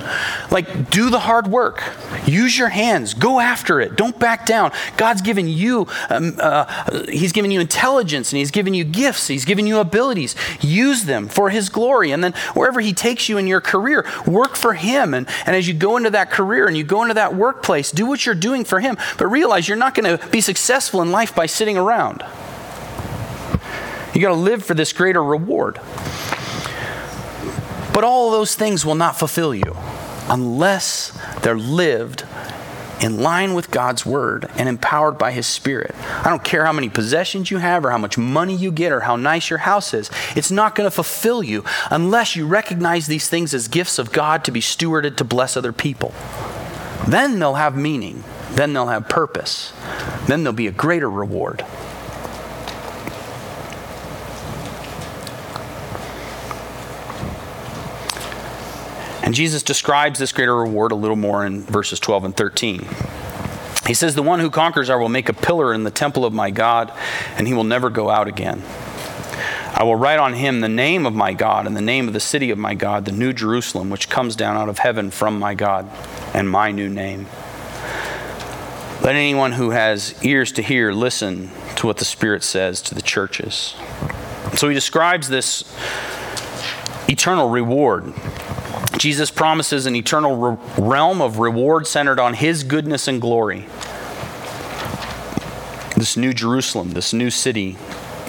Like, 0.50 0.90
do 0.90 1.12
the 1.12 1.20
hard 1.20 1.46
work. 1.46 1.84
Use 2.26 2.58
your 2.58 2.70
hands. 2.70 3.14
Go 3.14 3.40
after 3.40 3.80
it. 3.80 3.96
Don't 3.96 4.18
back 4.18 4.48
down. 4.48 4.72
God's 4.98 5.22
given 5.22 5.48
you, 5.48 5.86
um, 6.10 6.38
uh, 6.40 7.06
He's 7.08 7.32
given 7.34 7.52
you 7.52 7.60
intelligence 7.60 8.32
and 8.32 8.40
He's 8.40 8.50
given 8.50 8.74
you 8.74 8.84
gifts. 8.84 9.28
He's 9.28 9.46
given 9.46 9.68
you 9.68 9.78
abilities. 9.78 10.36
Use 10.60 11.06
them 11.06 11.28
for 11.28 11.52
His 11.52 11.70
glory. 11.70 12.10
And 12.10 12.24
then 12.24 12.34
wherever 12.56 12.80
He 12.80 12.94
takes 12.94 13.30
you 13.30 13.38
in 13.38 13.46
your 13.46 13.62
career, 13.62 14.08
work 14.26 14.56
for 14.56 14.74
Him. 14.74 15.14
And, 15.14 15.28
and 15.46 15.56
as 15.56 15.68
you 15.68 15.76
go 15.76 15.98
into 15.98 16.10
that 16.10 16.32
career 16.32 16.66
and 16.66 16.76
you 16.76 16.84
go 16.84 17.04
into 17.04 17.14
that 17.14 17.36
workplace, 17.36 17.92
do 17.92 18.08
what 18.08 18.26
you're 18.26 18.34
doing 18.34 18.66
for 18.66 18.80
Him. 18.80 18.98
But 19.20 19.28
realize 19.28 19.68
you're 19.68 19.78
not 19.78 19.94
going 19.94 20.18
to 20.18 20.28
be 20.30 20.42
successful 20.42 21.04
in 21.04 21.12
life 21.12 21.36
by 21.36 21.46
sitting 21.46 21.78
around. 21.78 22.26
You 24.16 24.22
got 24.22 24.30
to 24.30 24.34
live 24.34 24.66
for 24.66 24.74
this 24.74 24.94
greater 24.94 25.24
reward. 25.24 25.80
But 27.98 28.04
all 28.04 28.30
those 28.30 28.54
things 28.54 28.86
will 28.86 28.94
not 28.94 29.18
fulfill 29.18 29.56
you 29.56 29.76
unless 30.30 31.20
they're 31.42 31.58
lived 31.58 32.26
in 33.02 33.22
line 33.22 33.56
with 33.56 33.72
God's 33.72 34.06
word 34.06 34.48
and 34.56 34.70
empowered 34.70 35.18
by 35.18 35.32
his 35.32 35.48
spirit. 35.48 35.96
I 36.24 36.30
don't 36.30 36.44
care 36.44 36.64
how 36.64 36.74
many 36.74 36.90
possessions 36.90 37.50
you 37.50 37.58
have 37.58 37.84
or 37.84 37.90
how 37.90 37.98
much 37.98 38.16
money 38.16 38.56
you 38.56 38.72
get 38.72 38.92
or 38.92 39.00
how 39.00 39.16
nice 39.16 39.50
your 39.50 39.58
house 39.58 39.96
is. 39.96 40.12
It's 40.36 40.52
not 40.52 40.76
going 40.76 40.86
to 40.86 40.92
fulfill 40.92 41.42
you 41.42 41.66
unless 41.90 42.36
you 42.36 42.46
recognize 42.46 43.08
these 43.08 43.30
things 43.30 43.52
as 43.56 43.68
gifts 43.68 43.98
of 43.98 44.12
God 44.12 44.44
to 44.44 44.52
be 44.52 44.62
stewarded 44.62 45.18
to 45.18 45.24
bless 45.24 45.58
other 45.58 45.74
people. 45.74 46.14
Then 47.08 47.40
they'll 47.40 47.56
have 47.56 47.76
meaning. 47.76 48.24
Then 48.52 48.74
they'll 48.74 48.90
have 48.90 49.10
purpose. 49.10 49.74
Then 50.28 50.44
there'll 50.44 50.54
be 50.54 50.68
a 50.68 50.72
greater 50.72 51.10
reward. 51.10 51.66
And 59.28 59.36
Jesus 59.36 59.62
describes 59.62 60.20
this 60.20 60.32
greater 60.32 60.56
reward 60.56 60.94
a 60.94 60.96
little 60.96 61.18
more 61.18 61.46
in 61.46 61.64
verses 61.64 62.00
12 62.00 62.24
and 62.24 62.38
13. 62.38 62.88
He 63.86 63.94
says, 63.94 64.16
The 64.16 64.24
one 64.24 64.40
who 64.40 64.50
conquers, 64.50 64.90
I 64.90 64.96
will 64.96 65.10
make 65.10 65.28
a 65.28 65.34
pillar 65.34 65.74
in 65.74 65.84
the 65.84 65.92
temple 65.92 66.24
of 66.24 66.32
my 66.32 66.50
God, 66.50 66.94
and 67.36 67.46
he 67.46 67.54
will 67.54 67.66
never 67.66 67.90
go 67.90 68.10
out 68.10 68.30
again. 68.30 68.64
I 69.74 69.84
will 69.84 69.98
write 69.98 70.20
on 70.20 70.36
him 70.36 70.62
the 70.62 70.70
name 70.70 71.06
of 71.06 71.14
my 71.14 71.34
God 71.34 71.68
and 71.68 71.76
the 71.76 71.82
name 71.82 72.08
of 72.08 72.14
the 72.14 72.22
city 72.22 72.52
of 72.52 72.58
my 72.58 72.74
God, 72.74 73.04
the 73.04 73.12
new 73.12 73.34
Jerusalem, 73.34 73.90
which 73.90 74.10
comes 74.10 74.34
down 74.34 74.56
out 74.56 74.70
of 74.70 74.80
heaven 74.80 75.12
from 75.12 75.38
my 75.38 75.56
God, 75.56 75.92
and 76.34 76.50
my 76.50 76.72
new 76.72 76.88
name. 76.88 77.26
Let 79.02 79.16
anyone 79.16 79.52
who 79.52 79.72
has 79.72 80.16
ears 80.24 80.54
to 80.54 80.62
hear 80.62 80.94
listen 80.94 81.52
to 81.76 81.86
what 81.86 81.98
the 81.98 82.06
Spirit 82.06 82.44
says 82.46 82.82
to 82.84 82.96
the 82.96 83.02
churches. 83.02 83.76
So 84.54 84.70
he 84.70 84.74
describes 84.74 85.28
this 85.28 85.66
eternal 87.10 87.50
reward 87.50 88.14
Jesus 88.98 89.30
promises 89.30 89.86
an 89.86 89.96
eternal 89.96 90.36
re- 90.36 90.58
realm 90.78 91.22
of 91.22 91.38
reward 91.38 91.86
centered 91.86 92.20
on 92.20 92.34
his 92.34 92.64
goodness 92.64 93.08
and 93.08 93.22
glory. 93.22 93.68
This 95.96 96.18
new 96.18 96.34
Jerusalem, 96.34 96.92
this 96.92 97.14
new 97.14 97.30
city, 97.30 97.78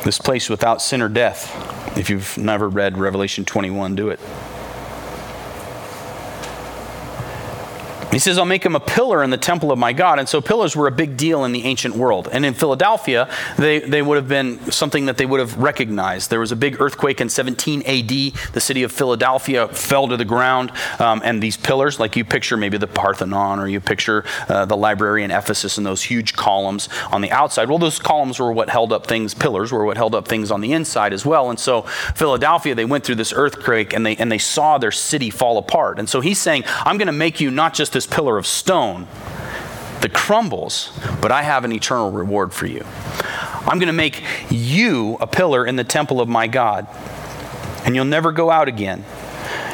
this 0.05 0.19
place 0.19 0.49
without 0.49 0.83
sin 0.83 1.03
or 1.03 1.09
death. 1.09 1.97
If 1.97 2.11
you've 2.11 2.37
never 2.39 2.69
read 2.69 2.99
Revelation 2.99 3.45
21, 3.45 3.95
do 3.95 4.11
it. 4.11 4.21
He 8.19 8.21
says, 8.21 8.37
I'll 8.37 8.45
make 8.45 8.67
him 8.67 8.75
a 8.75 8.81
pillar 8.81 9.23
in 9.23 9.31
the 9.31 9.37
temple 9.37 9.71
of 9.71 9.79
my 9.79 9.93
God. 9.93 10.19
And 10.19 10.29
so 10.29 10.41
pillars 10.41 10.75
were 10.75 10.89
a 10.89 10.91
big 10.91 11.17
deal 11.17 11.45
in 11.45 11.53
the 11.53 11.63
ancient 11.63 11.95
world. 11.95 12.29
And 12.33 12.45
in 12.45 12.53
Philadelphia, 12.53 13.33
they, 13.57 13.79
they 13.79 14.03
would 14.03 14.17
have 14.17 14.27
been 14.27 14.73
something 14.73 15.07
that 15.07 15.19
they 15.19 15.25
would 15.25 15.39
have 15.39 15.57
recognized. 15.57 16.29
There 16.29 16.41
was 16.41 16.51
a 16.51 16.57
big 16.57 16.81
earthquake 16.81 17.21
in 17.21 17.29
17 17.29 17.83
AD. 17.83 18.09
The 18.55 18.61
city 18.61 18.83
of 18.83 18.91
Philadelphia 18.91 19.69
fell 19.69 20.09
to 20.09 20.17
the 20.17 20.25
ground. 20.25 20.73
Um, 20.99 21.23
and 21.25 21.41
these 21.41 21.57
pillars, 21.57 22.01
like 22.01 22.17
you 22.17 22.25
picture 22.25 22.57
maybe 22.57 22.77
the 22.77 22.89
Parthenon 22.89 23.61
or 23.61 23.69
you 23.69 23.79
picture 23.79 24.25
uh, 24.49 24.65
the 24.65 24.77
library 24.77 25.23
in 25.23 25.31
Ephesus 25.31 25.79
and 25.79 25.87
those 25.87 26.03
huge 26.03 26.35
columns 26.35 26.89
on 27.13 27.21
the 27.21 27.31
outside. 27.31 27.69
Well, 27.69 27.79
those 27.79 28.01
columns 28.01 28.41
were 28.41 28.53
what 28.53 28.69
held 28.69 28.93
up 28.93 29.07
things, 29.07 29.33
pillars 29.33 29.71
were 29.71 29.85
what 29.85 29.97
held 29.97 30.17
up 30.17 30.27
things 30.27 30.51
on 30.51 30.61
the 30.61 30.73
inside 30.73 31.13
as 31.13 31.25
well. 31.25 31.51
And 31.51 31.61
so 31.61 31.83
Philadelphia, 32.17 32.75
they 32.75 32.85
went 32.85 33.05
through 33.05 33.15
this 33.15 33.33
earthquake 33.33 33.93
and 33.93 34.05
they, 34.05 34.17
and 34.17 34.33
they 34.33 34.39
saw 34.39 34.77
their 34.77 34.91
city 34.91 35.31
fall 35.31 35.57
apart. 35.57 36.01
And 36.01 36.09
so 36.09 36.21
he's 36.21 36.41
saying, 36.41 36.65
I'm 36.67 36.99
going 36.99 37.07
to 37.07 37.13
make 37.13 37.41
you 37.41 37.53
not 37.53 37.75
just 37.75 37.93
this 37.93 38.08
pillar 38.11 38.39
of 38.39 38.47
stone 38.47 39.07
that 40.01 40.13
crumbles, 40.13 40.93
but 41.21 41.33
I 41.33 41.43
have 41.43 41.65
an 41.65 41.73
eternal 41.73 42.11
reward 42.11 42.53
for 42.53 42.67
you. 42.67 42.85
I'm 43.67 43.79
going 43.79 43.89
to 43.89 43.93
make 43.93 44.23
you 44.51 45.17
a 45.21 45.27
pillar 45.27 45.67
in 45.67 45.77
the 45.77 45.85
temple 45.85 46.21
of 46.21 46.29
my 46.29 46.47
God, 46.47 46.87
and 47.85 47.95
you'll 47.95 48.05
never 48.05 48.33
go 48.33 48.51
out 48.51 48.69
again. 48.69 49.05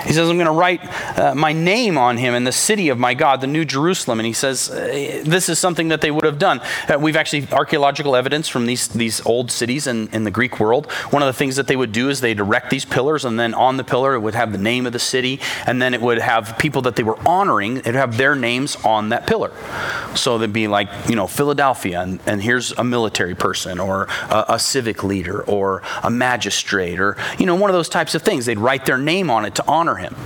He 0.04 0.12
says, 0.12 0.28
I'm 0.28 0.36
going 0.36 0.46
to 0.46 0.52
write 0.52 0.80
uh, 1.18 1.34
my 1.34 1.52
name 1.52 1.98
on 1.98 2.16
him 2.16 2.34
in 2.34 2.44
the 2.44 2.52
city 2.52 2.88
of 2.88 2.98
my 2.98 3.14
God, 3.14 3.40
the 3.40 3.46
New 3.46 3.64
Jerusalem. 3.64 4.20
And 4.20 4.26
he 4.26 4.32
says, 4.32 4.70
uh, 4.70 5.22
this 5.24 5.48
is 5.48 5.58
something 5.58 5.88
that 5.88 6.00
they 6.00 6.10
would 6.10 6.24
have 6.24 6.38
done. 6.38 6.60
Uh, 6.88 6.98
we've 6.98 7.16
actually 7.16 7.46
archaeological 7.52 8.14
evidence 8.16 8.48
from 8.48 8.66
these, 8.66 8.88
these 8.88 9.24
old 9.26 9.50
cities 9.50 9.86
in, 9.86 10.08
in 10.08 10.24
the 10.24 10.30
Greek 10.30 10.60
world. 10.60 10.90
One 11.10 11.22
of 11.22 11.26
the 11.26 11.32
things 11.32 11.56
that 11.56 11.66
they 11.66 11.76
would 11.76 11.92
do 11.92 12.08
is 12.08 12.20
they'd 12.20 12.38
erect 12.38 12.70
these 12.70 12.84
pillars, 12.84 13.24
and 13.24 13.38
then 13.38 13.54
on 13.54 13.76
the 13.76 13.84
pillar 13.84 14.14
it 14.14 14.20
would 14.20 14.34
have 14.34 14.52
the 14.52 14.58
name 14.58 14.86
of 14.86 14.92
the 14.92 14.98
city, 14.98 15.40
and 15.66 15.80
then 15.80 15.94
it 15.94 16.00
would 16.00 16.18
have 16.18 16.58
people 16.58 16.82
that 16.82 16.96
they 16.96 17.02
were 17.02 17.18
honoring, 17.26 17.78
it 17.78 17.86
would 17.86 17.94
have 17.94 18.16
their 18.16 18.34
names 18.34 18.76
on 18.84 19.08
that 19.08 19.26
pillar. 19.26 19.52
So 20.14 20.38
they'd 20.38 20.52
be 20.52 20.68
like, 20.68 20.88
you 21.08 21.16
know, 21.16 21.26
Philadelphia, 21.26 22.00
and, 22.00 22.20
and 22.26 22.42
here's 22.42 22.72
a 22.72 22.84
military 22.84 23.34
person, 23.34 23.80
or 23.80 24.08
a, 24.30 24.44
a 24.50 24.58
civic 24.58 25.02
leader, 25.02 25.42
or 25.44 25.82
a 26.02 26.10
magistrate, 26.10 27.00
or, 27.00 27.16
you 27.38 27.46
know, 27.46 27.54
one 27.54 27.70
of 27.70 27.74
those 27.74 27.88
types 27.88 28.14
of 28.14 28.22
things. 28.22 28.46
They'd 28.46 28.58
write 28.58 28.86
their 28.86 28.98
name 28.98 29.30
on 29.30 29.44
it 29.44 29.54
to 29.56 29.64
honor 29.66 29.93
honor 29.94 30.08
him. 30.08 30.16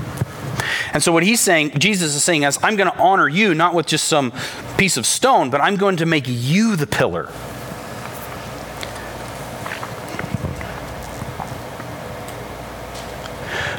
And 0.92 1.02
so, 1.02 1.12
what 1.12 1.22
he's 1.22 1.40
saying, 1.40 1.78
Jesus 1.78 2.14
is 2.14 2.24
saying, 2.24 2.44
is, 2.44 2.58
I'm 2.62 2.76
going 2.76 2.90
to 2.90 2.98
honor 2.98 3.28
you 3.28 3.54
not 3.54 3.74
with 3.74 3.86
just 3.86 4.04
some 4.04 4.32
piece 4.76 4.96
of 4.96 5.06
stone, 5.06 5.50
but 5.50 5.60
I'm 5.60 5.76
going 5.76 5.98
to 5.98 6.06
make 6.06 6.24
you 6.26 6.76
the 6.76 6.86
pillar. 6.86 7.28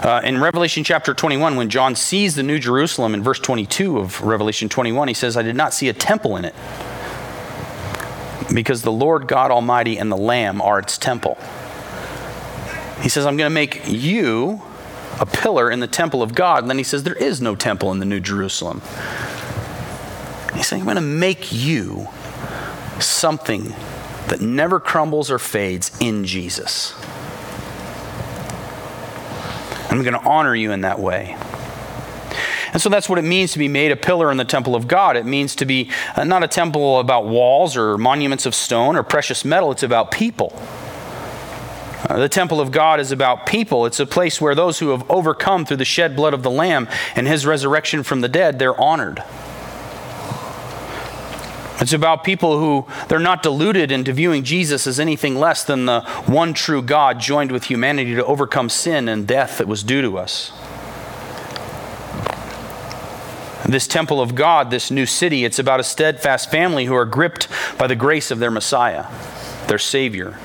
Uh, 0.02 0.22
in 0.24 0.40
Revelation 0.40 0.84
chapter 0.84 1.14
21, 1.14 1.58
when 1.58 1.70
John 1.70 1.94
sees 1.94 2.36
the 2.36 2.44
New 2.44 2.58
Jerusalem 2.58 3.14
in 3.14 3.22
verse 3.22 3.40
22 3.40 4.00
of 4.00 4.22
Revelation 4.22 4.70
21, 4.70 5.10
he 5.10 5.14
says, 5.14 5.36
I 5.36 5.42
did 5.42 5.58
not 5.58 5.74
see 5.74 5.90
a 5.90 5.94
temple 5.94 6.38
in 6.38 6.46
it 6.46 6.56
because 8.54 8.82
the 8.82 8.92
Lord 8.92 9.28
God 9.28 9.52
Almighty 9.52 9.98
and 9.98 10.10
the 10.10 10.18
Lamb 10.18 10.62
are 10.62 10.80
its 10.80 10.98
temple. 10.98 11.38
He 13.02 13.10
says, 13.10 13.26
I'm 13.26 13.36
going 13.36 13.50
to 13.50 13.54
make 13.54 13.88
you 13.88 14.62
a 15.20 15.26
pillar 15.26 15.72
in 15.72 15.80
the 15.80 15.88
temple 15.88 16.22
of 16.22 16.36
God. 16.36 16.64
And 16.64 16.70
then 16.70 16.78
he 16.78 16.84
says, 16.84 17.04
There 17.04 17.16
is 17.16 17.42
no 17.42 17.56
temple 17.56 17.92
in 17.92 18.00
the 18.00 18.06
New 18.06 18.20
Jerusalem. 18.20 18.82
He's 20.54 20.68
saying, 20.68 20.82
I'm 20.82 20.86
going 20.86 20.96
to 20.96 21.02
make 21.02 21.52
you 21.52 22.08
something 23.00 23.74
that 24.28 24.42
never 24.42 24.80
crumbles 24.80 25.32
or 25.32 25.40
fades 25.40 25.92
in 26.00 26.26
Jesus. 26.26 26.94
I'm 29.90 30.04
going 30.04 30.14
to 30.14 30.28
honor 30.28 30.56
you 30.56 30.72
in 30.72 30.82
that 30.82 31.00
way. 31.00 31.36
And 32.72 32.82
so 32.82 32.90
that's 32.90 33.10
what 33.10 33.18
it 33.18 33.24
means 33.24 33.54
to 33.54 33.60
be 33.60 33.68
made 33.68 33.92
a 33.92 33.96
pillar 33.96 34.30
in 34.32 34.38
the 34.38 34.46
temple 34.46 34.76
of 34.76 34.88
God. 34.88 35.18
It 35.18 35.26
means 35.26 35.56
to 35.56 35.66
be 35.66 35.90
uh, 36.16 36.24
not 36.24 36.44
a 36.44 36.48
temple 36.48 37.00
about 37.00 37.26
walls 37.26 37.76
or 37.76 37.98
monuments 37.98 38.46
of 38.46 38.54
stone 38.54 38.96
or 38.96 39.04
precious 39.04 39.44
metal, 39.44 39.72
it's 39.72 39.84
about 39.84 40.12
people. 40.12 40.60
Uh, 42.08 42.18
the 42.18 42.30
temple 42.30 42.62
of 42.62 42.72
God 42.72 43.00
is 43.00 43.12
about 43.12 43.46
people. 43.46 43.86
It's 43.86 44.00
a 44.00 44.06
place 44.06 44.40
where 44.40 44.56
those 44.56 44.80
who 44.80 44.90
have 44.90 45.10
overcome 45.10 45.66
through 45.66 45.78
the 45.78 45.86
shed 45.86 46.16
blood 46.16 46.34
of 46.34 46.44
the 46.44 46.52
Lamb 46.52 46.88
and 47.16 47.28
his 47.28 47.46
resurrection 47.46 48.04
from 48.04 48.22
the 48.22 48.30
dead, 48.30 48.58
they're 48.58 48.80
honored. 48.80 49.24
It's 51.82 51.94
about 51.94 52.26
people 52.26 52.60
who 52.60 52.86
they're 53.08 53.20
not 53.20 53.42
deluded 53.42 53.92
into 53.92 54.12
viewing 54.12 54.44
Jesus 54.44 54.86
as 54.86 55.00
anything 55.00 55.36
less 55.36 55.64
than 55.64 55.86
the 55.86 56.02
one 56.26 56.54
true 56.54 56.82
God 56.82 57.20
joined 57.20 57.52
with 57.52 57.66
humanity 57.66 58.16
to 58.16 58.26
overcome 58.26 58.70
sin 58.70 59.08
and 59.08 59.26
death 59.26 59.60
that 59.60 59.68
was 59.68 59.82
due 59.82 60.02
to 60.02 60.18
us. 60.18 60.52
This 63.66 63.88
temple 63.88 64.20
of 64.20 64.36
God, 64.36 64.72
this 64.72 64.90
new 64.90 65.06
city, 65.06 65.46
it's 65.46 65.60
about 65.60 65.80
a 65.80 65.84
steadfast 65.84 66.50
family 66.50 66.86
who 66.86 66.96
are 66.96 67.06
gripped 67.06 67.48
by 67.78 67.88
the 67.88 67.96
grace 67.96 68.32
of 68.32 68.40
their 68.40 68.52
Messiah, 68.52 69.06
their 69.70 69.80
Savior 69.80 70.36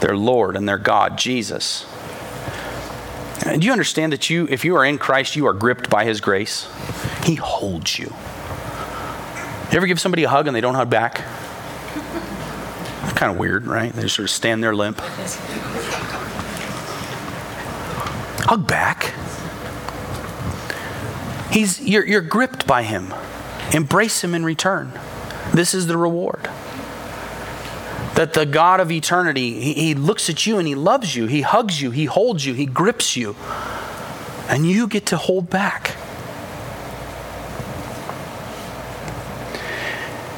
their 0.00 0.16
Lord 0.16 0.56
and 0.56 0.68
their 0.68 0.78
God, 0.78 1.18
Jesus. 1.18 1.84
Do 3.42 3.60
you 3.60 3.72
understand 3.72 4.12
that 4.12 4.30
you, 4.30 4.46
if 4.50 4.64
you 4.64 4.76
are 4.76 4.84
in 4.84 4.98
Christ, 4.98 5.36
you 5.36 5.46
are 5.46 5.52
gripped 5.52 5.90
by 5.90 6.04
His 6.04 6.20
grace? 6.20 6.68
He 7.24 7.34
holds 7.34 7.98
you. 7.98 8.06
You 9.70 9.76
ever 9.76 9.86
give 9.86 10.00
somebody 10.00 10.24
a 10.24 10.28
hug 10.28 10.46
and 10.46 10.56
they 10.56 10.60
don't 10.60 10.74
hug 10.74 10.90
back? 10.90 11.16
Kind 13.14 13.32
of 13.32 13.38
weird, 13.38 13.66
right? 13.66 13.92
They 13.92 14.08
sort 14.08 14.24
of 14.24 14.30
stand 14.30 14.62
there 14.62 14.74
limp. 14.74 15.00
Hug 18.46 18.66
back. 18.66 19.14
He's, 21.50 21.80
you're, 21.80 22.06
you're 22.06 22.20
gripped 22.20 22.66
by 22.66 22.82
Him. 22.82 23.12
embrace 23.72 24.22
Him 24.22 24.34
in 24.34 24.44
return. 24.44 24.92
This 25.52 25.74
is 25.74 25.86
the 25.86 25.96
reward. 25.96 26.48
That 28.18 28.32
the 28.32 28.46
God 28.46 28.80
of 28.80 28.90
eternity, 28.90 29.60
he, 29.60 29.74
he 29.74 29.94
looks 29.94 30.28
at 30.28 30.44
you 30.44 30.58
and 30.58 30.66
He 30.66 30.74
loves 30.74 31.14
you, 31.14 31.28
He 31.28 31.42
hugs 31.42 31.80
you, 31.80 31.92
He 31.92 32.06
holds 32.06 32.44
you, 32.44 32.52
He 32.52 32.66
grips 32.66 33.16
you, 33.16 33.36
and 34.48 34.66
you 34.66 34.88
get 34.88 35.06
to 35.06 35.16
hold 35.16 35.48
back. 35.48 35.94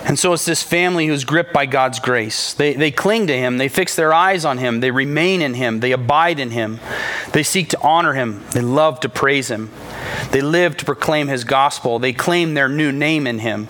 And 0.05 0.19
so 0.19 0.35
it's 0.35 0.45
this 0.45 0.63
family 0.63 1.07
who's 1.07 1.25
gripped 1.25 1.55
by 1.55 1.65
God's 1.65 2.01
grace. 2.01 2.53
They, 2.53 2.75
they 2.75 2.91
cling 2.91 3.29
to 3.29 3.35
Him, 3.35 3.57
they 3.57 3.69
fix 3.69 3.97
their 3.97 4.13
eyes 4.13 4.45
on 4.45 4.59
Him, 4.59 4.81
they 4.81 4.91
remain 4.91 5.41
in 5.41 5.55
Him, 5.55 5.81
they 5.81 5.93
abide 5.93 6.39
in 6.39 6.51
Him, 6.51 6.81
they 7.33 7.43
seek 7.43 7.71
to 7.71 7.81
honor 7.81 8.13
Him, 8.13 8.45
they 8.51 8.61
love 8.61 9.01
to 9.01 9.09
praise 9.09 9.51
Him, 9.51 9.71
they 10.33 10.43
live 10.43 10.77
to 10.77 10.85
proclaim 10.85 11.29
His 11.29 11.45
gospel, 11.45 11.99
they 11.99 12.13
claim 12.13 12.53
their 12.53 12.69
new 12.69 12.93
name 12.93 13.27
in 13.27 13.39
Him, 13.39 13.69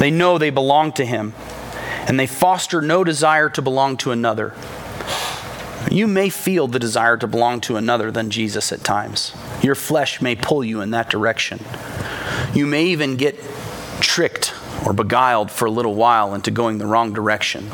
they 0.00 0.10
know 0.10 0.38
they 0.38 0.50
belong 0.50 0.90
to 0.94 1.06
Him, 1.06 1.34
and 2.06 2.18
they 2.18 2.26
foster 2.26 2.80
no 2.80 3.04
desire 3.04 3.48
to 3.50 3.62
belong 3.62 3.96
to 3.98 4.10
another. 4.10 4.54
You 5.90 6.06
may 6.06 6.28
feel 6.28 6.66
the 6.66 6.78
desire 6.78 7.16
to 7.18 7.26
belong 7.26 7.60
to 7.62 7.76
another 7.76 8.10
than 8.10 8.30
Jesus 8.30 8.72
at 8.72 8.82
times. 8.82 9.34
Your 9.62 9.74
flesh 9.74 10.20
may 10.20 10.34
pull 10.34 10.64
you 10.64 10.80
in 10.80 10.90
that 10.90 11.10
direction. 11.10 11.60
You 12.54 12.66
may 12.66 12.86
even 12.86 13.16
get 13.16 13.38
tricked 14.00 14.54
or 14.84 14.92
beguiled 14.92 15.50
for 15.50 15.66
a 15.66 15.70
little 15.70 15.94
while 15.94 16.34
into 16.34 16.50
going 16.50 16.78
the 16.78 16.86
wrong 16.86 17.12
direction. 17.12 17.68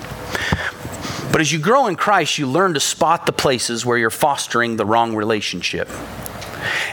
But 1.33 1.41
as 1.41 1.53
you 1.53 1.59
grow 1.61 1.87
in 1.87 1.97
Christ, 1.97 2.39
you 2.39 2.47
learn 2.47 2.75
to 2.75 2.81
spot 2.81 3.27
the 3.27 3.33
places 3.33 3.87
where 3.87 3.97
you're 3.97 4.11
fostering 4.11 4.77
the 4.77 4.85
wrong 4.85 5.15
relationship. 5.15 5.89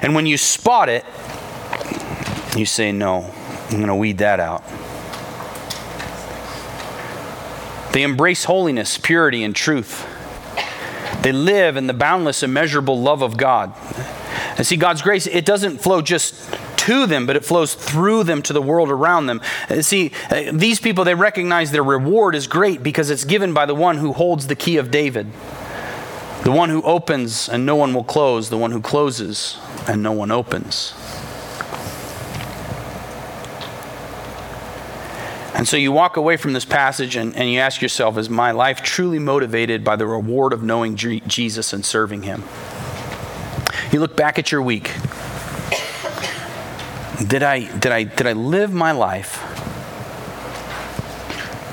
And 0.02 0.14
when 0.14 0.26
you 0.26 0.38
spot 0.38 0.90
it, 0.90 1.04
you 2.56 2.66
say, 2.66 2.92
No, 2.92 3.34
I'm 3.66 3.78
going 3.78 3.88
to 3.88 3.96
weed 3.96 4.20
that 4.20 4.40
out. 4.40 4.64
They 7.98 8.04
embrace 8.04 8.44
holiness, 8.44 8.96
purity, 9.00 9.44
and 9.44 9.56
truth. 9.56 10.06
They 11.24 11.32
live 11.32 11.78
in 11.78 11.88
the 11.88 11.96
boundless, 11.96 12.44
immeasurable 12.44 13.02
love 13.02 13.24
of 13.24 13.38
God. 13.38 13.74
And 14.56 14.68
see, 14.68 14.78
God's 14.78 15.02
grace, 15.02 15.26
it 15.26 15.46
doesn't 15.46 15.80
flow 15.80 16.04
just 16.04 16.36
to 16.78 17.08
them, 17.08 17.26
but 17.26 17.36
it 17.36 17.44
flows 17.44 17.74
through 17.74 18.26
them 18.26 18.44
to 18.44 18.54
the 18.54 18.62
world 18.62 18.92
around 18.92 19.26
them. 19.26 19.42
See, 19.82 20.12
uh, 20.30 20.52
these 20.54 20.80
people, 20.80 21.06
they 21.06 21.16
recognize 21.16 21.72
their 21.72 21.84
reward 21.84 22.36
is 22.36 22.46
great 22.46 22.84
because 22.84 23.10
it's 23.10 23.24
given 23.24 23.52
by 23.52 23.66
the 23.66 23.74
one 23.74 23.98
who 23.98 24.14
holds 24.14 24.46
the 24.46 24.56
key 24.56 24.78
of 24.78 24.92
David. 24.92 25.32
The 26.44 26.52
one 26.52 26.70
who 26.70 26.84
opens 26.84 27.50
and 27.50 27.66
no 27.66 27.76
one 27.76 27.96
will 27.96 28.04
close, 28.04 28.52
the 28.52 28.60
one 28.60 28.74
who 28.74 28.80
closes 28.80 29.58
and 29.88 30.04
no 30.04 30.12
one 30.12 30.30
opens. 30.30 30.94
And 35.58 35.68
so 35.68 35.76
you 35.76 35.92
walk 35.92 36.18
away 36.18 36.38
from 36.38 36.54
this 36.54 36.66
passage 36.66 37.16
and, 37.16 37.36
and 37.36 37.50
you 37.50 37.60
ask 37.60 37.82
yourself, 37.82 38.16
is 38.20 38.30
my 38.30 38.52
life 38.52 38.84
truly 38.84 39.18
motivated 39.18 39.84
by 39.84 39.96
the 39.96 40.06
reward 40.06 40.54
of 40.54 40.62
knowing 40.62 40.96
Jesus 40.96 41.74
and 41.74 41.84
serving 41.84 42.22
him? 42.22 42.44
You 43.92 44.00
look 44.00 44.16
back 44.16 44.38
at 44.38 44.52
your 44.52 44.62
week. 44.62 44.92
Did 47.26 47.42
I, 47.42 47.66
did 47.80 47.92
I, 47.92 48.04
did 48.04 48.28
I 48.28 48.34
live 48.34 48.72
my 48.72 48.92
life 48.92 49.42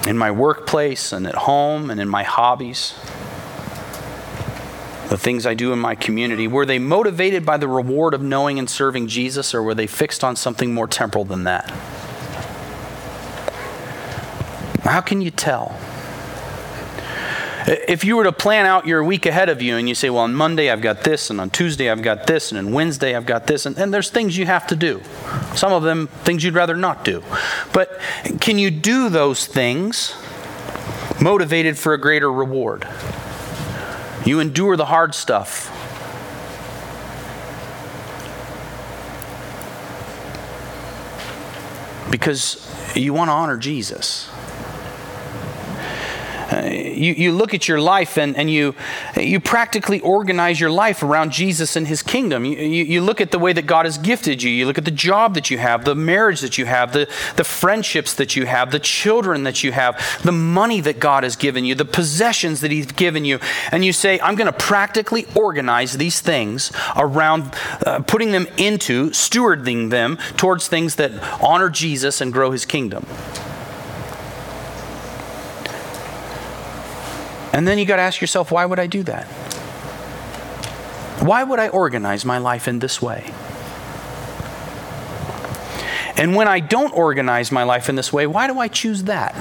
in 0.09 0.17
my 0.17 0.31
workplace 0.31 1.13
and 1.13 1.27
at 1.27 1.35
home 1.35 1.91
and 1.91 2.01
in 2.01 2.09
my 2.09 2.23
hobbies? 2.23 2.95
The 5.11 5.19
things 5.19 5.45
I 5.45 5.53
do 5.53 5.75
in 5.75 5.79
my 5.79 5.95
community, 5.95 6.49
were 6.49 6.65
they 6.65 6.79
motivated 6.79 7.45
by 7.45 7.59
the 7.59 7.69
reward 7.69 8.15
of 8.15 8.23
knowing 8.23 8.59
and 8.59 8.71
serving 8.71 9.09
Jesus, 9.09 9.55
or 9.55 9.63
were 9.63 9.75
they 9.75 9.87
fixed 9.87 10.25
on 10.25 10.37
something 10.37 10.73
more 10.73 10.89
temporal 10.89 11.27
than 11.27 11.45
that? 11.45 11.71
How 14.95 15.01
can 15.01 15.21
you 15.21 15.33
tell? 15.33 15.77
If 17.67 18.05
you 18.05 18.15
were 18.15 18.23
to 18.23 18.33
plan 18.33 18.65
out 18.65 18.87
your 18.87 19.03
week 19.03 19.27
ahead 19.27 19.49
of 19.49 19.61
you 19.61 19.77
and 19.77 19.89
you 19.89 19.95
say, 19.97 20.09
well, 20.09 20.23
on 20.23 20.37
Monday 20.37 20.71
I've 20.71 20.83
got 20.83 21.03
this, 21.03 21.31
and 21.31 21.41
on 21.41 21.51
Tuesday 21.51 21.91
I've 21.91 22.01
got 22.01 22.29
this, 22.29 22.53
and 22.53 22.59
on 22.61 22.73
Wednesday 22.73 23.17
I've 23.17 23.27
got 23.27 23.49
this, 23.49 23.67
and, 23.67 23.77
and 23.77 23.93
there's 23.93 24.09
things 24.09 24.39
you 24.39 24.47
have 24.47 24.69
to 24.69 24.77
do. 24.77 25.03
Some 25.57 25.73
of 25.73 25.83
them, 25.83 26.07
things 26.07 26.45
you'd 26.45 26.55
rather 26.55 26.77
not 26.77 27.05
do. 27.05 27.25
But 27.73 27.99
can 28.41 28.57
you 28.57 28.71
do 28.71 29.09
those 29.09 29.49
things 29.49 30.15
motivated 31.21 31.77
for 31.77 31.93
a 31.93 31.99
greater 31.99 32.31
reward? 32.31 32.87
You 34.25 34.39
endure 34.39 34.77
the 34.77 34.85
hard 34.85 35.13
stuff. 35.13 35.73
Because 42.13 42.65
you 42.95 43.13
want 43.13 43.27
to 43.31 43.33
honor 43.33 43.57
Jesus. 43.57 44.31
Uh, 46.55 46.69
you, 46.69 47.15
you 47.15 47.33
look 47.33 47.53
at 47.53 47.67
your 47.67 47.81
life 47.81 48.17
and, 48.17 48.37
and 48.37 48.51
you, 48.51 48.75
you 49.17 49.41
practically 49.41 50.01
organize 50.01 50.61
your 50.61 50.71
life 50.71 51.03
around 51.03 51.33
Jesus 51.33 51.75
and 51.75 51.89
his 51.89 52.03
kingdom. 52.03 52.45
You, 52.45 52.57
you, 52.57 52.85
you, 52.85 53.01
look 53.01 53.21
at 53.21 53.31
the 53.33 53.39
way 53.39 53.53
that 53.53 53.67
God 53.67 53.87
has 53.87 53.99
gifted 53.99 54.43
you. 54.43 54.51
You 54.51 54.67
look 54.67 54.79
at 54.79 54.85
the 54.85 54.91
job 54.91 55.35
that 55.35 55.51
you 55.51 55.59
have, 55.59 55.85
the 55.85 55.95
marriage 55.95 56.41
that 56.43 56.57
you 56.57 56.67
have, 56.67 56.93
the, 56.93 57.11
the 57.37 57.45
friendships 57.45 58.15
that 58.15 58.37
you 58.37 58.47
have, 58.47 58.71
the 58.71 58.79
children 58.79 59.43
that 59.45 59.65
you 59.65 59.73
have, 59.73 60.01
the 60.23 60.33
money 60.33 60.81
that 60.81 61.01
God 61.01 61.25
has 61.25 61.35
given 61.35 61.65
you, 61.65 61.75
the 61.75 61.85
possessions 61.85 62.61
that 62.61 62.71
he's 62.71 62.87
given 62.87 63.25
you. 63.25 63.41
And 63.73 63.85
you 63.85 63.93
say, 63.93 64.21
I'm 64.21 64.37
going 64.37 64.53
to 64.53 64.59
practically 64.59 65.27
organize 65.35 65.97
these 65.97 66.21
things 66.21 66.71
around 66.97 67.55
uh, 67.85 68.01
putting 68.01 68.31
them 68.31 68.47
into, 68.59 69.11
stewarding 69.11 69.91
them 69.91 70.19
towards 70.37 70.69
things 70.69 70.97
that 70.97 71.11
honor 71.43 71.69
Jesus 71.69 72.21
and 72.21 72.33
grow 72.33 72.53
his 72.53 72.65
kingdom. 72.65 73.07
And 77.55 77.69
then 77.69 77.79
you 77.79 77.87
got 77.87 77.97
to 77.97 78.03
ask 78.03 78.21
yourself, 78.21 78.51
why 78.51 78.67
would 78.67 78.81
I 78.81 78.89
do 78.89 79.05
that? 79.05 79.27
Why 81.23 81.45
would 81.45 81.61
I 81.61 81.69
organize 81.69 82.25
my 82.25 82.39
life 82.39 82.67
in 82.67 82.81
this 82.81 83.01
way? 83.01 83.33
And 86.17 86.35
when 86.35 86.49
I 86.49 86.59
don't 86.59 86.93
organize 86.93 87.53
my 87.53 87.63
life 87.63 87.89
in 87.89 87.95
this 87.95 88.13
way, 88.13 88.27
why 88.27 88.49
do 88.49 88.59
I 88.59 88.67
choose 88.67 89.05
that? 89.05 89.37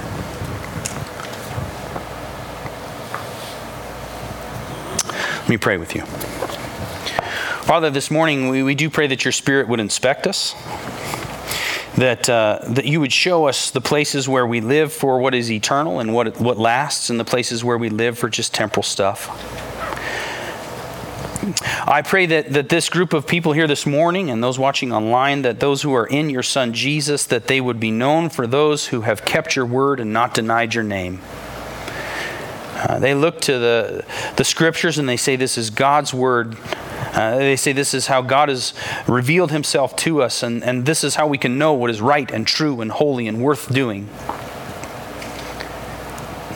Let 5.40 5.50
me 5.50 5.58
pray 5.58 5.78
with 5.78 5.96
you. 5.96 6.04
Father, 7.66 7.90
this 7.90 8.12
morning 8.12 8.50
we, 8.50 8.62
we 8.62 8.76
do 8.76 8.92
pray 8.92 9.08
that 9.08 9.26
your 9.26 9.32
Spirit 9.32 9.68
would 9.68 9.80
inspect 9.80 10.28
us 10.28 10.54
that, 11.98 12.30
uh, 12.30 12.60
that 12.68 12.86
you 12.86 13.00
would 13.00 13.14
show 13.14 13.48
us 13.48 13.70
the 13.72 13.82
places 13.82 14.28
where 14.28 14.48
we 14.48 14.62
live 14.62 14.92
for 14.92 15.20
what 15.20 15.36
is 15.36 15.52
eternal 15.52 16.00
and 16.00 16.14
what, 16.14 16.40
what 16.40 16.58
lasts, 16.58 17.10
and 17.10 17.20
the 17.20 17.26
places 17.26 17.64
where 17.64 17.78
we 17.78 17.90
live 17.90 18.18
for 18.18 18.30
just 18.30 18.54
temporal 18.54 18.84
stuff. 18.84 19.30
I 21.86 22.02
pray 22.02 22.26
that, 22.28 22.54
that 22.54 22.70
this 22.70 22.88
group 22.90 23.12
of 23.12 23.28
people 23.28 23.52
here 23.52 23.68
this 23.68 23.86
morning 23.86 24.30
and 24.30 24.42
those 24.42 24.58
watching 24.58 24.94
online, 24.94 25.42
that 25.42 25.60
those 25.60 25.82
who 25.82 25.94
are 25.94 26.08
in 26.08 26.30
your 26.30 26.44
Son 26.44 26.74
Jesus, 26.74 27.26
that 27.26 27.48
they 27.48 27.60
would 27.60 27.80
be 27.80 27.92
known 27.92 28.30
for 28.30 28.48
those 28.48 28.88
who 28.88 29.02
have 29.02 29.26
kept 29.26 29.56
your 29.56 29.66
word 29.66 30.00
and 30.00 30.14
not 30.14 30.34
denied 30.34 30.74
your 30.74 30.86
name. 30.86 31.20
Uh, 32.76 33.00
they 33.00 33.14
look 33.14 33.40
to 33.42 33.60
the, 33.60 34.06
the 34.38 34.44
scriptures 34.44 34.98
and 34.98 35.08
they 35.08 35.18
say, 35.18 35.36
This 35.36 35.58
is 35.58 35.70
God's 35.70 36.14
word 36.14 36.58
uh, 37.14 37.38
they 37.38 37.56
say 37.56 37.74
this 37.74 37.94
is 37.94 38.08
how 38.08 38.22
God 38.22 38.50
has 38.50 38.74
revealed 39.08 39.52
himself 39.52 39.96
to 39.98 40.22
us, 40.22 40.44
and, 40.44 40.64
and 40.64 40.86
this 40.86 41.04
is 41.04 41.16
how 41.16 41.28
we 41.28 41.38
can 41.38 41.58
know 41.58 41.74
what 41.74 41.90
is 41.90 42.02
right 42.02 42.30
and 42.32 42.48
true 42.48 42.82
and 42.82 42.92
holy 42.92 43.28
and 43.28 43.42
worth 43.42 43.72
doing. 43.72 44.10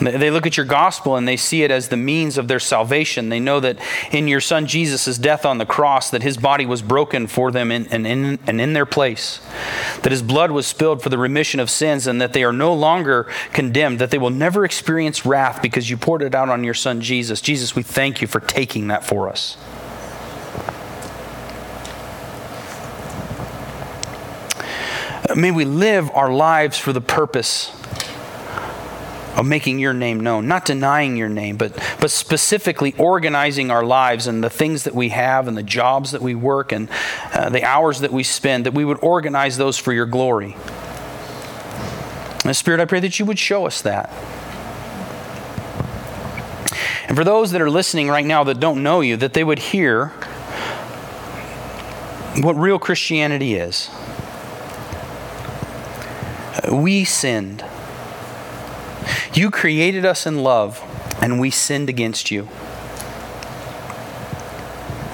They 0.00 0.30
look 0.30 0.46
at 0.46 0.56
your 0.56 0.66
gospel 0.66 1.16
and 1.16 1.26
they 1.26 1.36
see 1.36 1.64
it 1.64 1.70
as 1.70 1.88
the 1.88 1.96
means 1.96 2.38
of 2.38 2.46
their 2.46 2.60
salvation. 2.60 3.30
They 3.30 3.40
know 3.40 3.58
that 3.60 3.78
in 4.12 4.28
your 4.28 4.40
son 4.40 4.66
Jesus' 4.66 5.18
death 5.18 5.44
on 5.44 5.58
the 5.58 5.66
cross, 5.66 6.10
that 6.10 6.22
his 6.22 6.36
body 6.36 6.66
was 6.66 6.82
broken 6.82 7.26
for 7.26 7.50
them 7.50 7.72
and 7.72 7.86
in, 7.88 8.06
in, 8.06 8.38
and 8.46 8.60
in 8.60 8.74
their 8.74 8.86
place, 8.86 9.40
that 10.02 10.12
his 10.12 10.22
blood 10.22 10.52
was 10.52 10.66
spilled 10.66 11.02
for 11.02 11.08
the 11.08 11.18
remission 11.18 11.58
of 11.58 11.68
sins, 11.68 12.06
and 12.06 12.20
that 12.20 12.32
they 12.32 12.44
are 12.44 12.52
no 12.52 12.72
longer 12.72 13.24
condemned, 13.52 13.98
that 13.98 14.10
they 14.10 14.18
will 14.18 14.30
never 14.30 14.64
experience 14.64 15.26
wrath 15.26 15.60
because 15.60 15.90
you 15.90 15.96
poured 15.96 16.22
it 16.22 16.34
out 16.34 16.48
on 16.48 16.62
your 16.62 16.74
son 16.74 17.00
Jesus. 17.00 17.40
Jesus, 17.40 17.74
we 17.74 17.82
thank 17.82 18.22
you 18.22 18.28
for 18.28 18.40
taking 18.40 18.88
that 18.88 19.04
for 19.04 19.28
us. 19.28 19.56
May 25.36 25.50
we 25.50 25.64
live 25.64 26.10
our 26.14 26.32
lives 26.32 26.78
for 26.78 26.92
the 26.92 27.00
purpose 27.02 27.70
of 29.36 29.46
making 29.46 29.78
your 29.78 29.92
name 29.92 30.20
known, 30.20 30.48
not 30.48 30.64
denying 30.64 31.16
your 31.16 31.28
name, 31.28 31.56
but, 31.56 31.72
but 32.00 32.10
specifically 32.10 32.94
organizing 32.98 33.70
our 33.70 33.84
lives 33.84 34.26
and 34.26 34.42
the 34.42 34.50
things 34.50 34.84
that 34.84 34.94
we 34.94 35.10
have 35.10 35.46
and 35.46 35.56
the 35.56 35.62
jobs 35.62 36.10
that 36.10 36.22
we 36.22 36.34
work 36.34 36.72
and 36.72 36.88
uh, 37.34 37.48
the 37.50 37.62
hours 37.62 38.00
that 38.00 38.10
we 38.10 38.22
spend, 38.24 38.66
that 38.66 38.74
we 38.74 38.84
would 38.84 38.98
organize 39.02 39.56
those 39.56 39.76
for 39.76 39.92
your 39.92 40.06
glory. 40.06 40.56
And 42.44 42.56
Spirit, 42.56 42.80
I 42.80 42.86
pray 42.86 43.00
that 43.00 43.18
you 43.18 43.26
would 43.26 43.38
show 43.38 43.66
us 43.66 43.82
that. 43.82 44.10
And 47.06 47.16
for 47.16 47.22
those 47.22 47.52
that 47.52 47.60
are 47.60 47.70
listening 47.70 48.08
right 48.08 48.26
now 48.26 48.44
that 48.44 48.58
don't 48.58 48.82
know 48.82 49.02
you, 49.02 49.16
that 49.18 49.34
they 49.34 49.44
would 49.44 49.58
hear 49.58 50.08
what 52.40 52.54
real 52.54 52.78
Christianity 52.78 53.54
is 53.54 53.90
We 56.70 57.04
sinned. 57.04 57.64
You 59.32 59.50
created 59.50 60.04
us 60.04 60.26
in 60.26 60.42
love, 60.42 60.82
and 61.22 61.40
we 61.40 61.50
sinned 61.50 61.88
against 61.88 62.30
you. 62.30 62.48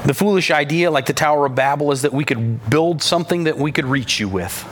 The 0.05 0.15
foolish 0.15 0.51
idea, 0.51 0.91
like 0.91 1.07
the 1.07 1.13
Tower 1.13 1.47
of 1.47 1.55
Babel, 1.55 1.91
is 1.93 2.03
that 2.03 2.13
we 2.13 2.25
could 2.25 2.69
build 2.69 3.03
something 3.03 3.45
that 3.45 3.57
we 3.57 3.73
could 3.73 3.87
reach 3.87 4.21
you 4.21 4.29
with 4.29 4.65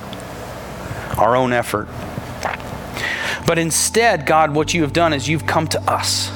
our 1.19 1.37
own 1.37 1.53
effort. 1.53 1.89
But 3.47 3.59
instead, 3.59 4.27
God, 4.27 4.55
what 4.55 4.75
you 4.75 4.83
have 4.83 4.93
done 4.93 5.13
is 5.13 5.29
you've 5.29 5.47
come 5.47 5.69
to 5.69 5.81
us. 5.83 6.31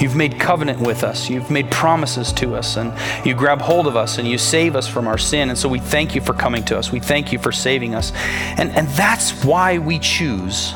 You've 0.00 0.16
made 0.16 0.40
covenant 0.40 0.80
with 0.80 1.04
us. 1.04 1.28
You've 1.28 1.50
made 1.50 1.70
promises 1.70 2.32
to 2.34 2.56
us, 2.56 2.76
and 2.76 2.92
you 3.26 3.34
grab 3.34 3.60
hold 3.60 3.86
of 3.86 3.96
us 3.96 4.16
and 4.18 4.26
you 4.26 4.38
save 4.38 4.74
us 4.74 4.88
from 4.88 5.06
our 5.06 5.18
sin. 5.18 5.50
And 5.50 5.58
so 5.58 5.68
we 5.68 5.78
thank 5.78 6.14
you 6.14 6.20
for 6.20 6.32
coming 6.32 6.64
to 6.64 6.78
us. 6.78 6.90
We 6.90 7.00
thank 7.00 7.32
you 7.32 7.38
for 7.38 7.52
saving 7.52 7.94
us. 7.94 8.12
And, 8.56 8.70
and 8.70 8.88
that's 8.88 9.44
why 9.44 9.78
we 9.78 9.98
choose 9.98 10.72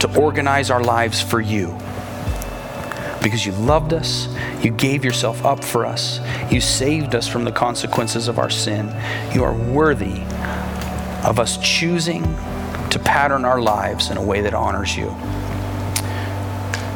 to 0.00 0.12
organize 0.18 0.70
our 0.70 0.82
lives 0.82 1.20
for 1.20 1.40
you. 1.40 1.76
Because 3.22 3.44
you 3.44 3.52
loved 3.52 3.92
us, 3.92 4.28
you 4.62 4.70
gave 4.70 5.04
yourself 5.04 5.44
up 5.44 5.64
for 5.64 5.84
us, 5.84 6.20
you 6.50 6.60
saved 6.60 7.14
us 7.14 7.26
from 7.26 7.44
the 7.44 7.52
consequences 7.52 8.28
of 8.28 8.38
our 8.38 8.50
sin. 8.50 8.86
You 9.34 9.42
are 9.42 9.54
worthy 9.54 10.22
of 11.24 11.40
us 11.40 11.58
choosing 11.58 12.22
to 12.90 13.00
pattern 13.04 13.44
our 13.44 13.60
lives 13.60 14.10
in 14.10 14.16
a 14.16 14.22
way 14.22 14.40
that 14.42 14.54
honors 14.54 14.96
you. 14.96 15.14